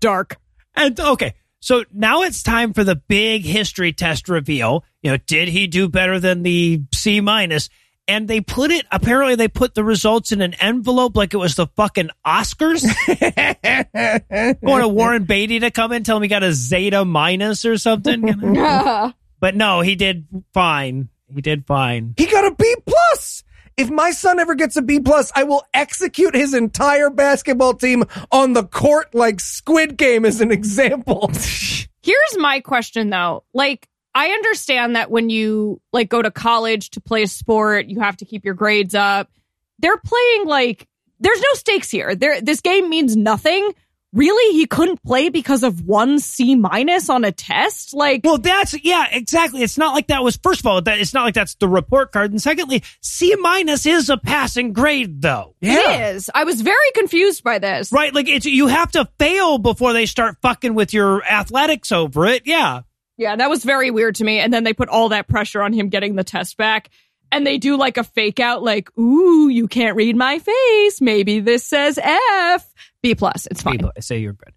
[0.00, 0.36] Dark.
[0.74, 4.84] And okay, so now it's time for the big history test reveal.
[5.02, 7.68] You know, did he do better than the C minus?
[8.12, 8.84] And they put it.
[8.90, 12.82] Apparently, they put the results in an envelope like it was the fucking Oscars.
[14.62, 17.78] Going to Warren Beatty to come in, tell him he got a Zeta minus or
[17.78, 18.28] something.
[18.28, 18.62] you know?
[18.82, 19.12] Uh-huh.
[19.40, 21.08] but no, he did fine.
[21.34, 22.12] He did fine.
[22.18, 23.44] He got a B plus.
[23.78, 28.04] If my son ever gets a B plus, I will execute his entire basketball team
[28.30, 31.30] on the court like Squid Game as an example.
[32.02, 33.44] Here's my question though.
[33.54, 38.00] Like, I understand that when you like go to college to play a sport, you
[38.00, 39.30] have to keep your grades up.
[39.78, 40.86] They're playing like
[41.20, 42.14] there's no stakes here.
[42.14, 43.72] There this game means nothing.
[44.12, 47.94] really he couldn't play because of one C minus on a test?
[47.94, 49.62] Like, Well, that's yeah, exactly.
[49.62, 52.12] It's not like that was first of all that it's not like that's the report
[52.12, 56.28] card, and secondly, C minus is a passing grade though, it is.
[56.34, 57.90] I was very confused by this.
[57.90, 58.12] right?
[58.14, 62.42] Like it's you have to fail before they start fucking with your athletics over it.
[62.44, 62.82] Yeah,
[63.22, 64.38] Yeah, that was very weird to me.
[64.40, 66.90] And then they put all that pressure on him getting the test back.
[67.30, 71.00] And they do like a fake out, like, ooh, you can't read my face.
[71.00, 72.74] Maybe this says F.
[73.02, 73.46] B plus.
[73.50, 73.78] It's fine.
[73.78, 74.52] people say you're good.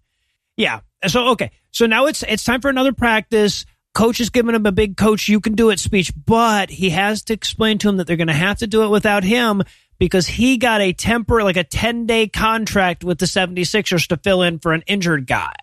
[0.56, 0.80] Yeah.
[1.06, 1.52] So okay.
[1.70, 3.64] So now it's it's time for another practice.
[3.94, 7.22] Coach is giving him a big coach you can do it speech, but he has
[7.24, 9.62] to explain to him that they're going to have to do it without him
[9.98, 14.58] because he got a temporary like a 10-day contract with the 76ers to fill in
[14.58, 15.54] for an injured guy.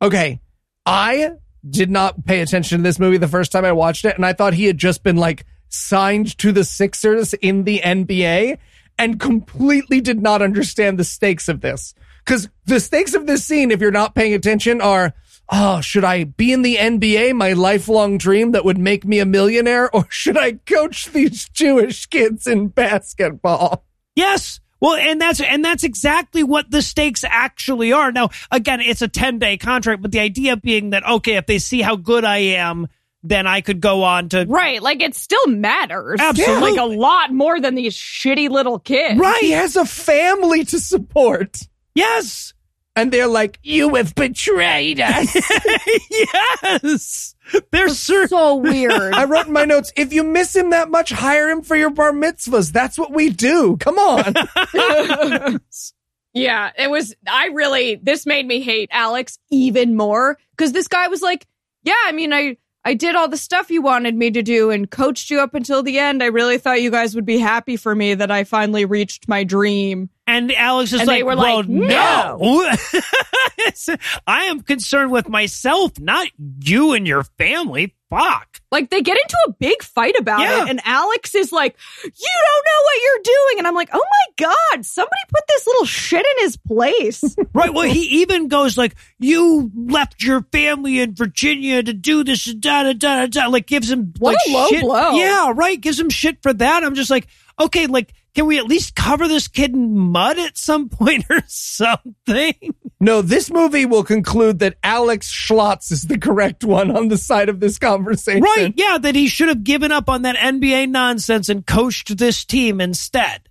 [0.00, 0.38] Okay.
[0.86, 1.32] I
[1.68, 4.32] did not pay attention to this movie the first time I watched it, and I
[4.32, 8.58] thought he had just been like signed to the Sixers in the NBA
[8.98, 11.94] and completely did not understand the stakes of this.
[12.24, 15.14] Because the stakes of this scene, if you're not paying attention, are
[15.50, 19.26] oh, should I be in the NBA, my lifelong dream that would make me a
[19.26, 23.84] millionaire, or should I coach these Jewish kids in basketball?
[24.16, 24.60] Yes.
[24.84, 28.12] Well, and that's and that's exactly what the stakes actually are.
[28.12, 31.80] Now, again, it's a 10-day contract, but the idea being that okay, if they see
[31.80, 32.88] how good I am,
[33.22, 34.82] then I could go on to Right.
[34.82, 36.20] Like it still matters.
[36.20, 36.72] Absolutely.
[36.72, 39.18] Like a lot more than these shitty little kids.
[39.18, 41.58] Right, he has a family to support.
[41.94, 42.53] Yes.
[42.96, 45.34] And they're like, you have betrayed us.
[46.10, 47.34] yes.
[47.72, 48.92] They're certain So weird.
[49.14, 51.90] I wrote in my notes, if you miss him that much, hire him for your
[51.90, 52.72] bar mitzvahs.
[52.72, 53.76] That's what we do.
[53.78, 55.60] Come on.
[56.36, 57.14] Yeah, it was.
[57.28, 61.46] I really, this made me hate Alex even more because this guy was like,
[61.84, 64.90] Yeah, I mean, I, I did all the stuff you wanted me to do and
[64.90, 66.24] coached you up until the end.
[66.24, 69.44] I really thought you guys would be happy for me that I finally reached my
[69.44, 70.10] dream.
[70.26, 72.72] And Alex is And like, were well, like, no.
[74.26, 76.28] I am concerned with myself, not
[76.60, 77.94] you and your family.
[78.10, 78.60] Fuck.
[78.70, 80.62] Like they get into a big fight about Yeah.
[80.64, 83.98] it, and Alex is like, "You don't know what you're doing," and I'm like, "Oh
[84.38, 87.72] my god, somebody put this little shit in his place." Right.
[87.72, 92.84] Well, he even goes like, "You left your family in Virginia to do this." Da
[92.84, 93.26] da da da.
[93.26, 94.80] da," Like gives him What like a low shit.
[94.82, 95.10] blow.
[95.16, 95.52] Yeah.
[95.54, 95.80] Right.
[95.80, 96.84] Gives him shit for that.
[96.84, 97.26] I'm just like,
[97.60, 101.42] okay, like, can we at least cover this kid in mud at some point or
[101.46, 102.54] something?
[103.00, 107.48] no, this movie will conclude that Alex Schlotz is the correct one on the side
[107.48, 108.42] of this conversation.
[108.42, 108.72] Right.
[108.76, 108.98] Yeah.
[108.98, 113.48] That he should have given up on that NBA nonsense and coached this team instead.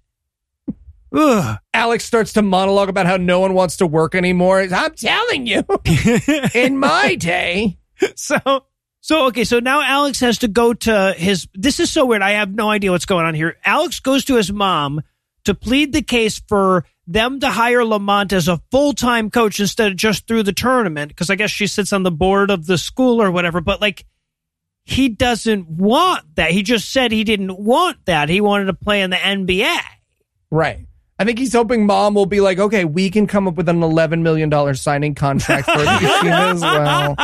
[1.16, 1.58] Ugh.
[1.74, 4.60] Alex starts to monologue about how no one wants to work anymore.
[4.62, 5.64] I'm telling you,
[6.54, 7.78] in my day.
[8.16, 8.66] so
[9.04, 12.32] so okay so now alex has to go to his this is so weird i
[12.32, 15.02] have no idea what's going on here alex goes to his mom
[15.44, 19.98] to plead the case for them to hire lamont as a full-time coach instead of
[19.98, 23.22] just through the tournament because i guess she sits on the board of the school
[23.22, 24.06] or whatever but like
[24.86, 29.02] he doesn't want that he just said he didn't want that he wanted to play
[29.02, 29.78] in the nba
[30.54, 30.86] Right.
[31.18, 33.80] I think he's hoping mom will be like, okay, we can come up with an
[33.80, 37.16] $11 million signing contract for Yashima as well.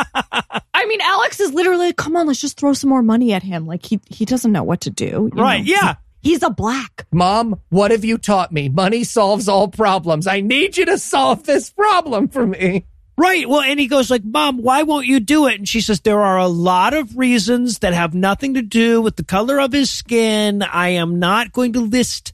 [0.79, 3.67] I mean, Alex is literally, "Come on, let's just throw some more money at him."
[3.67, 5.29] Like he he doesn't know what to do.
[5.33, 5.71] you right know?
[5.71, 7.05] yeah He's a black.
[7.11, 8.67] Mom, what have you taught me?
[8.67, 10.27] Money solves all problems.
[10.27, 12.85] I need you to solve this problem for me.
[13.17, 13.47] Right.
[13.47, 16.21] Well, and he goes like, "Mom, why won't you do it?" And she says, "There
[16.21, 19.89] are a lot of reasons that have nothing to do with the color of his
[19.89, 20.61] skin.
[20.61, 22.33] I am not going to list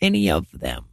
[0.00, 0.84] any of them."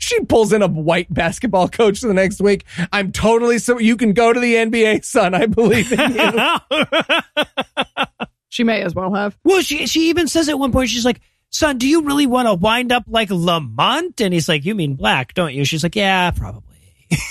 [0.00, 2.64] She pulls in a white basketball coach the next week.
[2.90, 5.34] I'm totally so you can go to the NBA, son.
[5.34, 6.86] I believe in you.
[8.52, 9.38] She may as well have.
[9.44, 11.20] well, she she even says at one point, she's like,
[11.50, 14.94] "Son, do you really want to wind up like Lamont?" And he's like, "You mean
[14.96, 16.76] black, don't you?" She's like, "Yeah, probably."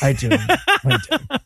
[0.01, 0.29] I do.
[0.31, 1.17] I do.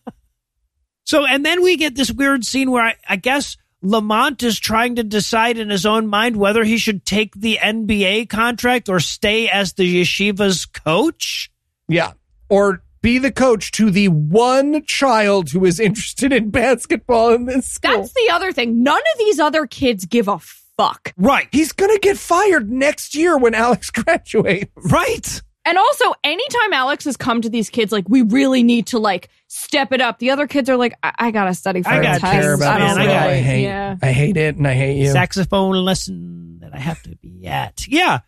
[1.06, 4.96] So, and then we get this weird scene where I, I guess Lamont is trying
[4.96, 9.50] to decide in his own mind whether he should take the NBA contract or stay
[9.50, 11.52] as the yeshiva's coach.
[11.88, 12.14] Yeah.
[12.50, 17.70] Or be the coach to the one child who is interested in basketball in this
[17.70, 17.98] school.
[17.98, 18.82] That's the other thing.
[18.82, 21.14] None of these other kids give a fuck.
[21.18, 21.50] Right.
[21.52, 24.72] He's going to get fired next year when Alex graduates.
[24.76, 25.42] Right.
[25.66, 29.30] And also, anytime Alex has come to these kids, like, we really need to like
[29.48, 30.20] step it up.
[30.20, 32.34] The other kids are like, I, I gotta study for I a gotta test.
[32.34, 33.08] care about I don't I really.
[33.14, 33.96] gotta- I hate, yeah.
[34.02, 35.12] I hate it and I hate you.
[35.12, 37.88] Saxophone lesson that I have to be at.
[37.88, 38.20] Yeah.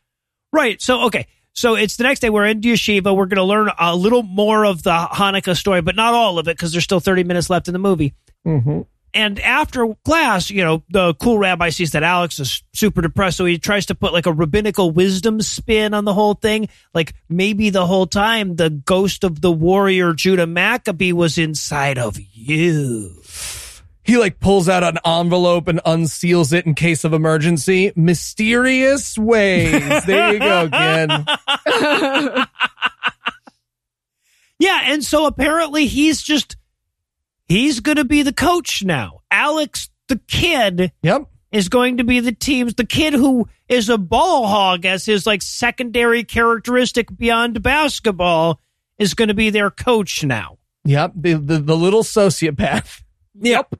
[0.53, 0.81] Right.
[0.81, 1.27] So, okay.
[1.51, 2.29] So it's the next day.
[2.29, 3.15] We're in yeshiva.
[3.15, 6.47] We're going to learn a little more of the Hanukkah story, but not all of
[6.47, 8.13] it because there's still 30 minutes left in the movie.
[8.45, 8.81] hmm
[9.15, 13.45] And after class, you know, the cool rabbi sees that Alex is super depressed, so
[13.45, 16.67] he tries to put like a rabbinical wisdom spin on the whole thing.
[16.93, 22.17] Like maybe the whole time the ghost of the warrior Judah Maccabee was inside of
[22.33, 23.21] you.
[24.03, 27.93] He like pulls out an envelope and unseals it in case of emergency.
[27.95, 30.05] Mysterious ways.
[30.05, 31.25] There you go, Ken.
[34.57, 36.55] Yeah, and so apparently he's just
[37.47, 39.21] he's going to be the coach now.
[39.31, 41.23] Alex, the kid, Yep.
[41.51, 45.25] is going to be the team's the kid who is a ball hog as his
[45.25, 48.59] like secondary characteristic beyond basketball
[48.99, 50.57] is going to be their coach now.
[50.85, 51.13] Yep.
[51.15, 53.01] The, the, the little sociopath.
[53.41, 53.75] Yep.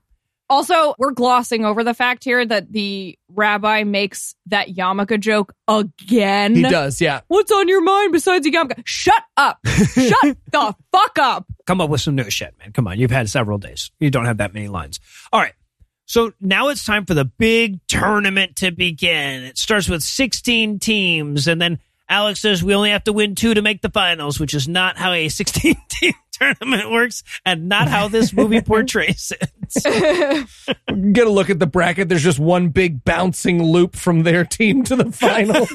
[0.50, 6.56] Also, we're glossing over the fact here that the rabbi makes that yarmulke joke again.
[6.56, 7.02] He does.
[7.02, 7.22] Yeah.
[7.28, 8.84] What's on your mind besides the yarmulke?
[8.86, 9.58] Shut up.
[9.66, 11.46] Shut the fuck up.
[11.66, 12.72] Come up with some new shit, man.
[12.74, 13.92] Come on, you've had several days.
[14.00, 15.00] You don't have that many lines.
[15.34, 15.54] All right.
[16.06, 19.44] So now it's time for the big tournament to begin.
[19.44, 23.54] It starts with 16 teams, and then Alex says we only have to win two
[23.54, 27.88] to make the finals, which is not how a 16 team tournament works and not
[27.88, 29.52] how this movie portrays it.
[31.14, 32.10] Get a look at the bracket.
[32.10, 35.70] There's just one big bouncing loop from their team to the finals.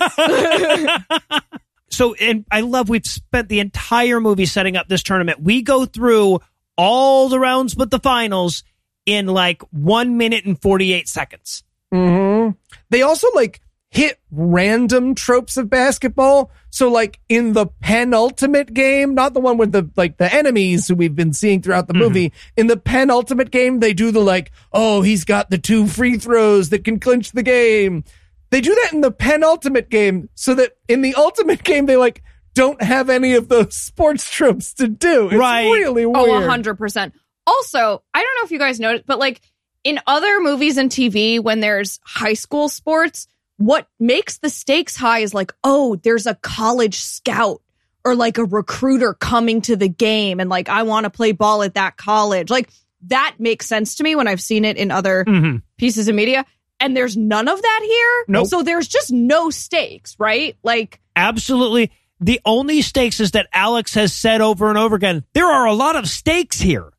[1.93, 5.43] So, and I love we've spent the entire movie setting up this tournament.
[5.43, 6.40] We go through
[6.77, 8.62] all the rounds but the finals
[9.07, 11.65] in like one minute and 48 seconds.
[11.93, 12.51] hmm
[12.90, 13.61] They also like
[13.91, 16.51] hit random tropes of basketball.
[16.71, 20.95] So like in the penultimate game, not the one with the like the enemies who
[20.95, 22.03] we've been seeing throughout the mm-hmm.
[22.03, 26.17] movie, in the penultimate game, they do the like, oh, he's got the two free
[26.17, 28.05] throws that can clinch the game.
[28.51, 32.23] They do that in the penultimate game so that in the ultimate game, they like
[32.55, 35.27] don't have any of those sports tropes to do.
[35.27, 35.65] It's Right.
[35.65, 36.45] really oh, weird.
[36.45, 37.12] Oh, 100%.
[37.47, 39.41] Also, I don't know if you guys noticed, but like
[39.83, 43.27] in other movies and TV, when there's high school sports,
[43.61, 47.61] what makes the stakes high is like, oh, there's a college scout
[48.07, 51.62] or like a recruiter coming to the game and like, I want to play ball
[51.62, 52.49] at that college.
[52.49, 52.70] Like
[53.09, 55.59] that makes sense to me when I've seen it in other Mm-hmm.
[55.77, 56.47] pieces of media.
[56.81, 58.24] And there's none of that here.
[58.28, 58.47] Nope.
[58.47, 60.57] So there's just no stakes, right?
[60.62, 61.91] Like, Absolutely.
[62.20, 65.74] The only stakes is that Alex has said over and over again, there are a
[65.74, 66.91] lot of stakes here.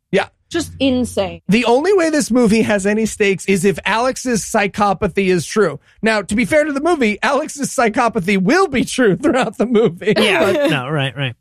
[0.52, 0.60] Yeah.
[0.60, 1.42] just insane.
[1.48, 5.80] The only way this movie has any stakes is if Alex's psychopathy is true.
[6.02, 10.14] Now, to be fair to the movie, Alex's psychopathy will be true throughout the movie.
[10.18, 10.68] Yeah.
[10.70, 11.36] no, right, right.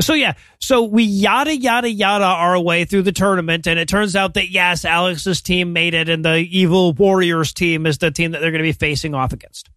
[0.00, 4.14] So yeah, so we yada yada yada our way through the tournament, and it turns
[4.14, 8.30] out that yes, Alex's team made it, and the evil Warriors team is the team
[8.30, 9.70] that they're going to be facing off against.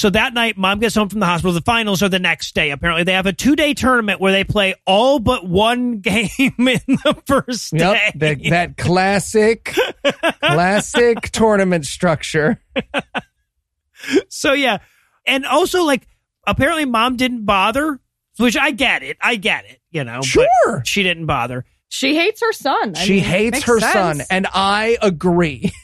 [0.00, 1.52] So that night, mom gets home from the hospital.
[1.52, 2.70] The finals are the next day.
[2.70, 6.56] Apparently, they have a two day tournament where they play all but one game in
[6.86, 8.12] the first Yep, day.
[8.14, 9.74] that, that classic,
[10.42, 12.62] classic tournament structure.
[14.30, 14.78] So yeah,
[15.26, 16.06] and also like
[16.46, 18.00] apparently mom didn't bother,
[18.38, 19.18] which I get it.
[19.20, 19.80] I get it.
[19.90, 20.82] You know, but Sure.
[20.86, 21.66] she didn't bother.
[21.90, 22.94] She hates her son.
[22.96, 23.92] I she mean, hates her sense.
[23.92, 25.72] son, and I agree.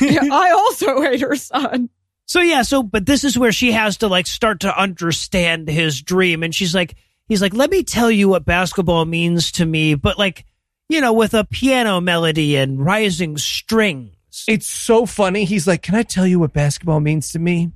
[0.00, 1.88] Yeah, I also hate her son.
[2.26, 6.00] So yeah, so but this is where she has to like start to understand his
[6.00, 6.94] dream, and she's like,
[7.28, 10.44] he's like, let me tell you what basketball means to me, but like,
[10.88, 14.10] you know, with a piano melody and rising strings.
[14.48, 15.44] It's so funny.
[15.44, 17.70] He's like, Can I tell you what basketball means to me?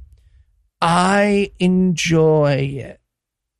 [0.80, 3.00] I enjoy it.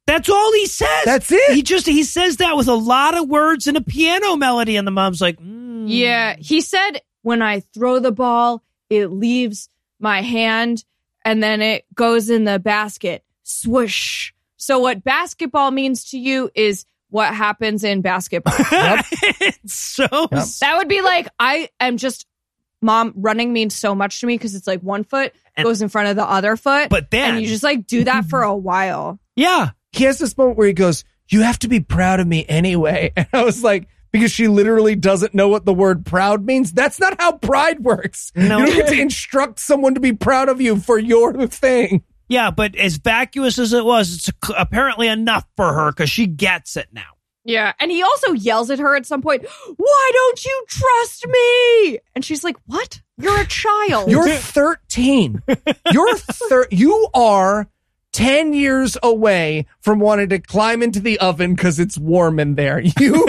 [0.06, 1.04] That's all he says.
[1.04, 1.54] That's it.
[1.54, 4.86] He just he says that with a lot of words and a piano melody, and
[4.86, 5.84] the mom's like, mm.
[5.86, 9.68] Yeah, he said when I throw the ball, it leaves
[9.98, 10.84] my hand
[11.24, 13.24] and then it goes in the basket.
[13.42, 14.32] Swoosh.
[14.56, 18.54] So what basketball means to you is what happens in basketball.
[18.60, 22.26] it's so that would be like I am just
[22.80, 25.88] mom running means so much to me because it's like one foot And- goes in
[25.88, 26.88] front of the other foot.
[26.90, 29.18] But then- and you just like do that for a while.
[29.36, 29.70] yeah.
[29.92, 33.12] he has this moment where he goes, You have to be proud of me anyway.
[33.16, 36.72] And I was like, because she literally doesn't know what the word proud means.
[36.72, 38.32] That's not how pride works.
[38.34, 38.58] No.
[38.58, 42.04] You don't get to instruct someone to be proud of you for your thing.
[42.28, 46.76] Yeah, but as vacuous as it was, it's apparently enough for her because she gets
[46.76, 47.06] it now.
[47.44, 47.72] Yeah.
[47.80, 51.98] And he also yells at her at some point, Why don't you trust me?
[52.14, 53.00] And she's like, What?
[53.16, 54.10] You're a child.
[54.10, 55.42] You're 13.
[55.90, 57.66] You're thir- you are
[58.12, 62.80] 10 years away from wanting to climb into the oven because it's warm in there.
[63.00, 63.26] You,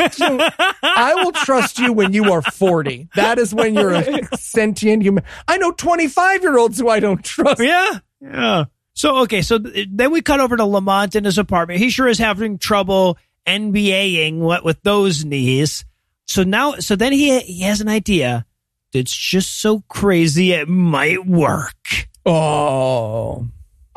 [0.81, 3.09] I will trust you when you are 40.
[3.15, 5.23] That is when you're a sentient human.
[5.47, 7.61] I know 25 year olds who I don't trust.
[7.61, 8.65] Yeah, yeah.
[8.93, 11.79] So okay, so th- then we cut over to Lamont in his apartment.
[11.79, 15.85] He sure is having trouble NBAing what with those knees.
[16.25, 18.45] So now, so then he he has an idea.
[18.93, 22.07] it's just so crazy it might work.
[22.25, 23.47] Oh.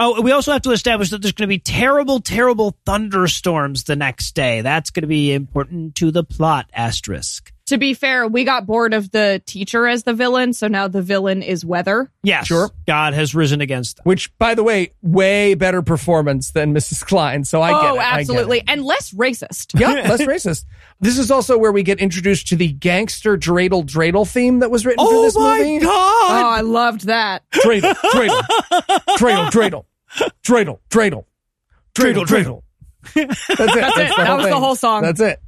[0.04, 3.94] Oh, we also have to establish that there's going to be terrible, terrible thunderstorms the
[3.94, 4.60] next day.
[4.60, 6.68] That's going to be important to the plot.
[6.72, 7.52] Asterisk.
[7.66, 11.02] To be fair, we got bored of the teacher as the villain, so now the
[11.02, 12.10] villain is weather.
[12.24, 12.70] Yes, Sure.
[12.88, 14.02] God has risen against them.
[14.04, 17.06] Which, by the way, way better performance than Mrs.
[17.06, 17.44] Klein.
[17.44, 17.86] So I get oh, it.
[17.86, 18.58] I oh, get absolutely.
[18.58, 18.64] it.
[18.66, 19.78] And less racist.
[19.78, 20.64] Yeah, less racist.
[21.00, 24.84] This is also where we get introduced to the gangster dreidel dreidel theme that was
[24.84, 25.78] written for Oh this movie.
[25.82, 26.58] Oh, my God!
[26.58, 27.48] I loved that.
[27.52, 28.42] Dreidel, dreidel,
[29.18, 29.84] dreidel, dreidel,
[30.44, 31.24] dreidel, dreidel,
[31.94, 32.62] dreidel, dreidel.
[33.14, 33.58] That's it.
[33.58, 34.16] That's, it.
[34.16, 35.02] That whole was the whole song.
[35.02, 35.40] That's it.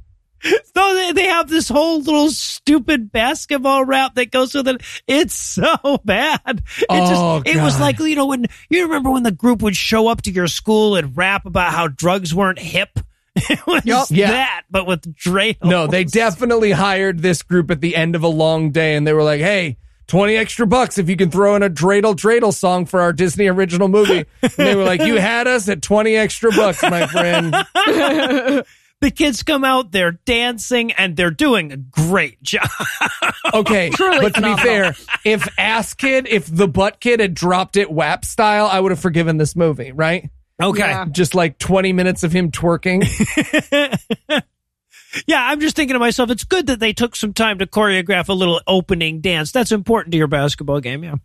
[0.43, 4.81] So they, they have this whole little stupid basketball rap that goes with it.
[5.07, 6.39] It's so bad.
[6.77, 7.81] It Oh, just, it was God.
[7.81, 10.95] like, you know, when you remember when the group would show up to your school
[10.97, 12.99] and rap about how drugs weren't hip?
[13.49, 14.07] It was Yup.
[14.11, 14.31] Yeah.
[14.31, 15.65] that, but with dreidels.
[15.65, 19.11] No, they definitely hired this group at the end of a long day, and they
[19.11, 19.77] were like, "Hey,
[20.07, 23.47] twenty extra bucks if you can throw in a dreidel dreidel song for our Disney
[23.47, 27.55] original movie." And they were like, "You had us at twenty extra bucks, my friend."
[29.01, 32.69] The kids come out, they're dancing, and they're doing a great job.
[33.53, 34.95] Okay, Truly but to be fair,
[35.25, 38.99] if Ass Kid, if the Butt Kid had dropped it WAP style, I would have
[38.99, 40.29] forgiven this movie, right?
[40.61, 40.79] Okay.
[40.79, 41.05] Yeah.
[41.11, 43.03] Just like twenty minutes of him twerking.
[45.27, 48.27] Yeah, I'm just thinking to myself, it's good that they took some time to choreograph
[48.29, 49.51] a little opening dance.
[49.51, 51.03] That's important to your basketball game.
[51.03, 51.15] Yeah.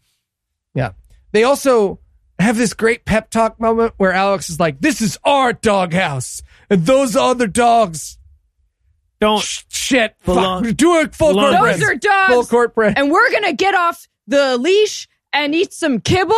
[0.74, 0.92] Yeah.
[1.32, 2.00] They also
[2.38, 6.86] have this great pep talk moment where Alex is like, "This is our doghouse, and
[6.86, 8.18] those other dogs."
[9.20, 9.42] Don't.
[9.42, 11.90] Sh- Shit, Belong- fuck, do it full belong- court Those press.
[11.90, 12.32] are dogs.
[12.32, 12.94] Full court press.
[12.96, 16.34] and we're gonna get off the leash and eat some kibble.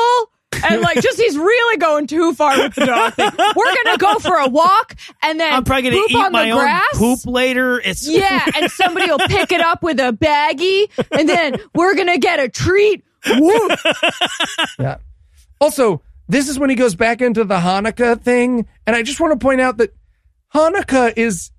[0.64, 3.30] And like, just he's really going too far with the dog thing.
[3.36, 6.32] We're gonna go for a walk and then I'm probably going poop to eat on
[6.32, 6.84] my the own grass.
[6.94, 7.80] poop later.
[7.80, 10.88] It's Yeah, and somebody will pick it up with a baggie,
[11.18, 13.04] and then we're gonna get a treat.
[13.38, 13.68] Woo.
[14.78, 14.96] Yeah.
[15.60, 19.38] Also, this is when he goes back into the Hanukkah thing, and I just want
[19.38, 19.94] to point out that
[20.54, 21.50] Hanukkah is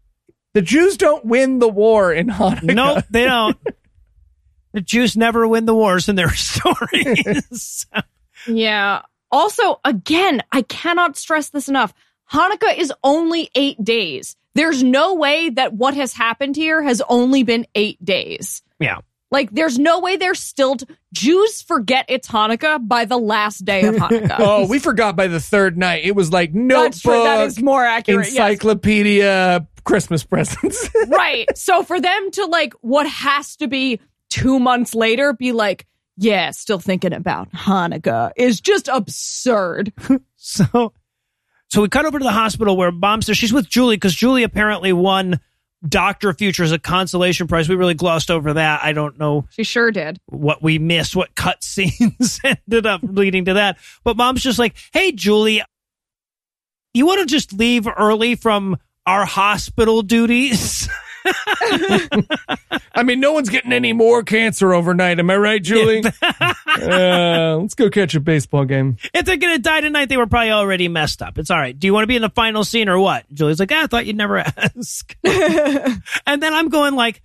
[0.53, 2.73] the Jews don't win the war in Hanukkah.
[2.75, 3.57] no, they don't.
[4.73, 7.85] The Jews never win the wars in their stories.
[8.47, 9.01] Yeah.
[9.31, 11.93] Also, again, I cannot stress this enough.
[12.31, 14.35] Hanukkah is only eight days.
[14.55, 18.61] There's no way that what has happened here has only been eight days.
[18.79, 18.99] yeah.
[19.31, 20.75] Like, there's no way they're still.
[20.75, 24.35] T- Jews forget it's Hanukkah by the last day of Hanukkah.
[24.37, 26.03] Oh, we forgot by the third night.
[26.05, 27.23] It was like notebook.
[27.23, 28.27] That is more accurate.
[28.31, 28.37] yes.
[28.87, 30.87] encyclopedia, Christmas presents.
[31.07, 31.47] right.
[31.57, 33.99] So for them to like what has to be
[34.29, 35.87] two months later be like,
[36.17, 39.91] yeah, still thinking about Hanukkah is just absurd.
[40.45, 40.91] So,
[41.69, 44.43] so we cut over to the hospital where mom says she's with Julie because Julie
[44.43, 45.39] apparently won
[45.87, 47.69] Doctor Future as a consolation prize.
[47.69, 48.83] We really glossed over that.
[48.83, 50.19] I don't know She sure did.
[50.25, 53.77] what we missed, what cut scenes ended up leading to that.
[54.03, 55.61] But mom's just like, hey, Julie,
[56.93, 60.89] you want to just leave early from our hospital duties?
[62.95, 65.19] I mean, no one's getting any more cancer overnight.
[65.19, 66.03] Am I right, Julie?
[66.21, 68.97] uh, let's go catch a baseball game.
[69.13, 71.37] if they're going to die tonight, they were probably already messed up.
[71.37, 71.77] It's all right.
[71.77, 73.25] Do you want to be in the final scene or what?
[73.33, 75.15] Julie's like, ah, I thought you'd never ask.
[75.23, 77.21] and then I'm going like,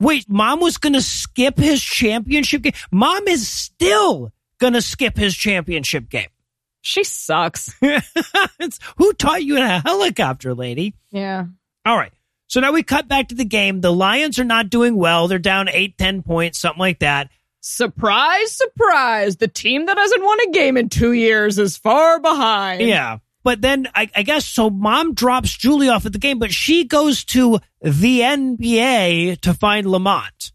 [0.00, 2.72] wait, mom was going to skip his championship game.
[2.90, 6.28] Mom is still going to skip his championship game.
[6.80, 7.72] She sucks.
[7.80, 10.94] it's, who taught you in a helicopter, lady?
[11.10, 11.46] Yeah.
[11.86, 12.12] All right.
[12.52, 13.80] So now we cut back to the game.
[13.80, 15.26] The Lions are not doing well.
[15.26, 17.30] They're down eight, ten points, something like that.
[17.62, 19.38] Surprise, surprise.
[19.38, 22.82] The team that hasn't won a game in two years is far behind.
[22.82, 23.20] Yeah.
[23.42, 24.68] But then I, I guess so.
[24.68, 29.86] Mom drops Julie off at the game, but she goes to the NBA to find
[29.86, 30.52] Lamont.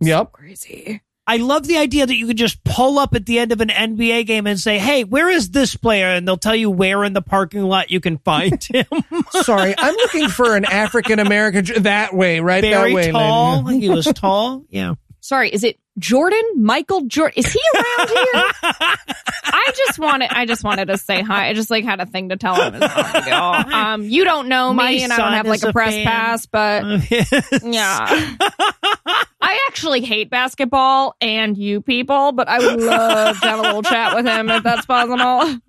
[0.00, 0.32] Yep.
[0.32, 1.02] Crazy.
[1.26, 3.70] I love the idea that you could just pull up at the end of an
[3.70, 7.14] NBA game and say, "Hey, where is this player?" and they'll tell you where in
[7.14, 8.84] the parking lot you can find him.
[9.30, 12.60] Sorry, I'm looking for an African American that way, right?
[12.62, 13.62] Very that way, tall.
[13.62, 13.80] lady.
[13.80, 14.64] He was tall.
[14.68, 14.94] Yeah.
[15.20, 16.42] Sorry, is it Jordan?
[16.56, 17.34] Michael Jordan?
[17.36, 18.44] Is he around here?
[19.46, 21.48] I just wanted I just wanted to say hi.
[21.48, 22.82] I just like had a thing to tell him.
[23.34, 26.04] Um, you don't know me My and I don't have like a a press fan.
[26.06, 26.84] pass, but
[27.62, 28.36] yeah.
[29.40, 33.82] I actually hate basketball and you people, but I would love to have a little
[33.82, 35.60] chat with him if that's possible.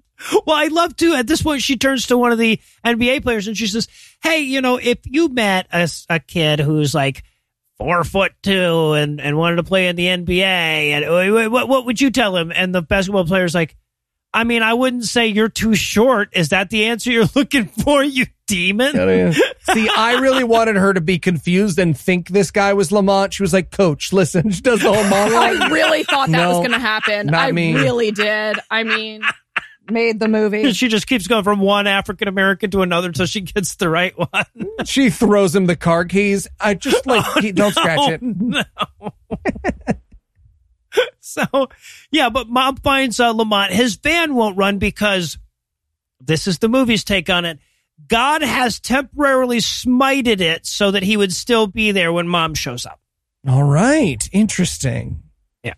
[0.45, 1.13] Well, I love to.
[1.13, 3.87] At this point, she turns to one of the NBA players and she says,
[4.23, 7.23] "Hey, you know, if you met a kid who's like
[7.77, 11.85] four foot two and, and wanted to play in the NBA, and uh, what what
[11.85, 13.75] would you tell him?" And the basketball player's like,
[14.33, 16.29] I mean, I wouldn't say you're too short.
[16.33, 18.91] Is that the answer you're looking for, you demon?
[19.73, 23.33] See, I really wanted her to be confused and think this guy was Lamont.
[23.33, 24.51] She was like, Coach, listen.
[24.51, 25.61] She does the whole monologue.
[25.61, 27.27] I really thought that No, was going to happen.
[27.27, 27.73] not I me.
[27.75, 28.57] really did.
[28.69, 29.21] I mean,
[29.89, 30.71] made the movie.
[30.73, 34.17] She just keeps going from one African American to another until she gets the right
[34.17, 34.45] one.
[34.85, 36.47] she throws him the car keys.
[36.59, 38.21] I just like, he- don't scratch it.
[38.21, 38.63] No.
[41.19, 41.43] so,
[42.11, 43.71] yeah, but mom finds uh, Lamont.
[43.71, 45.37] His van won't run because
[46.19, 47.59] this is the movie's take on it.
[48.07, 52.85] God has temporarily smited it so that he would still be there when mom shows
[52.85, 52.99] up.
[53.47, 54.27] All right.
[54.31, 55.21] Interesting.
[55.63, 55.73] Yeah.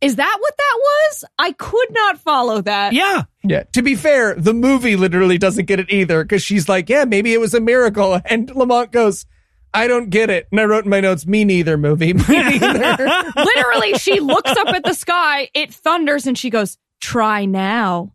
[0.00, 1.24] Is that what that was?
[1.38, 2.92] I could not follow that.
[2.92, 3.24] Yeah.
[3.44, 3.64] Yeah.
[3.72, 7.32] To be fair, the movie literally doesn't get it either because she's like, yeah, maybe
[7.32, 8.20] it was a miracle.
[8.30, 9.26] And Lamont goes,
[9.72, 10.48] I don't get it.
[10.50, 12.12] And I wrote in my notes, me neither movie.
[12.14, 13.22] Me neither.
[13.36, 18.12] Literally, she looks up at the sky, it thunders, and she goes, Try now.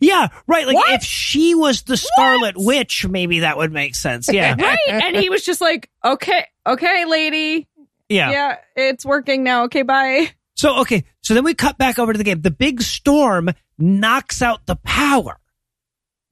[0.00, 0.66] Yeah, right.
[0.66, 0.92] Like What?
[0.92, 4.28] if she was the Scarlet Witch, maybe that would make sense.
[4.30, 4.54] Yeah.
[4.60, 4.78] Right?
[4.86, 7.66] and he was just like, Okay, okay, lady.
[8.08, 8.30] Yeah.
[8.30, 9.64] Yeah, it's working now.
[9.64, 10.30] Okay, bye.
[10.54, 11.04] So, okay.
[11.22, 12.40] So then we cut back over to the game.
[12.42, 15.38] The big storm knocks out the power,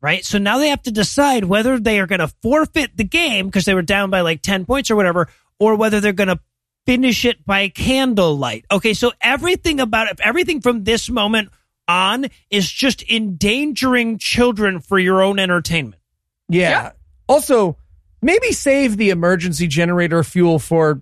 [0.01, 0.25] right?
[0.25, 3.65] So now they have to decide whether they are going to forfeit the game because
[3.65, 5.29] they were down by like 10 points or whatever,
[5.59, 6.41] or whether they're going to
[6.87, 8.65] finish it by candlelight.
[8.71, 8.95] Okay.
[8.95, 11.51] So everything about it, everything from this moment
[11.89, 16.03] on is just endangering children for your own entertainment.
[16.49, 16.93] Yeah.
[17.29, 17.77] Also,
[18.23, 21.01] maybe save the emergency generator fuel for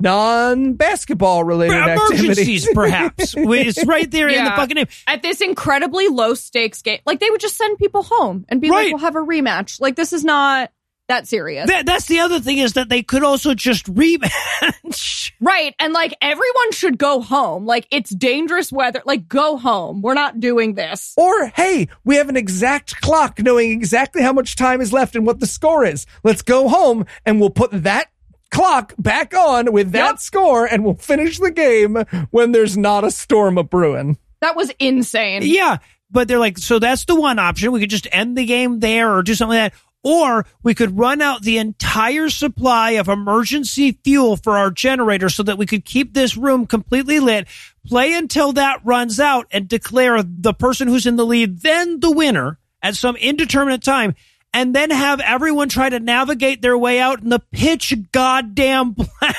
[0.00, 2.68] non basketball related Emergencies, activities.
[2.74, 3.34] perhaps.
[3.36, 4.86] it's right there in the fucking name.
[5.06, 8.70] At this incredibly low stakes game, like they would just send people home and be
[8.70, 8.84] Right.
[8.86, 9.80] like, We'll have a rematch.
[9.80, 10.72] Like, this is not
[11.08, 11.66] that serious.
[11.68, 15.32] That, that's the other thing is that they could also just rematch.
[15.42, 15.74] Right.
[15.78, 17.64] And like everyone should go home.
[17.64, 19.00] Like it's dangerous weather.
[19.06, 20.02] Like go home.
[20.02, 21.14] We're not doing this.
[21.16, 25.24] Or, hey, we have an exact clock knowing exactly how much time is left and
[25.26, 26.04] what the score is.
[26.24, 28.08] Let's go home and we'll put that
[28.50, 30.18] clock back on with that Yep.
[30.18, 31.96] score and we'll finish the game
[32.30, 34.18] when there's not a storm a brewing.
[34.40, 35.42] That was insane.
[35.44, 35.78] Yeah,
[36.10, 37.72] but they're like, so that's the one option.
[37.72, 39.80] We could just end the game there or do something like that.
[40.02, 45.42] Or we could run out the entire supply of emergency fuel for our generator so
[45.42, 47.46] that we could keep this room completely lit,
[47.86, 52.10] play until that runs out and declare the person who's in the lead then the
[52.10, 54.14] winner at some indeterminate time.
[54.52, 59.36] And then have everyone try to navigate their way out in the pitch goddamn black.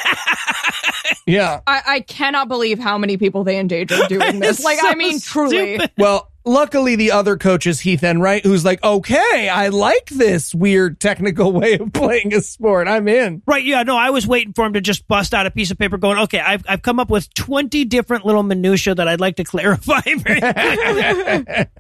[1.26, 1.62] Yeah.
[1.68, 4.64] I, I cannot believe how many people they endangered doing this.
[4.64, 5.76] Like, so I mean, truly.
[5.76, 5.92] stupid.
[5.98, 11.00] Well, luckily the other coach is Heath Enright, who's like, okay, I like this weird
[11.00, 12.88] technical way of playing a sport.
[12.88, 13.42] I'm in.
[13.46, 15.78] Right, yeah, no, I was waiting for him to just bust out a piece of
[15.78, 19.38] paper going, okay, I've, I've come up with 20 different little minutia that I'd like
[19.38, 20.02] to clarify.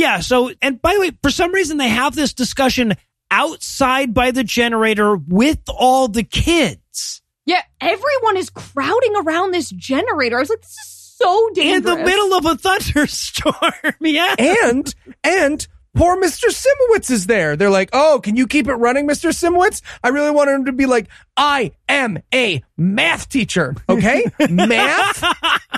[0.00, 2.94] yeah, so, and by the way, for some reason they have this discussion
[3.30, 10.38] outside by the generator with all the kids Yeah, everyone is crowding around this generator.
[10.38, 11.76] I was like, this is so dangerous.
[11.76, 13.94] in the middle of a thunderstorm.
[14.00, 14.34] yeah.
[14.38, 16.48] And, and poor Mr.
[16.48, 17.56] Simowitz is there.
[17.56, 19.30] They're like, oh, can you keep it running, Mr.
[19.30, 19.82] Simowitz?
[20.02, 23.74] I really wanted him to be like, I am a math teacher.
[23.88, 24.24] Okay.
[24.48, 25.22] math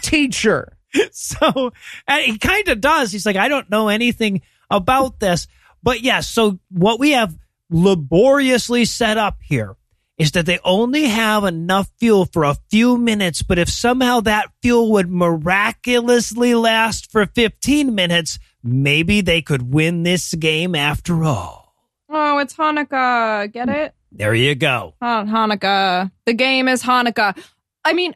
[0.02, 0.72] teacher.
[1.12, 1.73] so
[2.06, 3.12] and he kind of does.
[3.12, 5.47] He's like, I don't know anything about this.
[5.82, 7.36] But yes, so what we have
[7.70, 9.77] laboriously set up here
[10.19, 14.51] is that they only have enough fuel for a few minutes, but if somehow that
[14.60, 21.74] fuel would miraculously last for 15 minutes, maybe they could win this game after all.
[22.09, 23.51] oh, it's Hanukkah.
[23.51, 23.94] Get it?
[24.12, 24.94] There you go.
[25.01, 26.10] Han- Hanukkah.
[26.27, 27.36] The game is Hanukkah.
[27.85, 28.14] I mean,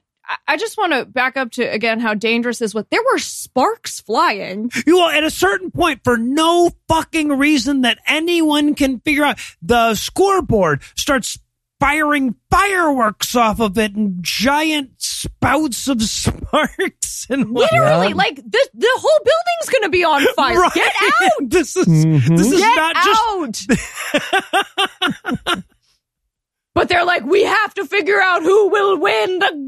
[0.49, 2.85] I- just want to back up to again how dangerous this was.
[2.91, 4.71] There were sparks flying.
[4.87, 9.39] You know, at a certain point, for no fucking reason that anyone can figure out,
[9.63, 11.39] the scoreboard starts
[11.79, 18.89] firing fireworks off of it and giant spouts of sparks and Literally, like the the
[18.97, 20.59] whole building's gonna be on fire.
[20.61, 20.73] Right.
[20.75, 20.93] Get
[21.23, 21.51] out!
[21.51, 22.37] This is Mhm.
[22.37, 23.21] this is Get not just
[26.75, 29.66] but they're like, we have to figure out who will win the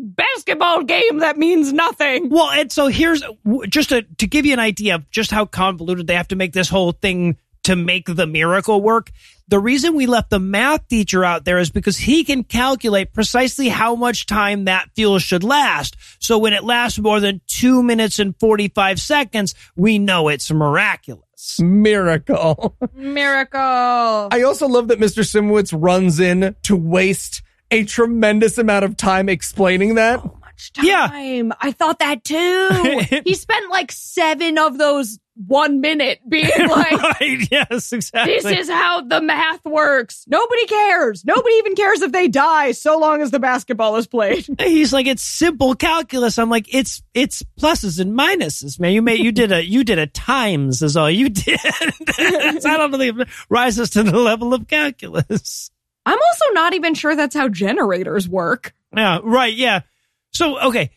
[0.49, 2.29] basketball game that means nothing.
[2.31, 3.23] Well, and so here's
[3.69, 6.53] just to, to give you an idea of just how convoluted they have to make
[6.53, 9.11] this whole thing to make the miracle work.
[9.49, 13.69] The reason we left the math teacher out there is because he can calculate precisely
[13.69, 15.97] how much time that fuel should last.
[16.19, 21.61] So when it lasts more than two minutes and 45 seconds, we know it's miraculous.
[21.61, 22.77] Miracle.
[22.95, 23.59] Miracle.
[23.61, 25.25] I also love that Mr.
[25.25, 30.23] Simowitz runs in to waste a tremendous amount of time explaining that.
[30.77, 31.07] Much Yeah.
[31.09, 31.53] time.
[31.61, 33.21] I thought that too.
[33.25, 37.49] he spent like seven of those one minute being like, right.
[37.49, 38.35] Yes, exactly.
[38.41, 40.25] this is how the math works.
[40.27, 41.25] Nobody cares.
[41.25, 44.47] Nobody even cares if they die so long as the basketball is played.
[44.59, 46.39] He's like, it's simple calculus.
[46.41, 48.93] I'm like, it's it's pluses and minuses, man.
[48.93, 51.61] You made you did a you did a times is all you did.
[51.65, 55.71] I don't believe it rises to the level of calculus.
[56.05, 58.75] I'm also not even sure that's how generators work.
[58.97, 59.55] Yeah, right.
[59.55, 59.81] Yeah.
[60.39, 60.91] So okay.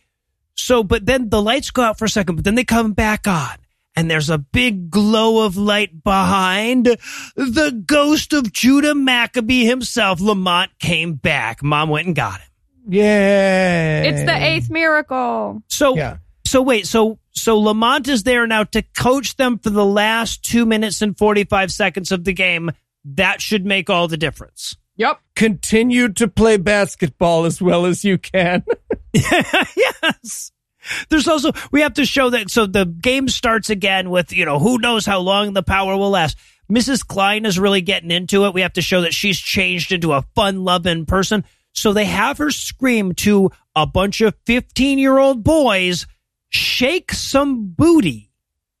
[0.54, 3.26] So, but then the lights go out for a second, but then they come back
[3.26, 3.56] on.
[3.96, 6.86] And there's a big glow of light behind.
[7.34, 11.62] The ghost of Judah Maccabee himself, Lamont, came back.
[11.62, 12.48] Mom went and got him.
[12.88, 14.02] Yeah.
[14.02, 15.62] It's the eighth miracle.
[15.68, 16.18] So, Yeah.
[16.46, 20.64] so wait, so so Lamont is there now to coach them for the last two
[20.66, 22.70] minutes and forty five seconds of the game.
[23.04, 24.76] That should make all the difference.
[24.96, 25.20] Yep.
[25.34, 28.64] Continue to play basketball as well as you can.
[29.14, 30.52] yes.
[31.08, 34.58] There's also we have to show that so the game starts again with you know
[34.58, 36.36] who knows how long the power will last.
[36.70, 37.06] Mrs.
[37.06, 38.54] Klein is really getting into it.
[38.54, 41.44] We have to show that she's changed into a fun loving person.
[41.72, 46.06] So they have her scream to a bunch of 15 year old boys,
[46.48, 48.30] shake some booty.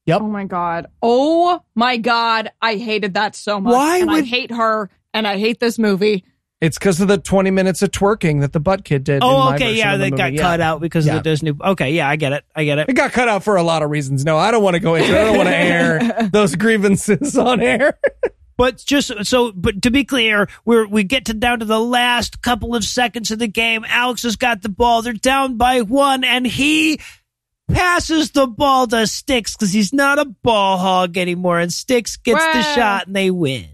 [0.06, 0.20] Yep.
[0.22, 0.86] Oh my god.
[1.00, 2.50] Oh my god.
[2.60, 3.72] I hated that so much.
[3.72, 6.24] Why and I would- hate her and I hate this movie.
[6.60, 9.20] It's because of the 20 minutes of twerking that the butt kid did.
[9.20, 10.38] Oh, my okay, version yeah, of the that got movie.
[10.38, 11.16] cut out because Yeah.
[11.16, 11.52] of the Disney.
[11.60, 12.44] Okay, yeah, I get it.
[12.54, 12.88] I get it.
[12.88, 14.24] It got cut out for a lot of reasons.
[14.24, 15.20] No, I don't want to go into it.
[15.20, 17.98] I don't want to air those grievances on air.
[18.56, 22.42] But just so, but to be clear, we're we get to down to the last
[22.42, 23.84] couple of seconds of the game.
[23.88, 25.02] Alex has got the ball.
[25.02, 27.00] They're down by one, and he
[27.72, 31.58] passes the ball to Sticks because he's not a ball hog anymore.
[31.58, 33.66] And Sticks gets the shot, and they win.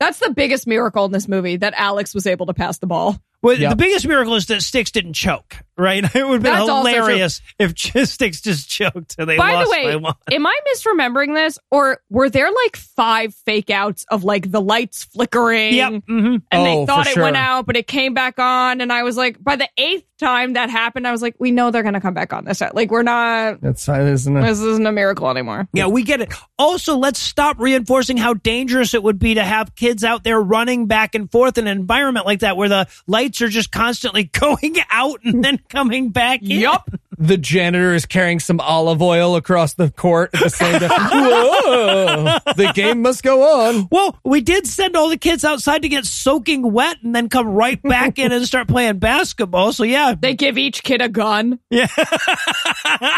[0.00, 3.16] That's the biggest miracle in this movie that Alex was able to pass the ball.
[3.42, 3.70] Well, Yep.
[3.70, 5.56] the biggest miracle is that Sticks didn't choke.
[5.80, 6.04] Right?
[6.14, 6.92] It would have been That's also true.
[7.00, 10.14] hilarious if just Sticks just choked and they By lost the way, by one.
[10.32, 11.58] am I misremembering this?
[11.70, 15.74] Or were there like five fake outs of like the lights flickering?
[15.74, 16.02] Yep.
[16.06, 18.80] hmm And Oh, they thought for it went out, but it came back on.
[18.80, 21.70] And I was like, by the eighth time that happened, I was like, we know
[21.70, 22.60] they're going to come back on this.
[22.74, 24.42] Like, we're not, That's fine, isn't it?
[24.42, 25.66] this isn't a miracle anymore.
[25.72, 26.32] Yeah, we get it.
[26.58, 30.86] Also, let's stop reinforcing how dangerous it would be to have kids out there running
[30.86, 34.76] back and forth in an environment like that where the lights are just constantly going
[34.90, 36.50] out and then coming back in.
[36.50, 36.90] Yup.
[37.22, 40.90] The janitor is carrying some olive oil across the court at the same time.
[40.90, 42.38] Whoa!
[42.56, 43.88] The game must go on.
[43.90, 47.46] Well, we did send all the kids outside to get soaking wet and then come
[47.48, 49.74] right back in and start playing basketball.
[49.74, 51.58] So yeah, They give each kid a gun.
[51.70, 51.88] yeah.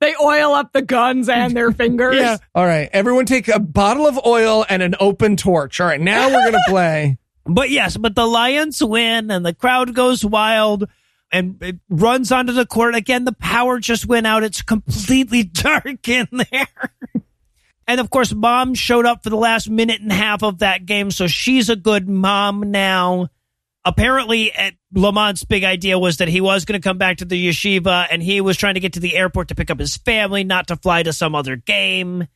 [0.00, 2.16] They oil up the guns and their fingers.
[2.16, 2.36] Yeah.
[2.54, 5.80] All right, everyone take a bottle of oil and an open torch.
[5.80, 7.18] All right, now we're going to play.
[7.54, 10.88] But yes, but the Lions win and the crowd goes wild
[11.32, 12.94] and it runs onto the court.
[12.94, 14.44] Again, the power just went out.
[14.44, 16.92] It's completely dark in there.
[17.88, 20.86] And of course, mom showed up for the last minute and a half of that
[20.86, 21.10] game.
[21.10, 23.30] So she's a good mom now.
[23.84, 24.52] Apparently,
[24.94, 28.22] Lamont's big idea was that he was going to come back to the yeshiva and
[28.22, 30.76] he was trying to get to the airport to pick up his family, not to
[30.76, 32.28] fly to some other game.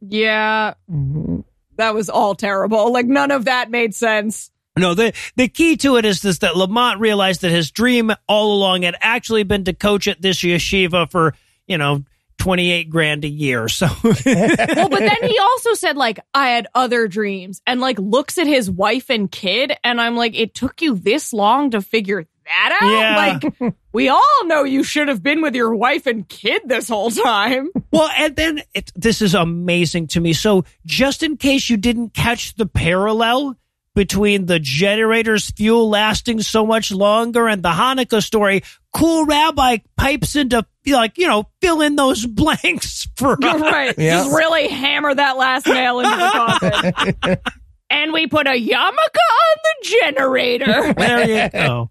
[0.00, 0.74] Yeah.
[0.90, 1.40] Mm-hmm.
[1.76, 2.92] That was all terrible.
[2.92, 4.50] Like, none of that made sense.
[4.78, 8.54] No, the the key to it is this that Lamont realized that his dream all
[8.54, 11.34] along had actually been to coach at this yeshiva for,
[11.66, 12.04] you know,
[12.38, 13.68] 28 grand a year.
[13.68, 18.38] So Well, but then he also said, like, I had other dreams and, like, looks
[18.38, 19.72] at his wife and kid.
[19.82, 22.88] And I'm like, it took you this long to figure that out?
[22.88, 23.16] Yeah.
[23.60, 27.10] Like, we all know you should have been with your wife and kid this whole
[27.10, 27.70] time.
[27.92, 30.34] Well, and then it, this is amazing to me.
[30.34, 33.56] So, just in case you didn't catch the parallel
[33.96, 38.62] between the generator's fuel lasting so much longer and the Hanukkah story,
[38.92, 43.60] Cool Rabbi pipes into, like, you know, fill in those blanks for us.
[43.60, 43.94] right.
[43.98, 44.22] Yeah.
[44.24, 47.36] Just really hammer that last nail into the coffin.
[47.90, 50.92] and we put a yarmulke on the generator.
[50.94, 51.90] There you go.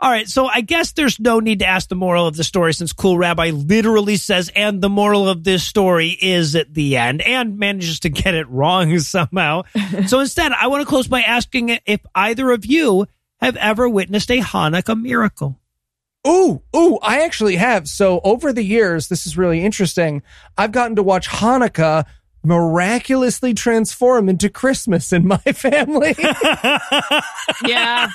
[0.00, 2.72] All right, so I guess there's no need to ask the moral of the story
[2.72, 7.20] since Cool Rabbi literally says, and the moral of this story is at the end,
[7.20, 9.62] and manages to get it wrong somehow.
[10.06, 13.06] so instead, I want to close by asking if either of you
[13.40, 15.58] have ever witnessed a Hanukkah miracle.
[16.26, 17.88] Ooh, ooh, I actually have.
[17.88, 20.22] So over the years, this is really interesting.
[20.56, 22.04] I've gotten to watch Hanukkah
[22.44, 26.14] miraculously transform into Christmas in my family.
[27.66, 28.10] Yeah.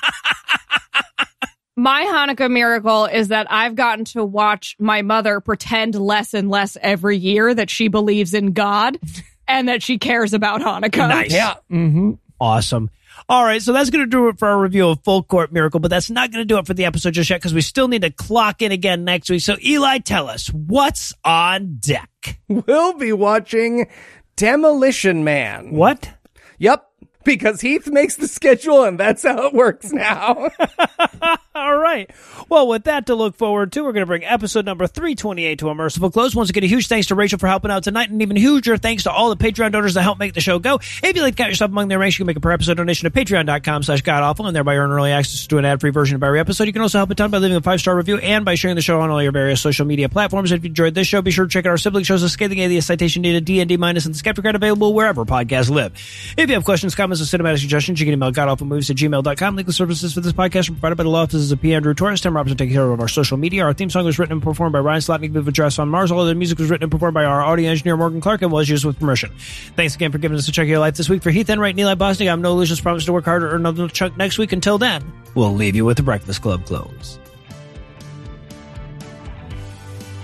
[1.76, 6.78] My Hanukkah miracle is that I've gotten to watch my mother pretend less and less
[6.82, 9.00] every year that she believes in God
[9.48, 11.10] and that she cares about Hanukkah.
[11.10, 11.34] Nice.
[11.34, 11.56] yeah.
[11.70, 12.90] hmm Awesome.
[13.30, 15.80] All right, so that's going to do it for our review of Full Court Miracle,
[15.80, 17.88] but that's not going to do it for the episode just yet because we still
[17.88, 19.41] need to clock in again next week.
[19.41, 22.41] So, Eli, tell us what's on deck.
[22.50, 23.88] We'll be watching
[24.36, 25.72] Demolition Man.
[25.72, 26.10] What?
[26.58, 26.86] Yep.
[27.24, 30.50] Because Heath makes the schedule and that's how it works now.
[31.56, 32.10] All right.
[32.50, 35.70] Well, with that to look forward to, we're going to bring episode number 328 to
[35.70, 36.36] a merciful close.
[36.36, 39.04] Once again, a huge thanks to Rachel for helping out tonight, and even huger thanks
[39.04, 40.76] to all the Patreon donors that help make the show go.
[40.78, 42.78] If you'd like to count yourself among their ranks, you can make a per episode
[42.78, 46.24] donation at patreon.com slash godawful and thereby earn early access to an ad-free version of
[46.24, 46.66] every episode.
[46.66, 48.82] You can also help a ton by leaving a five-star review and by sharing the
[48.82, 50.52] show on all your various social media platforms.
[50.52, 52.60] If you enjoyed this show, be sure to check out our sibling shows, The Scathing
[52.60, 55.94] Atheist, Citation Needed, D&D Minus, and The Skepticrat available wherever podcasts live.
[56.36, 59.56] If you have questions, comments, or cinematic suggestions, you can email godawfulmovies at gmail.com.
[59.56, 61.73] Legal services for this podcast are provided by the law offices of P.
[61.73, 62.22] Andrew Torres.
[62.22, 63.64] Tim Robinson taking care of our social media.
[63.64, 66.11] Our theme song was written and performed by Ryan Slotnick, Evil Giraffes on Mars.
[66.11, 68.52] All of the music was written and performed by our audio engineer, Morgan Clarke, and
[68.52, 69.31] was used with permission.
[69.76, 71.23] Thanks again for giving us a check of your life this week.
[71.23, 72.81] For Heath Enright, Neil Bosnick, I'm Noah Lugeons.
[72.81, 74.52] Promise to work harder or another chunk next week.
[74.52, 75.03] Until then,
[75.35, 77.19] we'll leave you with the Breakfast Club close.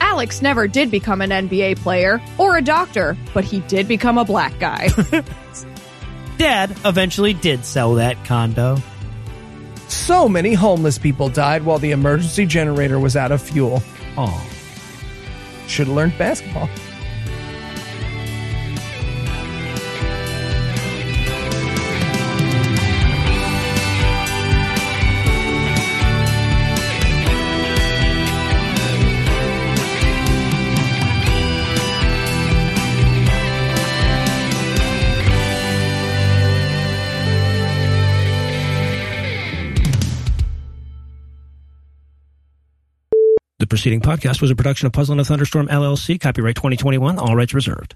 [0.02, 4.26] Alex never did become an NBA player or a doctor, but he did become a
[4.26, 4.90] black guy.
[6.40, 8.78] Dad eventually did sell that condo.
[9.90, 13.84] so many homeless people died while the emergency generator was out of fuel.
[14.18, 14.49] Oh.
[15.68, 16.70] Should have learned basketball.
[43.70, 47.36] The preceding podcast was a production of Puzzle and a Thunderstorm LLC, copyright 2021, all
[47.36, 47.94] rights reserved.